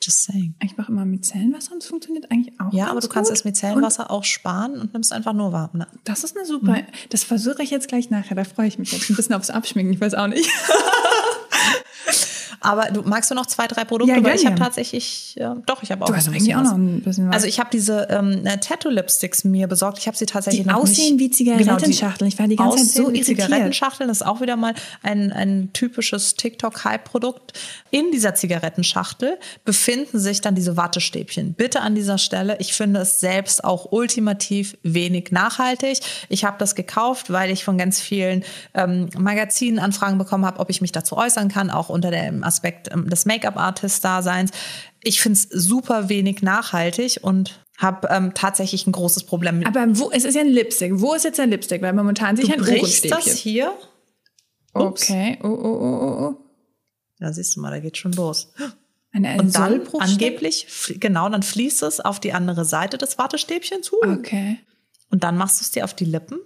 Just 0.00 0.24
saying. 0.24 0.54
ich 0.62 0.76
mache 0.76 0.92
immer 0.92 1.04
Micellenwasser 1.04 1.72
und 1.72 1.82
es 1.82 1.88
funktioniert 1.88 2.30
eigentlich 2.30 2.58
auch 2.60 2.72
Ja, 2.72 2.86
aber 2.88 3.00
du 3.00 3.08
kannst 3.08 3.30
gut. 3.30 3.36
das 3.38 3.44
Micellenwasser 3.44 4.10
auch 4.12 4.22
sparen 4.24 4.78
und 4.80 4.92
nimmst 4.92 5.12
einfach 5.12 5.32
nur 5.32 5.50
warm. 5.52 5.70
Ne? 5.72 5.88
Und 5.90 6.00
Das 6.04 6.22
ist 6.22 6.36
eine 6.36 6.46
super, 6.46 6.72
Mhm. 6.72 6.86
das 7.10 7.24
versuche 7.24 7.62
ich 7.64 7.70
jetzt 7.70 7.88
gleich 7.88 8.08
nachher. 8.08 8.36
Da 8.36 8.44
freue 8.44 8.68
ich 8.68 8.78
mich 8.78 8.92
jetzt 8.92 9.10
ein 9.10 9.16
bisschen 9.16 9.34
aufs 9.34 9.50
Abschminken. 9.50 9.92
Ich 9.94 10.00
weiß 10.00 10.14
auch 10.14 10.28
nicht. 10.28 10.48
Aber 12.60 12.90
du 12.90 13.02
magst 13.02 13.30
du 13.30 13.34
noch 13.34 13.46
zwei, 13.46 13.66
drei 13.66 13.84
Produkte? 13.84 14.14
Ja, 14.14 14.24
Weil 14.24 14.34
ich 14.34 14.46
habe 14.46 14.56
tatsächlich, 14.56 15.34
ja, 15.36 15.56
doch, 15.66 15.82
ich 15.82 15.92
habe 15.92 16.02
auch 16.02 16.08
Du 16.08 16.16
hast 16.16 16.28
eigentlich 16.28 16.54
auch 16.56 16.62
noch 16.62 16.74
ein 16.74 17.02
bisschen 17.02 17.28
was. 17.28 17.36
Also 17.36 17.46
ich 17.46 17.60
habe 17.60 17.70
diese 17.72 18.08
ähm, 18.10 18.44
äh, 18.44 18.58
Tattoo-Lipsticks 18.58 19.44
mir 19.44 19.68
besorgt. 19.68 19.98
Ich 19.98 20.06
habe 20.06 20.16
sie 20.16 20.26
tatsächlich 20.26 20.62
Die 20.62 20.68
noch 20.68 20.76
aussehen 20.76 21.16
nicht, 21.16 21.24
wie 21.24 21.30
Zigarettenschachteln. 21.30 22.28
Ich 22.28 22.38
war 22.38 22.48
die 22.48 22.56
ganze 22.56 22.78
Zeit 22.78 23.04
so 23.04 23.12
wie. 23.12 23.22
Zigarettenschachteln. 23.22 24.08
Das 24.08 24.22
ist 24.22 24.26
auch 24.26 24.40
wieder 24.40 24.56
mal 24.56 24.74
ein, 25.02 25.32
ein 25.32 25.70
typisches 25.72 26.34
TikTok-Hype-Produkt. 26.34 27.58
In 27.90 28.10
dieser 28.10 28.34
Zigarettenschachtel 28.34 29.38
befinden 29.64 30.18
sich 30.18 30.40
dann 30.40 30.54
diese 30.54 30.76
Wattestäbchen. 30.76 31.54
Bitte 31.54 31.80
an 31.80 31.94
dieser 31.94 32.18
Stelle, 32.18 32.56
ich 32.58 32.72
finde 32.72 33.00
es 33.00 33.20
selbst 33.20 33.62
auch 33.62 33.92
ultimativ 33.92 34.76
wenig 34.82 35.30
nachhaltig. 35.30 36.00
Ich 36.28 36.44
habe 36.44 36.56
das 36.58 36.74
gekauft, 36.74 37.30
weil 37.32 37.50
ich 37.50 37.64
von 37.64 37.78
ganz 37.78 38.00
vielen 38.00 38.44
ähm, 38.74 39.08
Magazinen 39.16 39.78
Anfragen 39.78 40.18
bekommen 40.18 40.44
habe, 40.44 40.58
ob 40.58 40.70
ich 40.70 40.80
mich 40.80 40.92
dazu 40.92 41.16
äußern 41.16 41.48
kann, 41.48 41.70
auch 41.70 41.88
unter 41.88 42.10
dem 42.10 42.42
Aspekt 42.48 42.90
ähm, 42.92 43.08
des 43.08 43.26
Make-up-Artist-Daseins. 43.26 44.50
Ich 45.02 45.20
finde 45.20 45.38
es 45.38 45.42
super 45.48 46.08
wenig 46.08 46.42
nachhaltig 46.42 47.20
und 47.22 47.64
habe 47.76 48.08
ähm, 48.10 48.34
tatsächlich 48.34 48.86
ein 48.86 48.92
großes 48.92 49.24
Problem 49.24 49.60
mit. 49.60 49.68
aber 49.68 49.86
wo, 49.98 50.10
es 50.10 50.24
ist 50.24 50.34
ja 50.34 50.40
ein 50.40 50.48
Lipstick. 50.48 50.92
Wo 50.96 51.14
ist 51.14 51.24
jetzt 51.24 51.38
der 51.38 51.46
Lipstick? 51.46 51.80
Weil 51.80 51.92
momentan 51.92 52.36
sehe 52.36 52.44
ich 52.44 52.52
ein 52.52 52.58
Du 52.58 52.64
brichst 52.64 53.08
das 53.10 53.36
hier. 53.36 53.72
Ups. 54.74 55.02
Okay. 55.02 55.38
Oh, 55.42 55.46
oh, 55.46 55.78
oh, 55.80 56.00
oh, 56.02 56.26
oh. 56.28 56.36
Da 57.20 57.32
siehst 57.32 57.54
du 57.56 57.60
mal, 57.60 57.70
da 57.70 57.78
geht 57.78 57.96
schon 57.96 58.12
los. 58.12 58.52
Eine, 59.12 59.38
Und 59.38 59.54
dann 59.54 59.82
angeblich, 59.98 60.66
genau, 61.00 61.28
dann 61.28 61.42
fließt 61.42 61.82
es 61.82 62.00
auf 62.00 62.20
die 62.20 62.32
andere 62.32 62.64
Seite 62.64 62.98
des 62.98 63.16
Wattestäbchens. 63.16 63.90
Huh. 63.90 64.12
Okay. 64.18 64.58
Und 65.10 65.24
dann 65.24 65.36
machst 65.36 65.60
du 65.60 65.62
es 65.62 65.70
dir 65.70 65.84
auf 65.84 65.94
die 65.94 66.04
Lippen. 66.04 66.38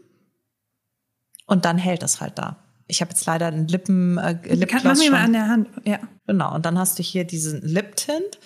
Und 1.47 1.65
dann 1.65 1.77
hält 1.79 2.03
es 2.03 2.21
halt 2.21 2.39
da. 2.39 2.62
Ich 2.93 3.01
habe 3.01 3.11
jetzt 3.11 3.25
leider 3.27 3.47
einen 3.47 3.67
Lippen, 3.69 4.19
äh, 4.19 4.35
Kann, 4.35 4.59
Lipgloss 4.59 4.99
mir 4.99 5.11
mal 5.11 5.23
an 5.25 5.33
der 5.33 5.49
Hand. 5.49 5.69
Ja. 5.85 5.99
Genau. 6.27 6.55
Und 6.55 6.67
dann 6.67 6.79
hast 6.79 6.99
du 6.99 7.03
hier 7.03 7.25
diesen 7.25 7.63
Lip 7.63 7.97
Tint. 7.97 8.39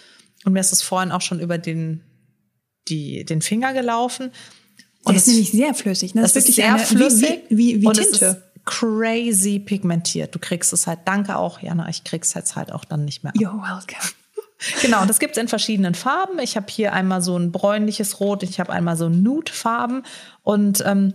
Und 0.44 0.52
mir 0.52 0.60
ist 0.60 0.72
es 0.72 0.82
vorhin 0.82 1.10
auch 1.12 1.20
schon 1.20 1.40
über 1.40 1.58
den, 1.58 2.02
die, 2.88 3.24
den 3.24 3.42
Finger 3.42 3.72
gelaufen. 3.72 4.30
Der 5.00 5.06
Und 5.10 5.16
ist 5.16 5.22
es- 5.26 5.28
nämlich 5.34 5.50
sehr 5.50 5.74
flüssig. 5.74 6.14
ne? 6.14 6.22
Das, 6.22 6.32
Das 6.34 6.44
ist 6.44 6.50
ist 6.50 6.56
wirklich 6.58 6.64
sehr 6.66 6.74
eine, 6.74 6.84
flüssig 6.84 7.42
wie, 7.48 7.80
wie, 7.80 7.82
wie, 7.82 7.92
Tinte. 7.92 8.26
ist 8.26 8.36
crazy 8.64 9.58
pigmentiert. 9.58 10.34
Du 10.34 10.38
kriegst 10.38 10.72
es 10.72 10.86
halt, 10.86 11.00
danke 11.04 11.36
auch, 11.36 11.60
Jana, 11.60 11.88
ich 11.88 12.04
krieg's 12.04 12.34
jetzt 12.34 12.56
halt 12.56 12.72
auch 12.72 12.84
dann 12.84 13.04
nicht 13.04 13.24
mehr 13.24 13.32
ab. 13.34 13.40
You're 13.40 13.60
welcome. 13.60 14.02
Genau, 14.80 15.02
und 15.02 15.08
das 15.08 15.18
gibt's 15.18 15.36
in 15.36 15.48
verschiedenen 15.48 15.94
Farben. 15.94 16.38
Ich 16.38 16.56
habe 16.56 16.64
hier 16.70 16.94
einmal 16.94 17.20
so 17.20 17.36
ein 17.38 17.52
bräunliches 17.52 18.20
Rot, 18.20 18.42
ich 18.42 18.58
habe 18.58 18.72
einmal 18.72 18.96
so 18.96 19.10
Nude-Farben 19.10 20.02
und 20.44 20.82
ähm, 20.86 21.12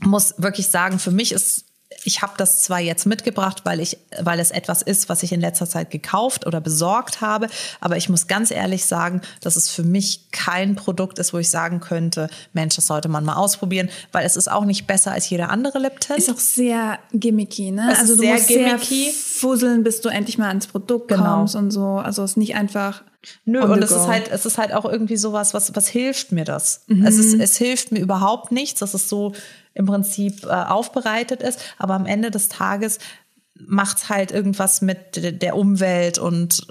muss 0.00 0.34
wirklich 0.36 0.68
sagen, 0.68 0.98
für 0.98 1.10
mich 1.10 1.32
ist 1.32 1.64
ich 2.04 2.22
habe 2.22 2.34
das 2.36 2.62
zwar 2.62 2.80
jetzt 2.80 3.06
mitgebracht, 3.06 3.62
weil 3.64 3.80
ich, 3.80 3.98
weil 4.20 4.38
es 4.40 4.50
etwas 4.50 4.82
ist, 4.82 5.08
was 5.08 5.22
ich 5.22 5.32
in 5.32 5.40
letzter 5.40 5.68
Zeit 5.68 5.90
gekauft 5.90 6.46
oder 6.46 6.60
besorgt 6.60 7.20
habe, 7.20 7.48
aber 7.80 7.96
ich 7.96 8.08
muss 8.08 8.26
ganz 8.26 8.50
ehrlich 8.50 8.84
sagen, 8.86 9.20
dass 9.40 9.56
es 9.56 9.68
für 9.68 9.82
mich 9.82 10.30
kein 10.30 10.76
Produkt 10.76 11.18
ist, 11.18 11.32
wo 11.32 11.38
ich 11.38 11.50
sagen 11.50 11.80
könnte, 11.80 12.28
Mensch, 12.52 12.76
das 12.76 12.86
sollte 12.86 13.08
man 13.08 13.24
mal 13.24 13.34
ausprobieren, 13.36 13.88
weil 14.12 14.24
es 14.26 14.36
ist 14.36 14.50
auch 14.50 14.64
nicht 14.64 14.86
besser 14.86 15.12
als 15.12 15.28
jeder 15.30 15.50
andere 15.50 15.78
Liptint. 15.78 16.18
Ist 16.18 16.30
auch 16.30 16.38
sehr 16.38 16.98
gimmicky, 17.12 17.70
ne? 17.70 17.88
Es 17.92 17.98
also 18.00 18.12
ist 18.12 18.18
du 18.18 18.22
sehr 18.24 18.34
musst 18.34 18.48
gimmicky. 18.48 19.04
sehr 19.04 19.12
fusseln, 19.12 19.82
bis 19.82 20.00
du 20.00 20.08
endlich 20.08 20.38
mal 20.38 20.48
ans 20.48 20.66
Produkt 20.66 21.08
Genau. 21.08 21.36
kommst 21.36 21.56
und 21.56 21.70
so. 21.70 21.96
Also 21.96 22.22
es 22.22 22.32
ist 22.32 22.36
nicht 22.36 22.54
einfach. 22.54 23.02
Nö, 23.44 23.62
on 23.62 23.70
und 23.72 23.82
es 23.82 23.90
ist 23.90 24.06
halt, 24.06 24.28
es 24.28 24.46
ist 24.46 24.58
halt 24.58 24.72
auch 24.72 24.84
irgendwie 24.84 25.16
sowas, 25.16 25.54
was, 25.54 25.74
was 25.74 25.88
hilft 25.88 26.32
mir 26.32 26.44
das? 26.44 26.84
Mhm. 26.86 27.04
Es, 27.06 27.16
ist, 27.16 27.34
es 27.34 27.56
hilft 27.56 27.92
mir 27.92 28.00
überhaupt 28.00 28.52
nichts, 28.52 28.80
dass 28.80 28.94
es 28.94 29.08
so 29.08 29.32
im 29.74 29.86
Prinzip 29.86 30.44
äh, 30.44 30.48
aufbereitet 30.48 31.42
ist, 31.42 31.58
aber 31.78 31.94
am 31.94 32.06
Ende 32.06 32.30
des 32.30 32.48
Tages 32.48 32.98
macht's 33.54 34.08
halt 34.08 34.32
irgendwas 34.32 34.80
mit 34.80 35.16
de- 35.16 35.32
der 35.32 35.56
Umwelt 35.56 36.18
und 36.18 36.66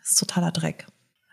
das 0.00 0.10
ist 0.12 0.18
totaler 0.18 0.52
Dreck. 0.52 0.86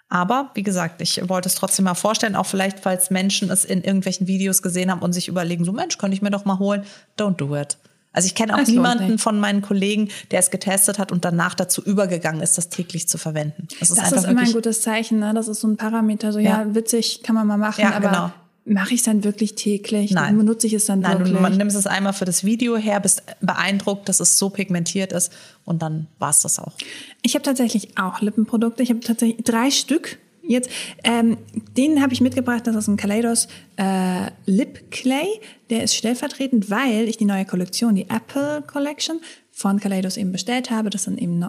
Aber 0.10 0.51
wie 0.56 0.63
gesagt, 0.63 1.01
ich 1.01 1.30
wollte 1.30 1.47
es 1.47 1.56
trotzdem 1.56 1.86
mal 1.86 1.93
vorstellen, 1.93 2.36
auch 2.36 2.45
vielleicht, 2.45 2.82
falls 2.82 3.12
Menschen 3.12 3.49
es 3.49 3.63
in 3.63 3.82
irgendwelchen 3.82 4.27
Videos 4.27 4.62
gesehen 4.62 4.91
haben 4.91 5.01
und 5.01 5.13
sich 5.13 5.30
überlegen, 5.30 5.63
so 5.63 5.71
Mensch, 5.71 5.97
könnte 5.97 6.15
ich 6.15 6.21
mir 6.21 6.32
doch 6.32 6.43
mal 6.43 6.60
holen. 6.60 6.84
Don't 7.17 7.36
do 7.38 7.56
it. 7.56 7.77
Also 8.13 8.26
ich 8.26 8.36
kenne 8.36 8.56
auch 8.56 8.60
Es 8.60 8.67
lohnt 8.67 8.78
niemanden 9.00 9.17
von 9.17 9.39
meinen 9.39 9.62
Kollegen, 9.62 10.10
der 10.32 10.39
es 10.39 10.52
getestet 10.52 11.00
hat 11.00 11.12
und 11.12 11.24
danach 11.24 11.54
dazu 11.54 11.82
übergegangen 11.82 12.41
ist, 12.41 12.58
das 12.58 12.69
täglich 12.69 13.08
zu 13.08 13.17
verwenden. 13.17 13.67
Das 13.80 13.89
ist 13.89 13.97
Das 13.97 14.06
einfach 14.06 14.17
ist 14.17 14.30
immer 14.30 14.41
ein 14.41 14.52
gutes 14.52 14.82
Zeichen, 14.82 15.19
ne? 15.19 15.34
Das 15.34 15.47
ist 15.47 15.62
so 15.62 15.67
ein 15.67 15.78
Parameter, 15.78 16.34
so 16.34 16.39
ja, 16.39 16.63
Ja. 16.63 16.76
witzig, 16.76 17.21
kann 17.24 17.36
man 17.36 17.47
mal 17.47 17.58
machen, 17.58 17.82
Ja, 17.82 17.91
aber 17.91 18.10
genau. 18.10 18.32
mache 18.65 18.93
ich 18.93 19.00
es 19.00 19.06
dann 19.06 19.24
wirklich 19.24 19.56
täglich? 19.56 20.12
Nein. 20.12 20.38
Benutze 20.38 20.67
ich 20.67 20.74
es 20.74 20.86
dann 20.86 21.00
Nein, 21.00 21.19
wirklich? 21.19 21.36
du 21.36 21.41
man 21.41 21.56
nimmst 21.56 21.76
es 21.78 21.88
einmal 21.88 22.12
für 22.13 22.26
das 22.26 22.43
Video 22.43 22.76
her, 22.76 23.00
bist 23.00 23.24
beeindruckt, 23.39 24.10
dass 24.10 24.19
es 24.19 24.38
so 24.38 24.50
pigmentiert 24.50 25.13
ist 25.13 25.32
und 25.63 25.82
dann 25.82 26.08
war's 26.19 26.41
das 26.41 26.60
auch. 26.60 26.74
Ich 27.21 27.34
habe 27.36 27.43
tatsächlich 27.43 27.97
auch 27.97 28.19
Lippenprodukte. 28.21 28.84
Ich 28.84 28.89
habe 28.89 29.00
tatsächlich 29.00 29.43
drei 29.45 29.71
Stück 29.71 30.17
jetzt. 30.43 30.69
Ähm, 31.04 31.38
den 31.77 32.01
habe 32.01 32.13
ich 32.13 32.21
mitgebracht. 32.21 32.67
Das 32.67 32.75
ist 32.75 32.88
ein 32.88 32.97
Kaleidos 32.97 33.47
äh, 33.77 34.32
Lip 34.45 34.91
Clay. 34.91 35.27
Der 35.69 35.84
ist 35.84 35.95
stellvertretend, 35.95 36.69
weil 36.69 37.08
ich 37.08 37.17
die 37.17 37.25
neue 37.25 37.45
Kollektion, 37.45 37.95
die 37.95 38.10
Apple 38.10 38.63
Collection 38.65 39.19
von 39.51 39.80
Kaleidos 39.80 40.17
eben 40.17 40.32
bestellt 40.32 40.71
habe. 40.71 40.89
Das 40.89 41.04
sind 41.04 41.21
eben 41.21 41.45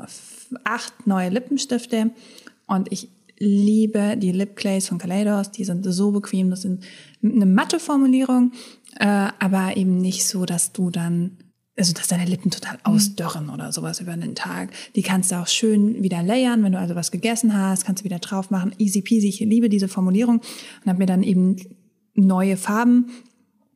acht 0.64 1.07
neue 1.07 1.31
Lippenstifte 1.31 2.11
und 2.66 2.90
ich 2.92 3.09
liebe 3.38 4.16
die 4.16 4.33
Lip 4.33 4.57
Clays 4.57 4.88
von 4.88 4.98
Kaleidos. 4.98 5.50
Die 5.50 5.64
sind 5.64 5.85
so 5.85 6.12
bequem. 6.12 6.50
Das 6.50 6.62
sind 6.62 6.85
eine 7.22 7.46
matte 7.46 7.81
Formulierung, 7.81 8.52
äh, 8.98 9.07
aber 9.38 9.76
eben 9.76 9.98
nicht 9.98 10.26
so, 10.26 10.44
dass 10.44 10.72
du 10.72 10.90
dann 10.90 11.38
also 11.77 11.93
dass 11.93 12.09
deine 12.09 12.27
Lippen 12.27 12.51
total 12.51 12.79
ausdörren 12.85 13.49
oder 13.49 13.73
sowas 13.73 14.01
über 14.01 14.15
den 14.17 14.35
Tag. 14.35 14.71
Die 14.95 15.03
kannst 15.03 15.33
du 15.33 15.37
auch 15.37 15.49
schön 15.49 16.03
wieder 16.03 16.23
layern, 16.23 16.63
wenn 16.63 16.73
du 16.73 16.79
also 16.79 16.95
was 16.95 17.11
gegessen 17.11 17.57
hast, 17.57 17.87
kannst 17.87 18.03
du 18.03 18.05
wieder 18.05 18.19
drauf 18.19 18.51
machen. 18.51 18.75
Easy 18.79 19.01
peasy, 19.01 19.29
ich 19.29 19.41
liebe 19.41 19.69
diese 19.69 19.89
Formulierung 19.89 20.39
und 20.39 20.87
habe 20.87 20.99
mir 20.99 21.07
dann 21.07 21.23
eben 21.23 21.57
neue 22.15 22.57
Farben 22.57 23.11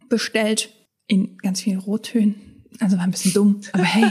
bestellt 0.09 0.71
in 1.07 1.39
ganz 1.39 1.63
vielen 1.63 1.79
Rottönen. 1.79 2.65
Also 2.81 2.97
war 2.99 3.05
ein 3.05 3.11
bisschen 3.11 3.33
dumm, 3.33 3.61
aber 3.73 3.85
hey, 3.85 4.11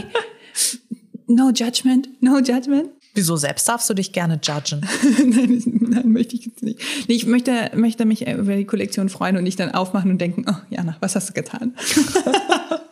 no 1.27 1.51
judgment, 1.51 2.09
no 2.21 2.39
judgment. 2.39 2.89
Wieso 3.13 3.37
selbst 3.37 3.67
darfst 3.69 3.89
du 3.89 3.93
dich 3.93 4.11
gerne 4.11 4.39
judgen? 4.43 4.81
nein, 5.25 5.63
nein, 5.65 6.11
möchte 6.11 6.35
ich 6.35 6.47
jetzt 6.47 6.63
nicht. 6.63 6.79
Nee, 7.07 7.15
ich 7.15 7.25
möchte, 7.25 7.71
möchte 7.75 8.05
mich 8.05 8.27
über 8.27 8.55
die 8.55 8.65
Kollektion 8.65 9.07
freuen 9.07 9.37
und 9.37 9.43
nicht 9.43 9.59
dann 9.59 9.71
aufmachen 9.71 10.11
und 10.11 10.19
denken, 10.19 10.45
oh 10.49 10.57
Jana, 10.69 10.97
was 10.99 11.15
hast 11.15 11.29
du 11.29 11.33
getan? 11.33 11.75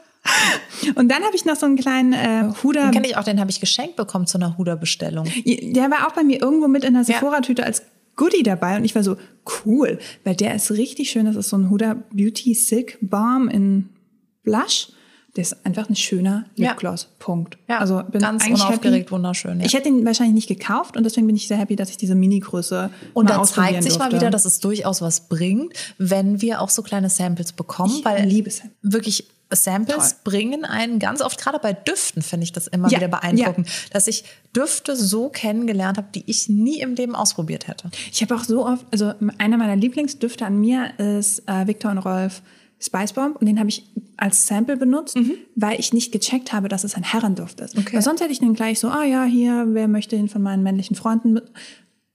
und 0.96 1.10
dann 1.10 1.24
habe 1.24 1.36
ich 1.36 1.46
noch 1.46 1.56
so 1.56 1.66
einen 1.66 1.76
kleinen 1.76 2.14
äh, 2.14 2.52
Huda. 2.64 2.84
Den 2.84 2.92
kenne 2.92 3.08
ich 3.08 3.18
auch, 3.18 3.24
den 3.24 3.40
habe 3.40 3.50
ich 3.52 3.60
geschenkt 3.60 3.96
bekommen 3.96 4.28
zu 4.28 4.38
einer 4.38 4.58
Huda-Bestellung. 4.58 5.28
Der 5.46 5.90
war 5.92 6.08
auch 6.08 6.14
bei 6.14 6.24
mir 6.24 6.42
irgendwo 6.42 6.68
mit 6.68 6.84
in 6.84 6.94
der 6.94 7.04
Sephora-Tüte 7.04 7.64
als 7.64 7.84
Goodie 8.16 8.44
dabei 8.44 8.78
und 8.78 8.86
ich 8.86 8.94
war 8.96 9.04
so 9.04 9.18
cool, 9.66 9.98
weil 10.24 10.36
der 10.36 10.56
ist 10.56 10.72
richtig 10.72 11.10
schön. 11.10 11.26
Das 11.26 11.36
ist 11.36 11.50
so 11.50 11.58
ein 11.58 11.70
Huda 11.70 11.96
Beauty 12.12 12.54
Silk 12.54 12.98
Balm 13.02 13.48
in 13.48 13.90
Blush. 14.44 14.90
Der 15.36 15.42
ist 15.42 15.66
einfach 15.66 15.90
ein 15.90 15.96
schöner 15.96 16.46
Lipgloss. 16.56 17.04
Ja. 17.04 17.10
Punkt. 17.18 17.58
Ja, 17.68 17.80
also 17.80 18.04
bin 18.12 18.22
ganz 18.22 18.46
unaufgeregt, 18.46 19.06
happy. 19.06 19.12
wunderschön. 19.12 19.60
Ja. 19.62 19.66
Ich 19.66 19.74
hätte 19.74 19.90
ihn 19.90 20.06
wahrscheinlich 20.06 20.36
nicht 20.36 20.48
gekauft 20.48 20.96
und 20.96 21.04
deswegen 21.06 21.26
bin 21.26 21.36
ich 21.36 21.48
sehr 21.48 21.58
happy, 21.58 21.76
dass 21.76 21.90
ich 21.90 21.98
diese 21.98 22.14
Mini-Größe 22.14 22.92
Und 23.16 23.32
da 23.32 23.42
zeigt 23.42 23.82
sich 23.82 23.94
durfte. 23.94 24.12
mal 24.12 24.16
wieder, 24.22 24.30
dass 24.30 24.46
es 24.46 24.60
durchaus 24.60 25.02
was 25.02 25.28
bringt, 25.28 25.74
wenn 25.98 26.40
wir 26.42 26.62
auch 26.62 26.70
so 26.70 26.84
kleine 26.84 27.10
Samples 27.10 27.52
bekommen, 27.52 27.96
ich 27.98 28.06
weil 28.06 28.28
liebe 28.28 28.52
Samples. 28.52 28.78
wirklich 28.84 29.28
Samples 29.56 30.10
Toll. 30.10 30.20
bringen 30.24 30.66
einen 30.66 31.00
ganz 31.00 31.22
oft, 31.22 31.40
gerade 31.40 31.60
bei 31.60 31.74
Düften 31.74 32.22
finde 32.22 32.46
ich 32.46 32.52
das 32.52 32.68
immer 32.68 32.90
ja, 32.90 32.98
wieder 32.98 33.08
beeindruckend, 33.08 33.68
ja. 33.68 33.74
dass 33.92 34.08
ich 34.08 34.24
Düfte 34.56 34.96
so 34.96 35.30
kennengelernt 35.30 35.98
habe, 35.98 36.08
die 36.14 36.24
ich 36.28 36.50
nie 36.50 36.80
im 36.80 36.96
Leben 36.96 37.16
ausprobiert 37.16 37.68
hätte. 37.68 37.90
Ich 38.12 38.22
habe 38.22 38.36
auch 38.36 38.44
so 38.44 38.66
oft, 38.66 38.86
also 38.92 39.14
einer 39.38 39.58
meiner 39.58 39.76
Lieblingsdüfte 39.76 40.46
an 40.46 40.60
mir 40.60 40.98
ist 41.00 41.48
äh, 41.48 41.68
Victor 41.68 41.92
und 41.92 42.00
Rolf 42.00 42.42
Spice 42.80 43.14
Bomb 43.14 43.38
und 43.38 43.48
den 43.48 43.60
habe 43.60 43.70
ich 43.70 43.90
als 44.18 44.46
Sample 44.46 44.78
benutzt, 44.78 45.16
mhm. 45.16 45.36
weil 45.56 45.80
ich 45.80 45.94
nicht 45.94 46.12
gecheckt 46.12 46.52
habe, 46.52 46.68
dass 46.68 46.84
es 46.84 46.96
ein 46.96 47.04
Herrenduft 47.04 47.62
ist. 47.62 47.78
Okay. 47.78 47.96
Weil 47.96 48.02
sonst 48.02 48.22
hätte 48.22 48.32
ich 48.32 48.40
den 48.40 48.54
gleich 48.54 48.80
so, 48.80 48.90
ah 48.90 49.04
ja, 49.04 49.24
hier, 49.24 49.68
wer 49.70 49.88
möchte 49.88 50.16
den 50.16 50.28
von 50.28 50.42
meinen 50.42 50.64
männlichen 50.64 50.96
Freunden? 50.96 51.40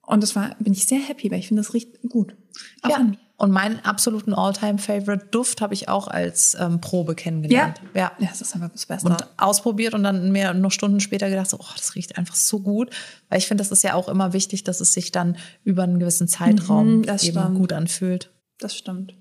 Und 0.02 0.22
das 0.22 0.36
war, 0.36 0.56
bin 0.58 0.72
ich 0.72 0.86
sehr 0.86 1.00
happy, 1.00 1.30
weil 1.30 1.38
ich 1.38 1.48
finde, 1.48 1.62
das 1.62 1.74
riecht 1.74 2.00
gut. 2.08 2.34
Auch 2.82 2.90
ja. 2.90 3.12
Und 3.40 3.52
meinen 3.52 3.78
absoluten 3.84 4.34
All-Time-Favorite 4.34 5.26
Duft 5.30 5.60
habe 5.60 5.72
ich 5.72 5.88
auch 5.88 6.08
als 6.08 6.56
ähm, 6.58 6.80
Probe 6.80 7.14
kennengelernt. 7.14 7.80
Ja. 7.94 8.00
ja. 8.00 8.12
Ja, 8.18 8.28
das 8.28 8.40
ist 8.40 8.52
einfach 8.56 8.70
das 8.70 8.86
Beste. 8.86 9.08
Und 9.08 9.24
ausprobiert 9.36 9.94
und 9.94 10.02
dann 10.02 10.32
mir 10.32 10.54
noch 10.54 10.72
Stunden 10.72 10.98
später 10.98 11.30
gedacht, 11.30 11.48
so, 11.48 11.56
oh, 11.60 11.72
das 11.76 11.94
riecht 11.94 12.18
einfach 12.18 12.34
so 12.34 12.58
gut. 12.58 12.90
Weil 13.28 13.38
ich 13.38 13.46
finde, 13.46 13.62
das 13.62 13.70
ist 13.70 13.84
ja 13.84 13.94
auch 13.94 14.08
immer 14.08 14.32
wichtig, 14.32 14.64
dass 14.64 14.80
es 14.80 14.92
sich 14.92 15.12
dann 15.12 15.36
über 15.62 15.84
einen 15.84 16.00
gewissen 16.00 16.26
Zeitraum 16.26 16.98
mhm, 16.98 17.04
eben 17.04 17.18
stimmt. 17.18 17.54
gut 17.54 17.72
anfühlt. 17.72 18.30
Das 18.58 18.76
stimmt 18.76 19.14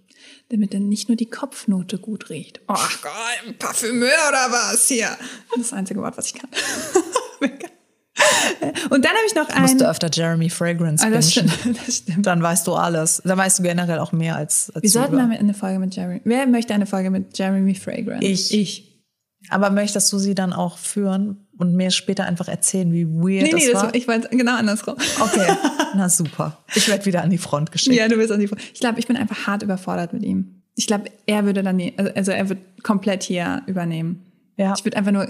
damit 0.49 0.73
dann 0.73 0.89
nicht 0.89 1.09
nur 1.09 1.15
die 1.15 1.29
Kopfnote 1.29 1.99
gut 1.99 2.29
riecht. 2.29 2.61
Oh 2.67 2.75
Gott, 3.01 3.11
ein 3.45 3.57
Parfümeur 3.57 4.17
oder 4.29 4.51
was 4.51 4.87
hier? 4.87 5.09
Das 5.49 5.59
ist 5.59 5.71
das 5.71 5.73
einzige 5.73 6.01
Wort, 6.01 6.17
was 6.17 6.27
ich 6.27 6.33
kann. 6.33 6.49
Und 8.89 9.05
dann 9.05 9.11
habe 9.11 9.23
ich 9.27 9.35
noch 9.35 9.49
ein. 9.49 9.61
Musst 9.61 9.81
du 9.81 9.89
öfter 9.89 10.09
Jeremy 10.11 10.49
Fragrance 10.49 11.05
ah, 11.05 11.09
das 11.09 11.31
stimmt, 11.31 11.51
das 11.85 11.97
stimmt. 11.97 12.25
Dann 12.25 12.41
weißt 12.41 12.67
du 12.67 12.73
alles. 12.73 13.21
Dann 13.23 13.37
weißt 13.37 13.59
du 13.59 13.63
generell 13.63 13.99
auch 13.99 14.11
mehr 14.11 14.35
als. 14.35 14.71
als 14.73 14.83
Wir 14.83 14.89
sollten 14.89 15.15
mal 15.15 15.29
eine 15.31 15.53
Folge 15.53 15.79
mit 15.79 15.95
Jeremy. 15.95 16.21
Wer 16.23 16.47
möchte 16.47 16.73
eine 16.73 16.85
Folge 16.85 17.09
mit 17.09 17.37
Jeremy 17.37 17.75
Fragrance? 17.75 18.25
Ich. 18.25 18.53
Ich. 18.53 18.87
Aber 19.49 19.69
möchtest 19.69 20.11
du 20.11 20.17
sie 20.17 20.35
dann 20.35 20.51
auch 20.51 20.77
führen 20.77 21.47
und 21.57 21.73
mir 21.73 21.91
später 21.91 22.25
einfach 22.25 22.47
erzählen, 22.47 22.91
wie 22.91 23.05
weird 23.05 23.43
nee, 23.43 23.51
das 23.51 23.65
nee, 23.65 23.73
war? 23.73 23.83
Das, 23.83 23.93
ich 23.93 24.07
weiß 24.07 24.29
genau 24.31 24.57
andersrum. 24.57 24.95
Okay, 25.19 25.47
na 25.95 26.09
super. 26.09 26.57
Ich 26.75 26.87
werde 26.87 27.05
wieder 27.05 27.23
an 27.23 27.29
die 27.29 27.37
Front 27.37 27.71
geschickt. 27.71 27.95
Ja, 27.95 28.07
du 28.07 28.17
wirst 28.17 28.31
an 28.31 28.39
die 28.39 28.47
Front. 28.47 28.61
Ich 28.73 28.79
glaube, 28.79 28.99
ich 28.99 29.07
bin 29.07 29.15
einfach 29.15 29.47
hart 29.47 29.63
überfordert 29.63 30.11
mit 30.13 30.23
ihm. 30.23 30.63
Ich 30.75 30.87
glaube, 30.87 31.05
er 31.25 31.45
würde 31.45 31.63
dann, 31.63 31.81
also 32.15 32.31
er 32.31 32.49
wird 32.49 32.59
komplett 32.83 33.23
hier 33.23 33.63
übernehmen. 33.67 34.25
Ja. 34.57 34.73
Ich 34.77 34.83
würde 34.83 34.97
einfach 34.97 35.11
nur 35.11 35.27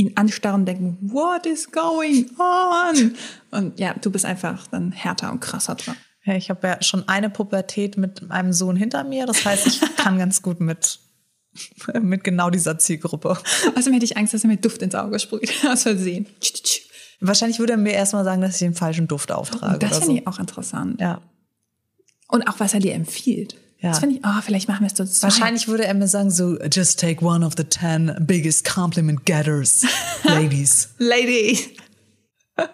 ihn 0.00 0.12
anstarren 0.16 0.62
und 0.62 0.66
denken, 0.66 0.98
what 1.12 1.46
is 1.46 1.70
going 1.70 2.30
on? 2.38 3.14
Und 3.50 3.78
ja, 3.78 3.94
du 3.94 4.10
bist 4.10 4.24
einfach 4.24 4.66
dann 4.68 4.92
härter 4.92 5.30
und 5.30 5.40
krasser 5.40 5.74
dran. 5.74 5.96
Ja, 6.24 6.34
ich 6.34 6.50
habe 6.50 6.66
ja 6.66 6.82
schon 6.82 7.08
eine 7.08 7.30
Pubertät 7.30 7.96
mit 7.96 8.30
einem 8.30 8.52
Sohn 8.52 8.76
hinter 8.76 9.04
mir. 9.04 9.26
Das 9.26 9.44
heißt, 9.44 9.66
ich 9.66 9.80
kann 9.96 10.18
ganz 10.18 10.42
gut 10.42 10.60
mit 10.60 11.00
mit 12.00 12.22
genau 12.22 12.48
dieser 12.48 12.78
Zielgruppe. 12.78 13.30
Außerdem 13.30 13.94
hätte 13.94 14.04
ich 14.04 14.16
Angst, 14.16 14.32
dass 14.32 14.44
er 14.44 14.48
mir 14.48 14.56
Duft 14.56 14.82
ins 14.82 14.94
Auge 14.94 15.18
sprüht, 15.18 15.52
aus 15.68 15.82
Versehen. 15.82 16.26
Wahrscheinlich 17.20 17.58
würde 17.58 17.72
er 17.72 17.76
mir 17.76 17.92
erstmal 17.92 18.24
sagen, 18.24 18.40
dass 18.40 18.52
ich 18.54 18.60
den 18.60 18.74
falschen 18.74 19.08
Duft 19.08 19.32
auftrage. 19.32 19.78
Das 19.80 19.98
finde 19.98 20.06
so. 20.06 20.16
ich 20.16 20.26
auch 20.28 20.38
interessant. 20.38 21.00
Ja. 21.00 21.20
Und 22.28 22.48
auch, 22.48 22.60
was 22.60 22.72
er 22.72 22.80
dir 22.80 22.94
empfiehlt. 22.94 23.56
Ja. 23.82 23.90
Das 23.90 24.00
finde 24.00 24.16
ich, 24.16 24.22
oh, 24.24 24.40
vielleicht 24.42 24.68
machen 24.68 24.82
wir 24.82 24.88
es 24.88 24.96
so 24.96 25.04
zwei. 25.04 25.28
Wahrscheinlich 25.28 25.66
würde 25.66 25.86
er 25.86 25.94
mir 25.94 26.06
sagen, 26.06 26.30
so, 26.30 26.58
just 26.70 27.00
take 27.00 27.24
one 27.24 27.44
of 27.44 27.54
the 27.56 27.64
ten 27.64 28.14
biggest 28.20 28.64
compliment 28.64 29.24
getters, 29.24 29.86
ladies. 30.24 30.90
ladies. 30.98 31.68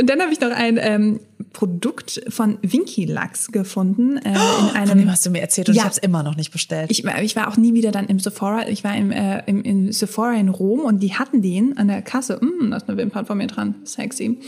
Und 0.00 0.06
dann 0.08 0.20
habe 0.20 0.32
ich 0.32 0.40
noch 0.40 0.50
ein 0.50 0.78
ähm, 0.80 1.20
Produkt 1.52 2.22
von 2.28 2.58
Winky 2.62 3.04
Lux 3.04 3.52
gefunden. 3.52 4.16
Äh, 4.18 4.30
in 4.30 4.36
einem, 4.74 4.88
von 4.88 4.98
dem 4.98 5.10
hast 5.10 5.24
du 5.26 5.30
mir 5.30 5.40
erzählt 5.40 5.68
und 5.68 5.74
ja, 5.74 5.80
ich 5.80 5.84
habe 5.84 5.92
es 5.92 5.98
immer 5.98 6.22
noch 6.22 6.36
nicht 6.36 6.50
bestellt. 6.50 6.90
Ich, 6.90 7.04
ich 7.04 7.36
war 7.36 7.48
auch 7.48 7.56
nie 7.56 7.74
wieder 7.74 7.92
dann 7.92 8.06
im 8.06 8.18
Sephora. 8.18 8.68
Ich 8.68 8.84
war 8.84 8.96
im, 8.96 9.10
äh, 9.12 9.42
im, 9.46 9.62
im 9.62 9.92
Sephora 9.92 10.34
in 10.34 10.48
Rom 10.48 10.80
und 10.80 11.00
die 11.00 11.14
hatten 11.14 11.42
den 11.42 11.76
an 11.76 11.88
der 11.88 12.02
Kasse. 12.02 12.40
Mm, 12.42 12.70
da 12.70 12.78
ist 12.78 12.88
eine 12.88 12.96
Wimpern 12.96 13.26
von 13.26 13.38
mir 13.38 13.46
dran. 13.46 13.74
Sexy. 13.84 14.38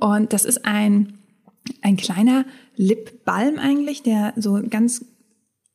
Und 0.00 0.32
das 0.32 0.44
ist 0.44 0.64
ein, 0.64 1.18
ein 1.82 1.96
kleiner 1.96 2.44
Lipbalm 2.76 3.58
eigentlich, 3.58 4.02
der 4.02 4.32
so 4.36 4.60
ganz 4.68 5.04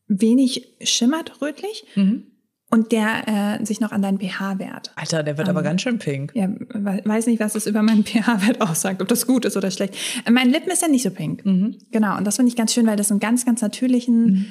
wenig 0.07 0.75
schimmert 0.81 1.41
rötlich. 1.41 1.85
Mhm 1.95 2.31
und 2.71 2.93
der 2.93 3.59
äh, 3.59 3.65
sich 3.65 3.81
noch 3.81 3.91
an 3.91 4.01
deinen 4.01 4.17
pH-Wert. 4.17 4.93
Alter, 4.95 5.23
der 5.23 5.37
wird 5.37 5.49
ähm, 5.49 5.55
aber 5.55 5.61
ganz 5.61 5.81
schön 5.81 5.99
pink. 5.99 6.31
Ja, 6.33 6.47
weiß 6.47 7.27
nicht, 7.27 7.41
was 7.41 7.55
es 7.55 7.67
über 7.67 7.83
meinen 7.83 8.05
pH-Wert 8.05 8.61
aussagt, 8.61 9.01
ob 9.01 9.09
das 9.09 9.27
gut 9.27 9.45
ist 9.45 9.57
oder 9.57 9.69
schlecht. 9.69 9.93
Äh, 10.25 10.31
mein 10.31 10.49
Lippen 10.49 10.71
ist 10.71 10.81
ja 10.81 10.87
nicht 10.87 11.03
so 11.03 11.11
pink. 11.11 11.45
Mhm. 11.45 11.77
Genau, 11.91 12.17
und 12.17 12.25
das 12.25 12.37
finde 12.37 12.49
ich 12.49 12.55
ganz 12.55 12.73
schön, 12.73 12.87
weil 12.87 12.95
das 12.95 13.11
einen 13.11 13.19
ganz, 13.19 13.45
ganz 13.45 13.61
natürlichen 13.61 14.23
mhm. 14.23 14.45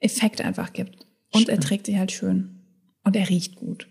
Effekt 0.00 0.40
einfach 0.40 0.72
gibt. 0.72 1.06
Und 1.32 1.42
schön. 1.42 1.48
er 1.50 1.60
trägt 1.60 1.86
sich 1.86 1.96
halt 1.96 2.10
schön. 2.10 2.56
Und 3.04 3.14
er 3.14 3.28
riecht 3.28 3.54
gut. 3.54 3.86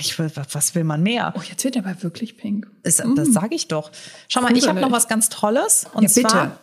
Ich 0.00 0.18
will, 0.18 0.30
was 0.34 0.74
will 0.74 0.84
man 0.84 1.02
mehr? 1.02 1.32
Oh, 1.36 1.40
jetzt 1.48 1.64
wird 1.64 1.76
er 1.76 1.86
aber 1.86 2.02
wirklich 2.02 2.36
pink. 2.36 2.70
Ist, 2.82 3.02
das 3.16 3.32
sage 3.32 3.54
ich 3.54 3.68
doch. 3.68 3.90
Schau 4.28 4.42
mal, 4.42 4.54
ich 4.54 4.68
habe 4.68 4.80
noch 4.80 4.92
was 4.92 5.08
ganz 5.08 5.30
Tolles. 5.30 5.86
Und 5.94 6.02
ja, 6.02 6.08
zwar 6.08 6.58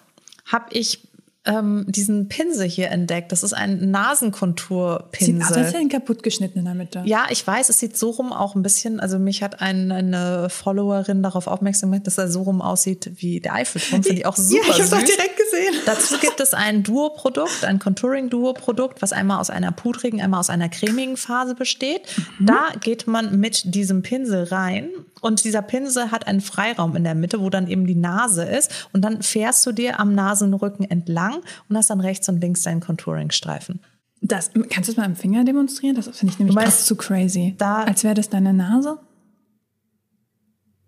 habe 0.46 0.74
ich 0.74 1.02
ähm, 1.46 1.86
diesen 1.88 2.28
Pinsel 2.28 2.68
hier 2.68 2.90
entdeckt. 2.90 3.32
Das 3.32 3.44
ist 3.44 3.54
ein 3.54 3.92
Nasenkonturpinsel. 3.92 5.36
Sieht 5.36 5.44
aus, 5.44 5.52
als 5.52 5.76
ein 5.76 5.90
kaputt 5.90 6.24
geschnitten 6.24 6.60
in 6.60 6.66
der 6.66 6.74
Mitte. 6.74 7.04
Ja, 7.06 7.26
ich 7.30 7.46
weiß, 7.46 7.70
es 7.70 7.80
sieht 7.80 7.98
so 7.98 8.10
rum 8.12 8.34
auch 8.34 8.56
ein 8.56 8.64
bisschen, 8.64 9.00
also 9.00 9.20
mich 9.20 9.44
hat 9.44 9.62
ein, 9.62 9.92
eine 9.92 10.50
Followerin 10.50 11.22
darauf 11.22 11.48
aufmerksam 11.48 11.92
gemacht, 11.92 12.08
dass 12.08 12.18
er 12.18 12.30
so 12.30 12.44
rum 12.44 12.62
aussieht 12.62 13.12
wie 13.16 13.40
der 13.40 13.54
Eiffelturm. 13.54 14.04
Finde 14.04 14.20
ich 14.20 14.26
auch 14.26 14.36
super 14.36 14.64
Ja, 14.68 14.74
ich 14.76 14.92
habe 14.92 15.04
es 15.04 15.06
direkt 15.06 15.38
gesehen. 15.38 15.76
Dazu 15.86 16.18
gibt 16.18 16.40
es 16.40 16.54
ein 16.54 16.84
Duo-Produkt, 16.84 17.64
ein 17.64 17.80
Contouring-Duo-Produkt, 17.80 19.02
was 19.02 19.14
einmal 19.14 19.40
aus 19.40 19.50
einer 19.50 19.72
pudrigen, 19.72 20.22
einmal 20.22 20.40
aus 20.40 20.50
einer 20.50 20.70
cremigen 20.70 21.18
Phase 21.18 21.56
besteht. 21.56 22.02
Mhm. 22.40 22.46
Da 22.46 22.68
geht 22.82 23.08
man 23.08 23.40
mit 23.40 23.76
diesem 23.76 24.02
Pinsel 24.02 24.46
rein 24.46 24.90
und 25.22 25.44
dieser 25.44 25.62
Pinsel 25.62 26.12
hat 26.12 26.28
einen 26.28 26.42
Freiraum 26.42 26.96
in 26.96 27.04
der 27.04 27.16
Mitte, 27.16 27.42
wo 27.42 27.50
dann 27.50 27.68
eben 27.68 27.88
die 27.88 27.96
Nase 27.96 28.44
ist. 28.44 28.90
Und 28.94 29.02
dann 29.02 29.22
fährst 29.22 29.66
du 29.66 29.72
dir 29.72 30.00
am 30.00 30.14
Nasenrücken 30.14 30.90
entlang 30.90 31.35
und 31.70 31.78
hast 31.78 31.90
dann 31.90 32.02
rechts 32.02 32.30
und 32.30 32.40
links 32.42 32.64
deinen 32.64 32.82
Contouring-Streifen. 32.82 33.82
Das, 34.22 34.52
kannst 34.70 34.88
du 34.88 34.94
es 34.94 34.98
mal 34.98 35.06
am 35.06 35.16
Finger 35.16 35.44
demonstrieren? 35.44 35.96
Das 35.96 36.08
finde 36.08 36.34
ich 36.34 36.40
nämlich 36.40 36.56
meinst, 36.56 36.86
zu 36.86 36.96
crazy. 36.96 37.54
Da, 37.58 37.84
Als 37.84 38.04
wäre 38.04 38.16
das 38.16 38.30
deine 38.30 38.54
Nase? 38.54 39.00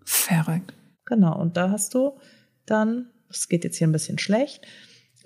Verrückt. 0.04 0.72
Genau, 1.04 1.38
und 1.38 1.56
da 1.56 1.70
hast 1.70 1.94
du 1.94 2.18
dann, 2.66 3.10
es 3.30 3.48
geht 3.48 3.64
jetzt 3.64 3.76
hier 3.76 3.86
ein 3.86 3.92
bisschen 3.92 4.18
schlecht, 4.18 4.66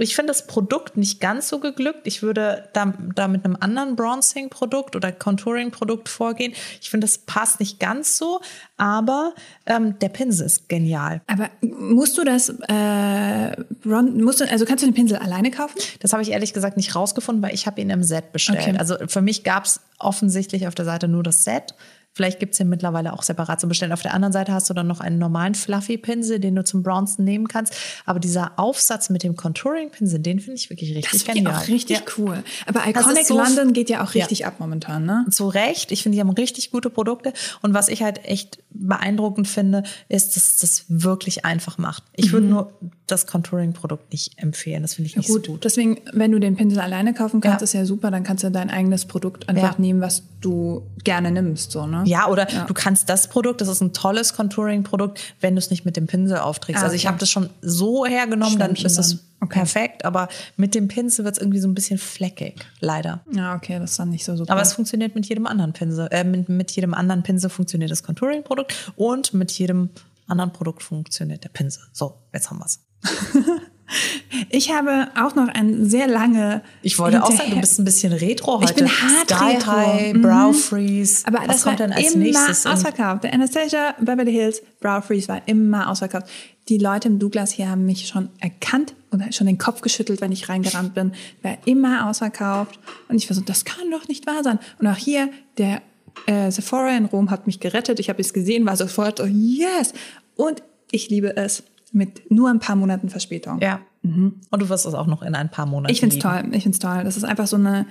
ich 0.03 0.15
finde 0.15 0.31
das 0.31 0.47
Produkt 0.47 0.97
nicht 0.97 1.21
ganz 1.21 1.49
so 1.49 1.59
geglückt. 1.61 2.07
Ich 2.07 2.23
würde 2.23 2.69
da, 2.73 2.93
da 3.15 3.29
mit 3.29 3.45
einem 3.45 3.57
anderen 3.61 3.97
Bronzing-Produkt 3.97 4.97
oder 4.97 5.13
Contouring-Produkt 5.13 6.09
vorgehen. 6.09 6.53
Ich 6.81 6.91
finde, 6.91 7.07
das 7.07 7.19
passt 7.19 7.61
nicht 7.61 7.79
ganz 7.81 8.17
so, 8.19 8.41
aber 8.77 9.35
ähm, 9.67 9.99
der 10.01 10.09
Pinsel 10.09 10.47
ist 10.47 10.69
genial. 10.69 11.21
Aber 11.27 11.51
musst 11.61 12.19
du 12.19 12.25
das, 12.25 12.49
äh, 12.69 13.57
musst 13.85 14.41
du, 14.41 14.51
also 14.51 14.65
kannst 14.65 14.83
du 14.83 14.89
den 14.89 14.95
Pinsel 14.95 15.19
alleine 15.19 15.51
kaufen? 15.51 15.79
Das 16.01 16.13
habe 16.13 16.23
ich 16.23 16.31
ehrlich 16.31 16.53
gesagt 16.53 16.77
nicht 16.77 16.95
rausgefunden, 16.95 17.43
weil 17.43 17.55
ich 17.55 17.67
habe 17.67 17.81
ihn 17.81 17.91
im 17.91 18.03
Set 18.03 18.33
bestellt. 18.33 18.61
Okay. 18.61 18.77
Also 18.79 18.97
für 19.07 19.23
mich 19.23 19.45
gab 19.45 19.65
es 19.65 19.81
offensichtlich 19.99 20.67
auf 20.67 20.75
der 20.75 20.85
Seite 20.85 21.09
nur 21.09 21.23
das 21.23 21.45
Set 21.45 21.75
Vielleicht 22.15 22.41
gibt's 22.41 22.59
den 22.59 22.69
mittlerweile 22.69 23.15
auch 23.15 23.23
separat 23.23 23.61
zu 23.61 23.69
bestellen. 23.69 23.93
Auf 23.93 24.03
der 24.03 24.13
anderen 24.13 24.33
Seite 24.35 24.53
hast 24.53 24.69
du 24.69 24.75
dann 24.75 24.87
noch 24.87 25.01
einen 25.01 25.19
normalen 25.19 25.55
Fluffy-Pinsel, 25.55 26.41
den 26.41 26.55
du 26.55 26.63
zum 26.63 26.83
Bronzen 26.83 27.25
nehmen 27.25 27.49
kannst. 27.49 27.75
Aber 28.05 28.21
dieser 28.21 28.59
Aufsatz 28.59 29.09
mit 29.09 29.23
dem 29.23 29.35
Contouring-Pinsel, 29.35 30.19
den 30.19 30.39
finde 30.39 30.57
ich 30.57 30.69
wirklich 30.69 30.95
richtig 30.95 31.25
Das 31.25 31.35
genial. 31.35 31.55
auch 31.55 31.69
richtig 31.69 31.97
Ja. 31.99 32.03
cool. 32.19 32.45
Aber 32.67 32.81
Das 32.81 33.05
Iconic 33.05 33.27
so- 33.27 33.37
London 33.39 33.73
geht 33.73 33.89
ja 33.89 34.05
auch 34.05 34.15
richtig 34.15 34.41
Ja. 34.41 34.49
ab 34.49 34.57
momentan, 34.59 35.07
ne? 35.07 35.25
Zu 35.31 35.49
Recht. 35.49 35.91
Ich 35.91 36.03
finde, 36.03 36.17
die 36.17 36.21
haben 36.21 36.31
richtig 36.31 36.71
gute 36.71 36.91
Produkte. 36.91 37.33
Und 37.63 37.73
was 37.73 37.89
ich 37.89 38.03
halt 38.03 38.25
echt 38.27 38.59
beeindruckend 38.71 39.49
finde, 39.49 39.83
ist, 40.09 40.37
dass 40.37 40.59
das 40.59 40.85
wirklich 40.89 41.45
einfach 41.47 41.79
macht. 41.79 42.05
Ich 42.15 42.27
Mhm. 42.29 42.33
würde 42.33 42.47
nur 42.47 42.73
das 43.13 43.27
Contouring-Produkt 43.27 44.11
nicht 44.13 44.39
empfehlen. 44.39 44.83
Das 44.83 44.95
finde 44.95 45.09
ich 45.11 45.17
nicht 45.17 45.29
Gut, 45.29 45.47
so 45.47 45.53
gut. 45.53 45.65
deswegen, 45.65 46.01
wenn 46.13 46.33
du 46.33 46.39
den 46.41 46.57
Pinsel 46.57 46.81
alleine 46.81 47.15
kaufen 47.15 47.41
kannst, 47.41 47.61
Ja. 47.61 47.65
ist 47.65 47.73
ja 47.75 47.85
super, 47.85 48.11
dann 48.11 48.25
kannst 48.25 48.43
du 48.43 48.51
dein 48.51 48.71
eigenes 48.71 49.05
Produkt 49.05 49.49
einfach 49.49 49.75
Ja. 49.75 49.81
nehmen, 49.81 50.01
was 50.01 50.23
du 50.41 50.83
gerne 51.05 51.31
nimmst, 51.31 51.71
so, 51.71 51.87
ne? 51.87 52.03
Ja, 52.07 52.29
oder 52.29 52.47
du 52.47 52.75
kannst 52.75 53.09
das 53.09 53.29
Produkt, 53.29 53.61
das 53.61 53.69
ist 53.69 53.81
ein 53.81 53.93
tolles 53.93 54.35
Contouring-Produkt, 54.35 55.21
wenn 55.41 55.55
du 55.55 55.59
es 55.61 55.71
nicht 55.71 55.85
mit 55.85 55.97
dem 55.97 56.07
Pinsel 56.07 56.39
aufträgst. 56.39 56.83
Ah, 56.83 56.87
also 56.87 56.97
ich 56.97 57.07
habe 57.07 57.19
das 57.19 57.31
schon 57.31 57.51
so 57.61 58.05
hergenommen, 58.07 58.59
dann 58.59 58.71
Schwämmchen 58.77 58.87
ist 58.87 58.99
es 58.99 59.09
dann. 59.11 59.21
Okay. 59.43 59.59
perfekt, 59.59 60.05
aber 60.05 60.29
mit 60.57 60.75
dem 60.75 60.89
Pinsel 60.89 61.25
wird 61.25 61.37
es 61.37 61.41
irgendwie 61.41 61.59
so 61.61 61.67
ein 61.69 61.75
bisschen 61.75 61.99
fleckig, 61.99 62.65
leider. 62.81 63.21
Ja, 63.33 63.55
okay, 63.57 63.79
das 63.81 63.93
ist 63.93 63.99
dann 63.99 64.11
nicht 64.11 64.25
so 64.25 64.37
super. 64.37 64.53
Aber 64.53 64.63
es 64.63 64.73
funktioniert 64.73 65.15
mit 65.17 65.27
jedem 65.27 65.47
anderen 65.47 65.73
Pinsel. 65.73 66.09
Äh, 66.13 66.23
mit, 66.25 66.49
mit 66.49 66.71
jedem 66.73 66.95
anderen 66.95 67.23
Pinsel 67.23 67.51
funktioniert 67.51 67.91
das 67.91 68.03
Contouring-Produkt 68.05 68.93
und 68.97 69.35
mit 69.35 69.51
jedem 69.53 69.91
anderen 70.29 70.53
Produkt 70.53 70.83
funktioniert 70.83 71.43
der 71.45 71.49
Pinsel. 71.51 71.83
So, 71.93 72.15
jetzt 72.33 72.51
haben 72.51 72.59
wir's. 72.61 72.79
ich 74.51 74.73
habe 74.73 75.09
auch 75.21 75.35
noch 75.35 75.49
ein 75.49 75.89
sehr 75.89 76.07
lange. 76.07 76.63
Ich 76.83 76.99
wollte 76.99 77.23
auch 77.23 77.31
sagen, 77.31 77.51
du 77.51 77.61
bist 77.61 77.79
ein 77.79 77.85
bisschen 77.85 78.13
retro 78.13 78.61
heute. 78.61 78.71
Ich 78.71 78.75
bin 78.75 78.89
hart 78.89 79.31
Sky 79.31 79.45
retro. 79.57 79.73
High, 79.73 80.15
Mhm. 80.15 80.23
Brow 80.23 80.57
Freeze. 80.57 81.25
Aber 81.27 81.39
Was 81.41 81.47
das 81.47 81.63
kommt 81.65 81.81
war 81.81 81.87
denn 81.89 81.93
als 81.97 82.15
immer 82.15 82.25
nächstes? 82.25 82.67
ausverkauft. 82.67 83.25
Der 83.25 83.35
Anastasia 83.35 83.95
Beverly 84.01 84.33
Hills 84.33 84.63
Brow 84.81 85.05
Freeze 85.05 85.29
war 85.29 85.43
immer 85.47 85.91
ausverkauft. 85.91 86.27
Die 86.69 86.79
Leute 86.79 87.09
im 87.09 87.19
Douglas 87.19 87.51
hier 87.53 87.69
haben 87.69 87.85
mich 87.87 88.07
schon 88.07 88.29
erkannt 88.39 88.95
und 89.11 89.35
schon 89.35 89.47
den 89.47 89.59
Kopf 89.59 89.81
geschüttelt, 89.81 90.21
wenn 90.21 90.33
ich 90.33 90.49
reingerannt 90.49 90.95
bin. 90.95 91.13
War 91.43 91.59
immer 91.67 92.09
ausverkauft. 92.09 92.79
Und 93.09 93.17
ich 93.17 93.29
war 93.29 93.35
so, 93.35 93.43
das 93.43 93.65
kann 93.65 93.91
doch 93.91 94.09
nicht 94.09 94.27
wahr 94.27 94.43
sein. 94.45 94.59
Und 94.79 94.87
auch 94.87 94.97
hier, 94.97 95.29
der 95.59 95.83
äh, 96.27 96.51
Sephora 96.51 96.97
in 96.97 97.07
Rom 97.07 97.31
hat 97.31 97.47
mich 97.47 97.59
gerettet. 97.61 97.99
Ich 98.01 98.09
habe 98.09 98.21
es 98.21 98.33
gesehen, 98.33 98.65
war 98.65 98.77
sofort 98.77 99.19
so, 99.19 99.25
yes. 99.27 99.93
Und 100.37 100.63
ich 100.93 101.11
liebe 101.11 101.37
es 101.37 101.65
mit 101.93 102.31
nur 102.31 102.51
ein 102.51 102.59
paar 102.59 102.77
Monaten 102.77 103.09
Verspätung. 103.09 103.61
Ja. 103.61 103.81
Und 104.03 104.41
du 104.51 104.69
wirst 104.69 104.85
es 104.87 104.95
auch 104.95 105.07
noch 105.07 105.23
in 105.23 105.35
ein 105.35 105.51
paar 105.51 105.67
Monaten 105.67 105.93
Ich 105.93 106.01
find's 106.01 106.17
lieben. 106.17 106.29
toll. 106.29 106.49
Ich 106.55 106.63
find's 106.65 106.79
toll. 106.81 107.05
Das 107.05 107.17
ist 107.17 107.25
einfach 107.25 107.47
so 107.47 107.57
eine 107.57 107.87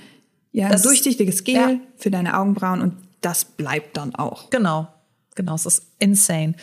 ja, 0.51 0.65
ein 0.65 0.71
Das 0.73 0.81
ist- 0.81 0.87
durchsichtiges 0.87 1.43
Gel 1.45 1.55
ja. 1.55 1.69
für 1.95 2.11
deine 2.11 2.37
Augenbrauen 2.37 2.81
und 2.81 2.93
das 3.21 3.45
bleibt 3.45 3.95
dann 3.95 4.13
auch. 4.15 4.49
Genau, 4.49 4.87
genau, 5.35 5.55
es 5.55 5.65
ist 5.65 5.83
insane. 5.99 6.55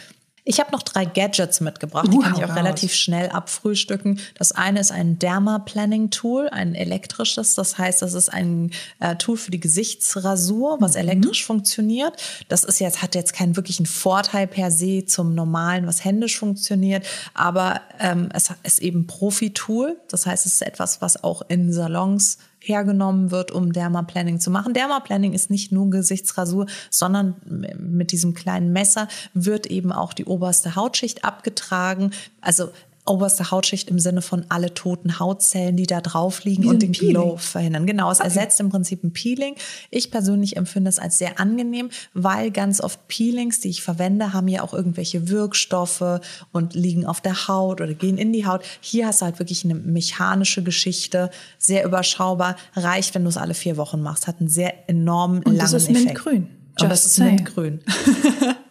Ich 0.51 0.61
habe 0.61 0.73
noch 0.73 0.83
drei 0.83 1.05
Gadgets 1.05 1.61
mitgebracht, 1.61 2.09
die 2.11 2.17
Uh, 2.17 2.21
kann 2.23 2.37
ich 2.39 2.43
auch 2.45 2.49
raus. 2.49 2.57
relativ 2.57 2.95
schnell 2.95 3.29
abfrühstücken. 3.29 4.19
Das 4.39 4.51
eine 4.53 4.81
ist 4.81 4.91
ein 4.91 5.19
Derma 5.19 5.59
Planning 5.59 6.09
Tool, 6.09 6.49
ein 6.49 6.75
elektrisches. 6.75 7.55
Das 7.55 7.77
heißt, 7.77 8.01
das 8.01 8.15
ist 8.15 8.31
ein 8.31 8.71
äh, 8.99 9.15
Tool 9.17 9.37
für 9.37 9.51
die 9.51 9.61
Gesichtsrasur, 9.61 10.79
was 10.81 10.95
Mhm. 10.95 11.01
elektrisch 11.01 11.45
funktioniert. 11.45 12.15
Das 12.49 12.65
ist 12.65 12.79
jetzt 12.81 13.03
hat 13.03 13.15
jetzt 13.15 13.35
keinen 13.35 13.57
wirklichen 13.57 13.85
Vorteil 13.85 14.47
per 14.47 14.71
se 14.71 15.05
zum 15.05 15.35
normalen, 15.35 15.87
was 15.87 16.03
händisch 16.03 16.39
funktioniert, 16.39 17.05
aber 17.35 17.83
ähm, 18.01 18.31
es 18.33 18.49
ist 18.63 18.79
eben 18.79 19.07
Profi-Tool. 19.07 19.99
Das 20.09 20.25
heißt, 20.25 20.47
es 20.47 20.55
ist 20.55 20.63
etwas, 20.63 21.03
was 21.03 21.23
auch 21.23 21.43
in 21.49 21.75
Salons 21.75 22.39
hergenommen 22.61 23.31
wird, 23.31 23.51
um 23.51 23.73
Dermaplanning 23.73 24.41
zu 24.41 24.51
machen. 24.51 24.75
Dermaplanning 24.75 25.33
ist 25.33 25.51
nicht 25.51 25.73
nur 25.73 25.91
Gesichtsrasur, 25.91 26.67
sondern 26.91 27.37
mit 27.79 28.13
diesem 28.13 28.35
kleinen 28.35 28.73
Messer 28.73 29.09
wird 29.35 29.67
eben 29.67 29.93
auch 29.93 30.13
die 30.13 30.25
oberste 30.25 30.75
Hautschicht 30.75 31.25
abgetragen. 31.25 32.11
Also 32.41 32.71
oberste 33.09 33.51
Hautschicht 33.51 33.91
im 33.91 33.99
Sinne 33.99 34.23
von 34.23 34.47
alle 34.49 34.75
toten 34.75 35.19
Hautzellen, 35.19 35.77
die 35.77 35.87
da 35.87 36.01
drauf 36.01 36.45
liegen 36.45 36.65
Wie 36.65 36.69
und 36.69 36.83
den 36.83 36.93
Peeling. 36.93 37.15
Glow 37.15 37.37
verhindern. 37.37 37.87
Genau, 37.87 38.11
es 38.11 38.21
ersetzt 38.21 38.61
im 38.61 38.71
Prinzip 38.71 39.05
ein 39.05 39.13
Peeling. 39.13 39.55
Ich 39.91 40.11
persönlich 40.11 40.57
empfinde 40.57 40.89
es 40.89 40.99
als 40.99 41.19
sehr 41.19 41.41
angenehm, 41.41 41.91
weil 42.15 42.51
ganz 42.51 42.81
oft 42.81 43.09
Peelings, 43.09 43.61
die 43.61 43.69
ich 43.69 43.83
verwende, 43.83 44.33
haben 44.33 44.49
ja 44.49 44.63
auch 44.63 44.75
irgendwelche 44.75 45.29
Wirkstoffe 45.29 46.21
und 46.53 46.75
liegen 46.75 47.07
auf 47.07 47.21
der 47.21 47.49
Haut 47.49 47.81
oder 47.81 47.95
gehen 47.95 48.19
in 48.19 48.33
die 48.33 48.47
Haut. 48.47 48.63
Hier 48.81 49.07
hast 49.07 49.21
du 49.21 49.27
halt 49.27 49.39
wirklich 49.39 49.65
eine 49.65 49.75
mechanische 49.75 50.63
Geschichte, 50.63 51.31
sehr 51.59 51.85
überschaubar, 51.85 52.57
reicht, 52.75 53.15
wenn 53.15 53.23
du 53.23 53.29
es 53.29 53.37
alle 53.37 53.55
vier 53.55 53.77
Wochen 53.77 54.01
machst, 54.01 54.27
hat 54.27 54.41
einen 54.41 54.49
sehr 54.49 54.89
enormen 54.89 55.39
Und 55.39 55.57
langen 55.57 55.59
das 55.59 55.73
ist 55.73 55.89
Effekt. 55.89 56.05
mintgrün. 56.07 56.49
Und 56.81 56.89
das 56.89 57.07
ist 57.07 57.19
mintgrün. 57.19 57.81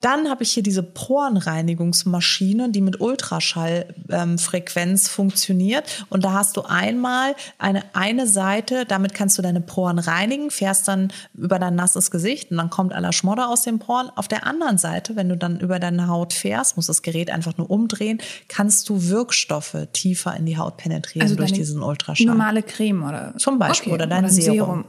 Dann 0.00 0.28
habe 0.28 0.42
ich 0.42 0.52
hier 0.52 0.62
diese 0.62 0.82
Porenreinigungsmaschine, 0.82 2.70
die 2.70 2.80
mit 2.80 3.00
Ultraschallfrequenz 3.00 5.08
funktioniert. 5.08 6.06
Und 6.08 6.24
da 6.24 6.32
hast 6.32 6.56
du 6.56 6.62
einmal 6.62 7.34
eine, 7.58 7.82
eine 7.94 8.26
Seite, 8.26 8.84
damit 8.86 9.14
kannst 9.14 9.38
du 9.38 9.42
deine 9.42 9.60
Poren 9.60 9.98
reinigen, 9.98 10.50
fährst 10.50 10.88
dann 10.88 11.12
über 11.34 11.58
dein 11.58 11.74
nasses 11.74 12.10
Gesicht 12.10 12.50
und 12.50 12.56
dann 12.56 12.70
kommt 12.70 12.92
aller 12.92 13.12
Schmodder 13.12 13.48
aus 13.48 13.62
den 13.62 13.78
Poren. 13.78 14.10
Auf 14.14 14.28
der 14.28 14.46
anderen 14.46 14.78
Seite, 14.78 15.16
wenn 15.16 15.28
du 15.28 15.36
dann 15.36 15.60
über 15.60 15.78
deine 15.78 16.08
Haut 16.08 16.32
fährst, 16.32 16.76
musst 16.76 16.88
das 16.88 17.02
Gerät 17.02 17.30
einfach 17.30 17.56
nur 17.56 17.70
umdrehen, 17.70 18.20
kannst 18.48 18.88
du 18.88 19.08
Wirkstoffe 19.08 19.76
tiefer 19.92 20.36
in 20.36 20.46
die 20.46 20.58
Haut 20.58 20.76
penetrieren 20.76 21.26
durch 21.26 21.38
Also 21.38 21.42
deine 21.42 21.58
diesen 21.58 21.82
Ultraschall. 21.82 22.26
Normale 22.26 22.62
Creme 22.62 23.04
oder 23.04 23.34
Zum 23.36 23.58
Beispiel, 23.58 23.92
oder 23.92 24.06
dein 24.06 24.28
Serum. 24.28 24.84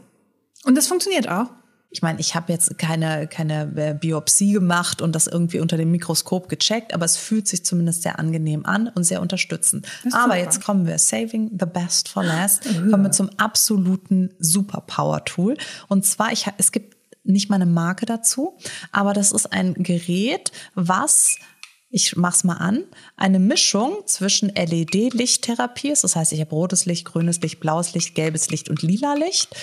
Und 0.66 0.76
das 0.76 0.88
funktioniert 0.88 1.30
auch. 1.30 1.48
Ich 1.90 2.02
meine, 2.02 2.20
ich 2.20 2.36
habe 2.36 2.52
jetzt 2.52 2.78
keine, 2.78 3.28
keine 3.28 3.72
äh, 3.76 3.94
Biopsie 3.94 4.52
gemacht 4.52 5.02
und 5.02 5.14
das 5.14 5.28
irgendwie 5.28 5.60
unter 5.60 5.78
dem 5.78 5.92
Mikroskop 5.92 6.50
gecheckt, 6.50 6.94
aber 6.94 7.06
es 7.06 7.16
fühlt 7.16 7.48
sich 7.48 7.64
zumindest 7.64 8.04
sehr 8.04 8.20
angenehm 8.20 8.66
an 8.66 8.90
und 8.90 9.06
sehr 9.06 9.22
unterstützend. 9.22 9.88
Aber 10.12 10.34
super. 10.34 10.38
jetzt 10.38 10.64
kommen 10.64 10.86
wir, 10.86 10.98
saving 10.98 11.52
the 11.58 11.66
best 11.66 12.10
for 12.10 12.24
last, 12.24 12.66
kommen 12.66 13.04
wir 13.04 13.12
zum 13.12 13.30
absoluten 13.38 14.34
Superpower-Tool. 14.40 15.58
Und 15.88 16.06
zwar, 16.06 16.34
ich, 16.34 16.46
es 16.58 16.72
gibt 16.72 16.98
nicht 17.24 17.50
mal 17.50 17.56
eine 17.56 17.66
Marke 17.66 18.06
dazu, 18.06 18.58
aber 18.92 19.14
das 19.14 19.32
ist 19.32 19.52
ein 19.52 19.74
Gerät, 19.76 20.52
was 20.76 21.38
ich 21.90 22.18
mach's 22.18 22.44
mal 22.44 22.58
an, 22.58 22.84
eine 23.16 23.40
Mischung 23.40 24.00
zwischen 24.06 24.50
LED-Lichttherapie 24.50 25.90
ist. 25.90 26.04
Das 26.04 26.16
heißt, 26.16 26.34
ich 26.34 26.42
habe 26.42 26.52
rotes 26.52 26.86
Licht, 26.86 27.06
grünes 27.06 27.40
Licht, 27.42 27.60
blaues 27.60 27.94
Licht, 27.94 28.14
gelbes 28.14 28.50
Licht 28.50 28.70
und 28.70 28.82
lila 28.82 29.14
Licht. 29.14 29.56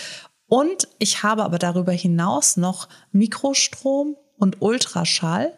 Und 0.46 0.88
ich 0.98 1.22
habe 1.22 1.44
aber 1.44 1.58
darüber 1.58 1.92
hinaus 1.92 2.56
noch 2.56 2.88
Mikrostrom 3.12 4.16
und 4.36 4.60
Ultraschall 4.60 5.52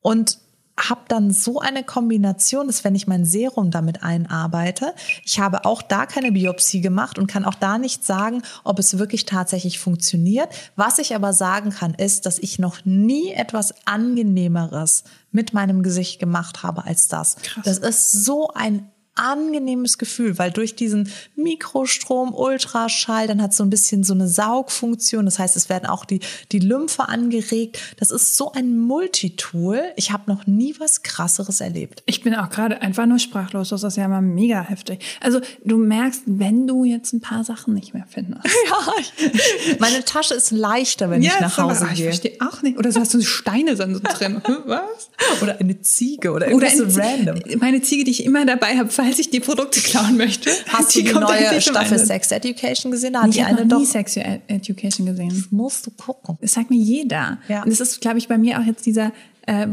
und 0.00 0.38
habe 0.76 1.02
dann 1.08 1.30
so 1.30 1.60
eine 1.60 1.84
Kombination, 1.84 2.66
dass 2.66 2.82
wenn 2.82 2.94
ich 2.94 3.06
mein 3.06 3.24
Serum 3.24 3.70
damit 3.70 4.02
einarbeite, 4.02 4.94
ich 5.24 5.38
habe 5.38 5.64
auch 5.64 5.82
da 5.82 6.04
keine 6.04 6.32
Biopsie 6.32 6.80
gemacht 6.80 7.18
und 7.18 7.28
kann 7.28 7.44
auch 7.44 7.54
da 7.54 7.78
nicht 7.78 8.04
sagen, 8.04 8.42
ob 8.64 8.78
es 8.78 8.98
wirklich 8.98 9.24
tatsächlich 9.24 9.78
funktioniert. 9.78 10.48
Was 10.74 10.98
ich 10.98 11.14
aber 11.14 11.32
sagen 11.32 11.70
kann, 11.70 11.94
ist, 11.94 12.26
dass 12.26 12.38
ich 12.38 12.58
noch 12.58 12.84
nie 12.84 13.30
etwas 13.32 13.86
angenehmeres 13.86 15.04
mit 15.30 15.54
meinem 15.54 15.82
Gesicht 15.82 16.18
gemacht 16.18 16.62
habe 16.62 16.84
als 16.84 17.06
das. 17.06 17.36
Das 17.62 17.78
ist 17.78 18.24
so 18.24 18.48
ein 18.48 18.90
angenehmes 19.14 19.98
Gefühl, 19.98 20.38
weil 20.38 20.50
durch 20.50 20.74
diesen 20.74 21.08
Mikrostrom, 21.36 22.34
Ultraschall, 22.34 23.26
dann 23.26 23.40
hat 23.40 23.54
so 23.54 23.62
ein 23.62 23.70
bisschen 23.70 24.04
so 24.04 24.14
eine 24.14 24.28
Saugfunktion. 24.28 25.24
Das 25.24 25.38
heißt, 25.38 25.56
es 25.56 25.68
werden 25.68 25.86
auch 25.86 26.04
die, 26.04 26.20
die 26.52 26.58
Lymphe 26.58 27.08
angeregt. 27.08 27.78
Das 27.98 28.10
ist 28.10 28.36
so 28.36 28.52
ein 28.52 28.76
Multitool. 28.78 29.80
Ich 29.96 30.10
habe 30.12 30.30
noch 30.30 30.46
nie 30.46 30.74
was 30.78 31.02
krasseres 31.02 31.60
erlebt. 31.60 32.02
Ich 32.06 32.22
bin 32.22 32.34
auch 32.34 32.50
gerade 32.50 32.80
einfach 32.82 33.06
nur 33.06 33.18
sprachlos. 33.18 33.68
Das 33.68 33.82
ist 33.82 33.96
ja 33.96 34.08
mal 34.08 34.20
mega 34.20 34.62
heftig. 34.62 35.04
Also 35.20 35.40
du 35.64 35.78
merkst, 35.78 36.22
wenn 36.26 36.66
du 36.66 36.84
jetzt 36.84 37.12
ein 37.12 37.20
paar 37.20 37.44
Sachen 37.44 37.74
nicht 37.74 37.94
mehr 37.94 38.06
findest. 38.08 38.24
Ja, 38.64 38.92
ich, 38.98 39.78
meine 39.78 40.04
Tasche 40.04 40.34
ist 40.34 40.50
leichter, 40.50 41.10
wenn 41.10 41.22
ich 41.22 41.38
nach 41.38 41.58
Hause 41.58 41.82
aber 41.82 41.92
ich 41.92 41.98
gehe. 41.98 42.06
verstehe 42.06 42.36
auch 42.40 42.62
nicht. 42.62 42.78
Oder 42.78 42.90
so 42.92 43.00
hast 43.00 43.12
du 43.12 43.20
Steine 43.20 43.76
so 43.76 43.84
drin. 43.84 44.40
Was? 44.66 45.10
Oder 45.42 45.60
eine 45.60 45.80
Ziege 45.82 46.32
oder 46.32 46.46
Oder 46.46 46.70
irgendwas 46.70 46.94
so 46.94 47.00
eine 47.00 47.28
random. 47.28 47.58
Meine 47.60 47.82
Ziege, 47.82 48.04
die 48.04 48.10
ich 48.10 48.24
immer 48.24 48.46
dabei 48.46 48.78
habe, 48.78 48.88
falls 49.04 49.18
ich 49.18 49.30
die 49.30 49.40
Produkte 49.40 49.80
klauen 49.80 50.16
möchte. 50.16 50.50
Hast 50.68 50.94
du 50.96 51.02
die 51.02 51.12
neue 51.12 51.60
Staffel. 51.60 51.98
Sex 51.98 52.30
Education 52.32 52.90
gesehen? 52.90 53.12
Da 53.14 53.22
hat 53.22 53.28
Ich 53.30 53.36
die 53.36 53.44
habe 53.44 53.56
eine 53.56 53.66
noch 53.66 53.78
nie 53.78 53.84
doch. 53.84 53.90
Sex 53.90 54.16
Ed- 54.16 54.40
Education 54.48 55.06
gesehen. 55.06 55.46
Musst 55.50 55.86
du 55.86 55.90
gucken. 55.90 56.36
Das 56.40 56.52
sagt 56.54 56.70
mir 56.70 56.78
jeder. 56.78 57.38
Ja. 57.48 57.62
Und 57.62 57.70
das 57.70 57.80
ist, 57.80 58.00
glaube 58.00 58.18
ich, 58.18 58.28
bei 58.28 58.38
mir 58.38 58.58
auch 58.60 58.64
jetzt 58.64 58.86
dieser, 58.86 59.12
äh, 59.46 59.66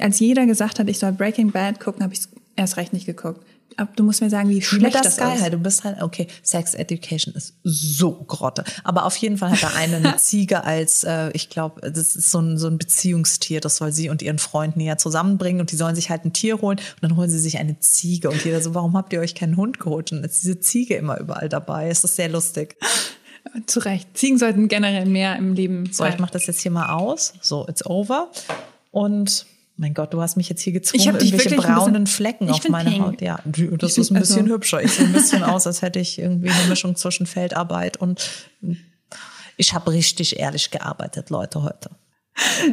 als 0.00 0.20
jeder 0.20 0.46
gesagt 0.46 0.78
hat, 0.78 0.88
ich 0.88 0.98
soll 0.98 1.12
Breaking 1.12 1.50
Bad 1.52 1.80
gucken, 1.80 2.02
habe 2.02 2.14
ich 2.14 2.20
erst 2.56 2.76
recht 2.76 2.92
nicht 2.92 3.06
geguckt. 3.06 3.44
Aber 3.78 3.90
du 3.94 4.02
musst 4.04 4.22
mir 4.22 4.30
sagen, 4.30 4.48
wie 4.48 4.54
Mit 4.54 4.64
schlecht 4.64 4.94
der 4.94 5.02
das 5.02 5.16
Sky 5.16 5.34
ist. 5.34 5.42
High, 5.42 5.50
du 5.50 5.58
bist 5.58 5.84
halt, 5.84 6.02
okay, 6.02 6.26
Sex 6.42 6.74
Education 6.74 7.34
ist 7.34 7.54
so 7.62 8.12
Grotte. 8.12 8.64
Aber 8.84 9.04
auf 9.04 9.16
jeden 9.16 9.36
Fall 9.36 9.50
hat 9.50 9.62
da 9.62 9.70
eine 9.76 9.96
eine 9.96 10.16
Ziege 10.16 10.64
als, 10.64 11.04
äh, 11.04 11.30
ich 11.32 11.50
glaube, 11.50 11.80
das 11.82 12.16
ist 12.16 12.30
so 12.30 12.40
ein, 12.40 12.58
so 12.58 12.68
ein 12.68 12.78
Beziehungstier, 12.78 13.60
das 13.60 13.76
soll 13.76 13.92
sie 13.92 14.08
und 14.08 14.22
ihren 14.22 14.38
Freund 14.38 14.76
näher 14.76 14.98
zusammenbringen 14.98 15.60
und 15.60 15.72
die 15.72 15.76
sollen 15.76 15.94
sich 15.94 16.10
halt 16.10 16.24
ein 16.24 16.32
Tier 16.32 16.60
holen 16.60 16.78
und 16.78 17.02
dann 17.02 17.16
holen 17.16 17.30
sie 17.30 17.38
sich 17.38 17.58
eine 17.58 17.78
Ziege 17.80 18.30
und 18.30 18.44
jeder 18.44 18.60
so, 18.62 18.74
warum 18.74 18.96
habt 18.96 19.12
ihr 19.12 19.20
euch 19.20 19.34
keinen 19.34 19.56
Hund 19.56 19.78
geholt? 19.78 20.12
Und 20.12 20.24
ist 20.24 20.42
diese 20.42 20.60
Ziege 20.60 20.96
immer 20.96 21.18
überall 21.18 21.48
dabei. 21.48 21.88
Es 21.88 22.04
ist 22.04 22.16
sehr 22.16 22.28
lustig. 22.28 22.76
Zu 23.66 23.80
Recht. 23.80 24.16
Ziegen 24.16 24.38
sollten 24.38 24.68
generell 24.68 25.06
mehr 25.06 25.36
im 25.36 25.54
Leben. 25.54 25.90
So, 25.92 26.04
ich 26.04 26.18
mache 26.18 26.32
das 26.32 26.46
jetzt 26.46 26.60
hier 26.60 26.72
mal 26.72 26.92
aus. 26.92 27.32
So, 27.40 27.66
it's 27.68 27.86
over. 27.86 28.30
Und 28.90 29.46
mein 29.76 29.92
Gott, 29.94 30.14
du 30.14 30.20
hast 30.22 30.36
mich 30.36 30.48
jetzt 30.48 30.62
hier 30.62 30.72
gezwungen, 30.72 31.16
Ich 31.20 31.32
irgendwelche 31.32 31.56
braunen 31.56 32.04
bisschen- 32.04 32.06
Flecken 32.06 32.48
auf 32.50 32.68
meiner 32.68 32.90
pink. 32.90 33.02
Haut. 33.04 33.20
Ja, 33.20 33.40
das 33.44 33.92
Ich 33.92 33.98
ist 33.98 34.10
ein 34.10 34.18
bisschen 34.20 34.42
also- 34.42 34.54
hübscher. 34.54 34.82
Ich 34.82 34.92
sehe 34.92 35.06
ein 35.06 35.12
bisschen 35.12 35.42
aus, 35.42 35.66
als 35.66 35.82
hätte 35.82 35.98
ich 36.00 36.18
irgendwie 36.18 36.50
eine 36.50 36.68
Mischung 36.68 36.96
zwischen 36.96 37.26
Feldarbeit 37.26 37.98
und 37.98 38.28
ich 39.56 39.74
habe 39.74 39.92
richtig 39.92 40.38
ehrlich 40.38 40.70
gearbeitet, 40.70 41.30
Leute, 41.30 41.62
heute. 41.62 41.90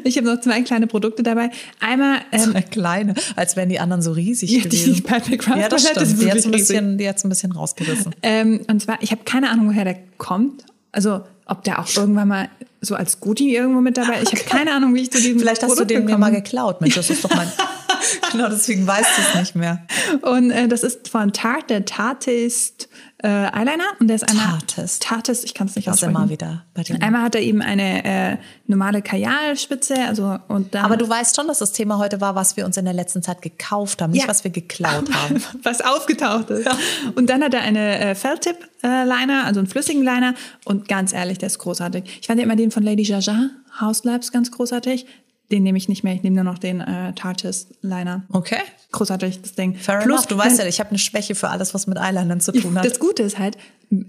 Ich 0.04 0.18
habe 0.18 0.28
noch 0.28 0.42
zwei 0.42 0.62
kleine 0.62 0.88
Produkte 0.88 1.24
dabei. 1.24 1.50
Einmal, 1.80 2.20
ähm, 2.34 2.50
Eine 2.54 2.64
kleine, 2.64 3.14
als 3.38 3.56
wären 3.56 3.70
die 3.70 3.80
anderen 3.80 4.02
so 4.02 4.12
riesig 4.12 4.52
Ja, 4.52 4.62
die 4.64 4.70
gewesen. 4.70 5.04
Patrick 5.04 5.42
Craft 5.42 5.58
ja, 5.60 5.70
das 5.70 5.88
stimmt. 5.88 6.22
Die 6.22 6.30
hat's 6.32 6.46
ein 6.46 6.52
bisschen, 6.52 6.98
die 6.98 7.08
hat's 7.08 7.24
ein 7.24 7.30
bisschen 7.30 7.54
rausgerissen. 7.54 8.14
ähm, 8.24 8.62
und 8.70 8.82
zwar, 8.82 9.02
ich 9.02 9.12
habe 9.12 9.24
keine 9.24 9.50
Ahnung, 9.50 9.70
woher 9.70 9.86
der 9.86 9.98
kommt. 10.18 10.66
Also, 10.92 11.22
ob 11.46 11.64
der 11.64 11.80
auch 11.80 11.88
irgendwann 11.96 12.28
mal 12.28 12.50
so 12.82 12.96
als 12.96 13.20
Guti 13.20 13.56
irgendwo 13.56 13.82
mit 13.82 13.98
dabei 13.98 14.20
ist. 14.20 14.34
Ich 14.34 14.40
habe 14.40 14.50
keine 14.50 14.74
Ahnung, 14.74 14.94
wie 14.94 15.02
ich 15.02 15.12
zu 15.12 15.22
diesem 15.22 15.40
Vielleicht 15.40 15.64
hast 15.64 15.70
Produkt 15.70 15.92
du 15.92 15.96
den 15.96 16.06
mir 16.06 16.18
mal 16.18 16.32
geklaut. 16.32 16.82
Mensch, 16.82 16.96
das 16.96 17.10
ist 17.10 17.24
doch 17.24 17.34
mein. 17.34 17.52
genau, 18.32 18.50
deswegen 18.50 18.86
weißt 18.86 19.10
du 19.18 19.22
es 19.22 19.40
nicht 19.40 19.56
mehr. 19.56 19.86
Und 20.22 20.52
äh, 20.52 20.68
das 20.68 20.84
ist 20.84 21.08
von 21.08 21.32
Tarte, 21.32 21.68
der 21.68 21.86
Tartist 21.86 22.90
äh, 23.24 23.28
Eyeliner. 23.28 23.86
Und 24.00 24.08
der 24.08 24.18
ist 24.18 24.30
einmal 24.30 24.46
Tartist. 24.60 25.04
Tartist, 25.04 25.44
ich 25.46 25.54
kann 25.54 25.68
es 25.68 25.76
nicht 25.76 25.88
Das 25.88 25.96
ist 25.96 26.04
immer 26.04 26.20
aussprechen. 26.22 26.30
wieder 26.30 26.66
bei 26.74 26.84
den. 26.84 27.02
Einmal 27.02 27.22
hat 27.24 27.36
er 27.36 27.42
eben 27.42 27.62
eine 27.62 28.04
äh, 28.34 28.38
normale 28.68 29.02
Kajalspitze, 29.02 29.96
also 30.08 30.38
und 30.50 30.76
dann 30.76 30.86
Aber 30.86 30.98
du 30.98 31.08
weißt 31.10 31.36
schon, 31.36 31.48
dass 31.48 31.60
das 31.60 31.72
Thema 31.72 31.98
heute 31.98 32.22
war, 32.22 32.36
was 32.36 32.58
wir 32.58 32.66
uns 32.66 32.78
in 32.78 32.86
der 32.86 32.94
letzten 32.94 33.24
Zeit 33.24 33.42
gekauft 33.42 34.02
haben, 34.02 34.12
nicht 34.12 34.24
Ja. 34.24 34.28
was 34.28 34.44
wir 34.44 34.52
geklaut 34.52 35.10
haben. 35.14 35.42
was 35.64 35.82
aufgetaucht 35.82 36.50
ist. 36.50 36.68
Und 37.16 37.30
dann 37.30 37.42
hat 37.44 37.54
er 37.54 37.62
eine 37.62 38.00
äh, 38.00 38.16
Felt-Tip-Liner, 38.16 39.46
also 39.46 39.60
einen 39.60 39.68
flüssigen 39.68 40.04
Liner. 40.04 40.34
Und 40.66 40.88
ganz 40.88 41.14
ehrlich, 41.14 41.38
der 41.38 41.48
ist 41.48 41.60
großartig. 41.60 42.04
Ich 42.22 42.28
fand 42.28 42.40
ja 42.40 42.46
immer 42.46 42.56
den 42.56 42.72
von 42.72 42.84
Lady 42.84 43.04
Jaja, 43.04 43.50
House 43.80 44.04
Labs, 44.04 44.32
ganz 44.32 44.52
großartig. 44.52 45.06
Den 45.54 45.62
nehme 45.64 45.78
ich 45.78 45.88
nicht 45.88 46.04
mehr, 46.04 46.14
ich 46.16 46.24
nehme 46.24 46.36
nur 46.36 46.44
noch 46.44 46.58
den 46.58 46.82
äh, 46.82 47.14
Tartist-Liner. 47.14 48.24
Okay. 48.32 48.58
Großartig, 48.92 49.42
das 49.42 49.54
Ding. 49.54 49.76
Fair 49.76 50.02
enough. 50.02 50.26
Du 50.26 50.36
weißt 50.38 50.58
ja, 50.58 50.66
ich 50.66 50.80
habe 50.80 50.90
eine 50.90 50.98
Schwäche 51.00 51.36
für 51.36 51.50
alles, 51.50 51.74
was 51.76 51.86
mit 51.88 51.98
Eyelinern 52.00 52.42
zu 52.42 52.52
tun 52.52 52.76
hat. 52.78 52.84
Das 52.86 52.98
Gute 53.00 53.22
ist 53.24 53.38
halt, 53.38 53.56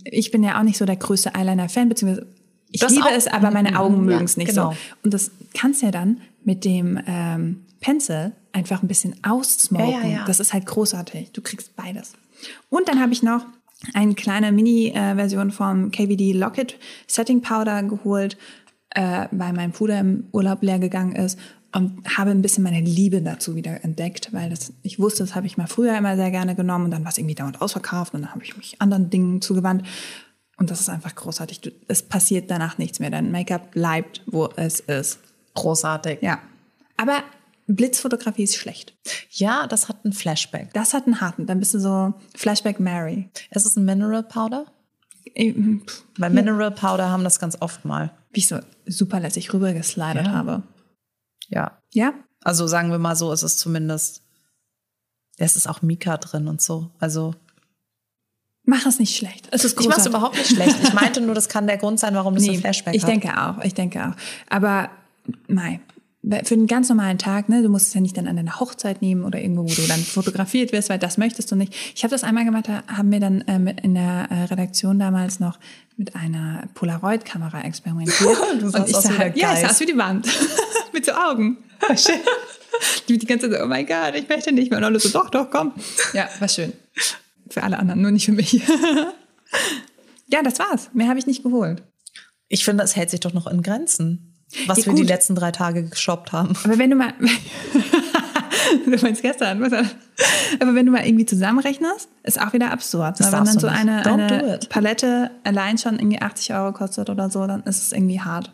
ich 0.05 0.31
bin 0.31 0.43
ja 0.43 0.59
auch 0.59 0.63
nicht 0.63 0.79
so 0.79 0.87
der 0.87 0.97
größte 0.97 1.35
Eyeliner-Fan, 1.35 1.89
beziehungsweise 1.91 2.27
ich 2.71 2.81
Das 2.81 2.93
liebe 2.93 3.09
es, 3.15 3.27
aber 3.27 3.51
meine 3.51 3.79
Augen 3.79 4.01
Mhm, 4.03 4.09
ja, 4.09 4.15
mögen 4.15 4.25
es 4.25 4.37
nicht 4.39 4.49
genau. 4.49 4.73
so. 4.73 4.77
Und 5.05 5.13
das 5.15 5.31
kannst 5.53 5.83
ja 5.83 5.91
dann 5.91 6.23
mit 6.45 6.65
dem 6.65 6.99
ähm, 7.07 7.65
Pencil 7.81 8.33
einfach 8.53 8.83
ein 8.83 8.89
bisschen 8.89 9.15
aussmoken. 9.23 9.91
Ja, 9.91 10.01
ja, 10.01 10.09
ja. 10.17 10.25
Das 10.27 10.41
ist 10.41 10.53
halt 10.55 10.65
großartig. 10.67 11.33
Du 11.33 11.43
kriegst 11.43 11.77
beides. 11.77 12.15
Und 12.71 12.89
dann 12.89 13.01
habe 13.01 13.13
ich 13.13 13.23
noch 13.23 13.45
eine 13.93 14.15
kleine 14.15 14.51
Mini-Version 14.51 15.51
vom 15.51 15.91
KVD 15.91 16.33
Locket 16.33 16.79
Setting 17.07 17.43
Powder 17.43 17.83
geholt, 17.83 18.39
äh, 18.95 19.27
weil 19.31 19.53
mein 19.53 19.73
Puder 19.73 19.99
im 20.01 20.27
Urlaub 20.33 20.63
leer 20.63 20.79
gegangen 20.79 21.15
ist 21.15 21.39
und 21.73 22.17
habe 22.17 22.31
ein 22.31 22.43
bisschen 22.43 22.63
meine 22.63 22.81
Liebe 22.81 23.21
dazu 23.21 23.57
wieder 23.57 23.85
entdeckt, 23.85 24.33
weil 24.33 24.49
das, 24.49 24.73
ich 24.83 24.99
wusste, 24.99 25.25
das 25.25 25.35
habe 25.35 25.47
ich 25.47 25.57
mal 25.57 25.67
früher 25.67 25.97
immer 25.99 26.17
sehr 26.17 26.31
gerne 26.31 26.55
genommen 26.55 26.87
und 26.87 26.91
dann 26.93 27.05
war 27.05 27.11
es 27.11 27.19
irgendwie 27.19 27.35
dauernd 27.35 27.61
ausverkauft 27.61 28.15
und 28.15 28.23
dann 28.23 28.31
habe 28.31 28.45
ich 28.45 28.57
mich 28.57 28.81
anderen 28.81 29.11
Dingen 29.11 29.43
zugewandt. 29.43 29.83
Und 30.57 30.71
das 30.71 30.81
ist 30.81 30.89
einfach 30.89 31.15
großartig. 31.17 31.61
Du, 31.61 31.71
es 31.89 32.03
passiert 32.05 32.49
danach 32.49 32.79
nichts 32.79 33.01
mehr. 33.01 33.11
Dein 33.11 33.33
Make-up 33.33 33.73
bleibt, 33.73 34.23
wo 34.27 34.49
es 34.55 34.79
ist. 34.79 35.19
Großartig. 35.55 36.23
Ja. 36.23 36.39
Aber 36.97 37.25
Blitzfotografie 37.67 38.45
ist 38.45 38.57
schlecht. 38.57 38.95
Ja, 39.31 39.67
das 39.67 39.89
hat 39.89 39.97
einen 40.05 40.13
Flashback. 40.13 40.73
Das 40.73 40.95
hat 40.95 41.07
einen 41.07 41.21
harten. 41.21 41.47
Dann 41.47 41.59
bist 41.59 41.75
du 41.75 41.81
so 41.81 42.15
Flashback 42.37 42.79
Mary. 42.79 43.29
Es 43.51 43.67
ist 43.67 43.77
ein 43.77 43.85
Mineral 43.85 44.23
Powder. 44.23 44.67
Weil 45.35 46.31
Mineral 46.31 46.71
Powder 46.71 47.11
haben 47.11 47.25
das 47.25 47.41
ganz 47.41 47.57
oft 47.61 47.85
mal. 47.85 48.13
Wie 48.35 48.41
ich 48.41 48.49
so 48.49 48.59
super 48.87 49.21
lässig 49.21 49.53
rübergeslidet 49.53 50.27
Ja. 50.27 50.33
habe. 50.33 50.63
Ja. 51.49 51.79
Ja? 51.93 52.13
Also 52.43 52.67
sagen 52.67 52.91
wir 52.91 52.99
mal 52.99 53.17
so, 53.17 53.33
es 53.33 53.43
ist 53.43 53.59
zumindest. 53.59 54.21
Es 55.39 55.57
ist 55.57 55.67
auch 55.69 55.81
Mika 55.83 56.17
drin 56.19 56.47
und 56.49 56.61
so. 56.61 56.91
Also 57.01 57.35
Mach 58.67 58.87
es 58.87 58.99
nicht 58.99 59.15
schlecht. 59.17 59.47
Es 59.51 59.63
ist 59.65 59.79
ich 59.79 59.89
mache 59.89 60.01
es 60.01 60.07
überhaupt 60.07 60.37
nicht 60.37 60.49
schlecht. 60.51 60.77
Ich 60.83 60.95
meinte 60.95 61.21
nur, 61.21 61.35
das 61.35 61.51
kann 61.51 61.67
der 61.67 61.77
Grund 61.77 62.01
sein, 62.01 62.15
warum 62.15 62.35
das 62.35 62.45
Nee, 62.45 62.55
ein 62.55 62.61
Flashback 62.61 62.95
ich 62.95 63.03
hat. 63.03 63.11
denke 63.11 63.39
auch, 63.39 63.63
ich 63.63 63.75
denke 63.75 64.07
auch. 64.09 64.15
Aber 64.49 64.89
mei, 65.49 65.81
für 66.45 66.55
einen 66.55 66.67
ganz 66.67 66.89
normalen 66.89 67.19
Tag, 67.19 67.51
ne, 67.51 67.63
du 67.63 67.69
musst 67.69 67.89
es 67.89 67.95
ja 67.95 68.01
nicht 68.01 68.17
dann 68.17 68.27
an 68.27 68.37
deiner 68.37 68.59
Hochzeit 68.61 69.03
nehmen 69.03 69.23
oder 69.25 69.39
irgendwo, 69.39 69.65
wo 69.65 69.75
du 69.75 69.87
dann 69.87 70.01
fotografiert 70.03 70.73
wirst, 70.73 70.89
weil 70.89 70.99
das 70.99 71.19
möchtest 71.19 71.53
du 71.53 71.57
nicht. 71.57 71.75
Ich 71.95 72.05
habe 72.05 72.11
das 72.13 72.25
einmal 72.25 72.47
gemacht, 72.47 72.67
da 72.67 72.83
haben 72.87 73.13
wir 73.13 73.21
dann 73.21 73.43
äh, 73.43 73.59
mit- 73.59 73.81
in 73.83 73.93
der 73.95 74.29
äh, 74.31 74.45
Redaktion 74.45 74.99
damals 74.99 75.41
noch 75.41 75.59
mit 75.97 76.15
einer 76.17 76.65
Polaroid-Kamera 76.75 77.61
experimentiert. 77.65 78.37
Sahst 78.63 78.89
ich 78.89 78.97
sah 78.97 79.19
halt, 79.19 79.37
ja, 79.37 79.55
ich 79.55 79.61
saß 79.61 79.81
wie 79.81 79.87
die 79.87 79.97
Wand. 79.97 80.27
mit 80.93 81.05
so 81.05 81.13
Augen. 81.13 81.59
Schön. 81.97 82.21
Die 83.09 83.19
die 83.19 83.27
ganze 83.27 83.49
Zeit 83.49 83.59
so, 83.59 83.65
oh 83.65 83.69
mein 83.69 83.87
Gott, 83.87 84.17
ich 84.17 84.29
möchte 84.29 84.51
nicht 84.51 84.71
mehr. 84.71 84.79
Und 84.79 84.85
alle 84.85 84.99
so, 84.99 85.09
doch, 85.09 85.31
doch, 85.31 85.49
komm. 85.49 85.73
Ja, 86.13 86.29
war 86.41 86.49
schön. 86.49 86.73
Für 87.49 87.63
alle 87.63 87.79
anderen, 87.79 88.03
nur 88.03 88.11
nicht 88.11 88.25
für 88.27 88.33
mich. 88.33 88.61
ja, 90.27 90.43
das 90.43 90.59
war's. 90.59 90.91
Mehr 90.93 91.09
habe 91.09 91.21
ich 91.21 91.27
nicht 91.27 91.45
geholt. 91.45 91.85
Ich 92.49 92.65
finde, 92.65 92.83
es 92.83 92.97
hält 92.97 93.11
sich 93.11 93.21
doch 93.21 93.33
noch 93.33 93.47
in 93.47 93.63
Grenzen, 93.63 94.35
was 94.67 94.79
Ja, 94.79 94.87
wir 94.87 94.95
die 94.95 95.05
letzten 95.05 95.37
drei 95.37 95.53
Tage 95.53 95.85
geshoppt 95.85 96.33
haben. 96.33 96.57
Aber 96.65 96.77
wenn 96.79 96.91
du 96.91 96.97
mal, 96.97 97.15
du 98.85 98.97
meinst 99.03 99.23
gestern, 99.23 99.61
was? 99.61 99.73
aber 100.61 100.75
wenn 100.75 100.87
du 100.87 100.93
mal 100.93 101.07
irgendwie 101.07 101.27
zusammenrechnest, 101.27 102.09
ist 102.23 102.41
auch 102.41 102.53
wieder 102.53 102.71
absurd. 102.71 103.21
Ne? 103.21 103.27
Wenn 103.27 103.45
dann 103.45 103.59
so 103.59 103.67
eine, 103.67 104.07
eine. 104.07 104.61
Palette 104.69 105.31
allein 105.45 105.79
schon 105.79 105.99
irgendwie 105.99 106.21
80 106.21 106.55
Euro 106.55 106.73
kostet 106.73 107.11
oder 107.11 107.31
so, 107.31 107.47
dann 107.47 107.63
ist 107.65 107.83
es 107.83 107.93
irgendwie 107.93 108.21
hart. 108.21 108.53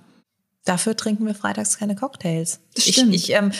Dafür 0.64 0.96
trinken 0.96 1.26
wir 1.26 1.34
freitags 1.34 1.78
keine 1.78 1.96
Cocktails. 1.96 2.60
Das 2.74 2.86
ich, 2.86 2.96
stimmt. 2.96 3.14
ich 3.14 3.32
ähm, 3.32 3.52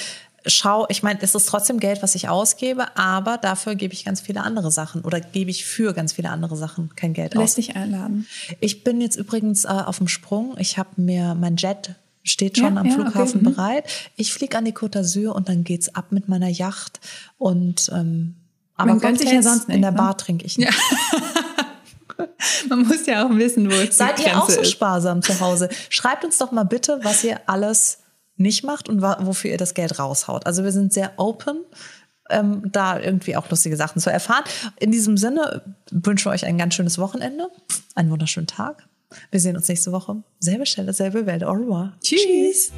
schau, 0.47 0.87
ich 0.89 1.03
meine, 1.03 1.21
es 1.23 1.35
ist 1.35 1.47
trotzdem 1.47 1.81
Geld, 1.81 2.03
was 2.03 2.15
ich 2.15 2.29
ausgebe, 2.29 2.97
aber 2.97 3.39
dafür 3.39 3.75
gebe 3.75 3.95
ich 3.95 4.05
ganz 4.05 4.21
viele 4.21 4.43
andere 4.43 4.71
Sachen 4.71 5.03
oder 5.03 5.21
gebe 5.21 5.51
ich 5.51 5.65
für 5.65 5.93
ganz 5.93 6.13
viele 6.13 6.31
andere 6.31 6.57
Sachen 6.57 6.95
kein 6.97 7.13
Geld 7.13 7.35
Lässt 7.35 7.53
aus. 7.53 7.55
dich 7.55 7.77
einladen. 7.77 8.27
Ich 8.61 8.85
bin 8.85 9.01
jetzt 9.01 9.17
übrigens 9.17 9.65
äh, 9.65 9.69
auf 9.69 9.99
dem 9.99 10.09
Sprung. 10.09 10.57
Ich 10.59 10.79
habe 10.79 10.91
mir 10.97 11.35
mein 11.35 11.57
Jet 11.57 11.95
steht 12.23 12.59
schon 12.59 12.75
Ja, 12.75 12.81
am 12.81 12.87
ja, 12.87 12.95
Flughafen 12.95 13.41
okay, 13.41 13.49
mhm. 13.49 13.55
bereit. 13.55 13.85
Ich 14.17 14.33
fliege 14.33 14.57
an 14.59 14.65
die 14.65 14.73
Côte 14.73 15.01
d'Azur 15.01 15.31
und 15.31 15.49
dann 15.49 15.65
geht's 15.65 15.95
ab 15.95 16.07
mit 16.11 16.29
meiner 16.29 16.49
Yacht 16.49 17.01
und 17.39 17.91
ähm, 17.95 18.37
aber 18.81 18.95
Man 18.95 19.01
sich 19.17 19.27
ja 19.27 19.35
Cocktails 19.35 19.45
sonst 19.45 19.69
in 19.69 19.83
der 19.83 19.91
ne? 19.91 19.97
Bar 19.97 20.17
trinke 20.17 20.47
ich 20.47 20.57
nicht. 20.57 20.73
Man 22.69 22.87
muss 22.87 23.07
ja 23.07 23.27
auch 23.27 23.31
wissen, 23.31 23.71
wo 23.71 23.75
es 23.75 23.97
Seid 23.97 24.21
ihr 24.21 24.39
auch 24.39 24.49
so 24.49 24.65
sparsam 24.65 25.23
zu 25.23 25.39
Hause? 25.41 25.69
Schreibt 25.91 26.25
uns 26.25 26.39
doch 26.39 26.51
mal 26.53 26.65
bitte, 26.65 27.01
was 27.03 27.23
ihr 27.25 27.41
alles 27.47 27.99
nicht 28.37 28.65
macht 28.65 28.89
und 28.89 29.03
wofür 29.03 29.51
ihr 29.51 29.59
das 29.59 29.75
Geld 29.75 29.99
raushaut. 29.99 30.47
Also 30.47 30.65
wir 30.65 30.73
sind 30.73 30.95
sehr 30.95 31.13
open, 31.19 31.59
ähm, 32.31 32.63
da 32.73 32.99
irgendwie 32.99 33.37
auch 33.37 33.49
lustige 33.51 33.77
Sachen 33.77 34.01
zu 34.01 34.11
erfahren. 34.11 34.45
In 34.79 34.91
diesem 34.91 35.19
Sinne 35.19 35.63
wünschen 35.91 36.27
wir 36.27 36.33
euch 36.33 36.47
ein 36.47 36.57
ganz 36.57 36.75
schönes 36.75 36.99
Wochenende, 36.99 37.49
einen 37.95 38.11
wunderschönen 38.11 38.47
Tag. 38.47 38.87
Wir 39.31 39.41
sehen 39.41 39.57
uns 39.57 39.69
nächste 39.69 39.93
Woche. 39.93 40.23
Selbe 40.39 40.67
Stelle, 40.67 40.93
selbe 40.93 41.27
Welt. 41.27 41.45
Au 41.45 41.53
revoir. 41.53 41.97
Tschüss. 42.01 42.21
Tschüss. 42.21 42.73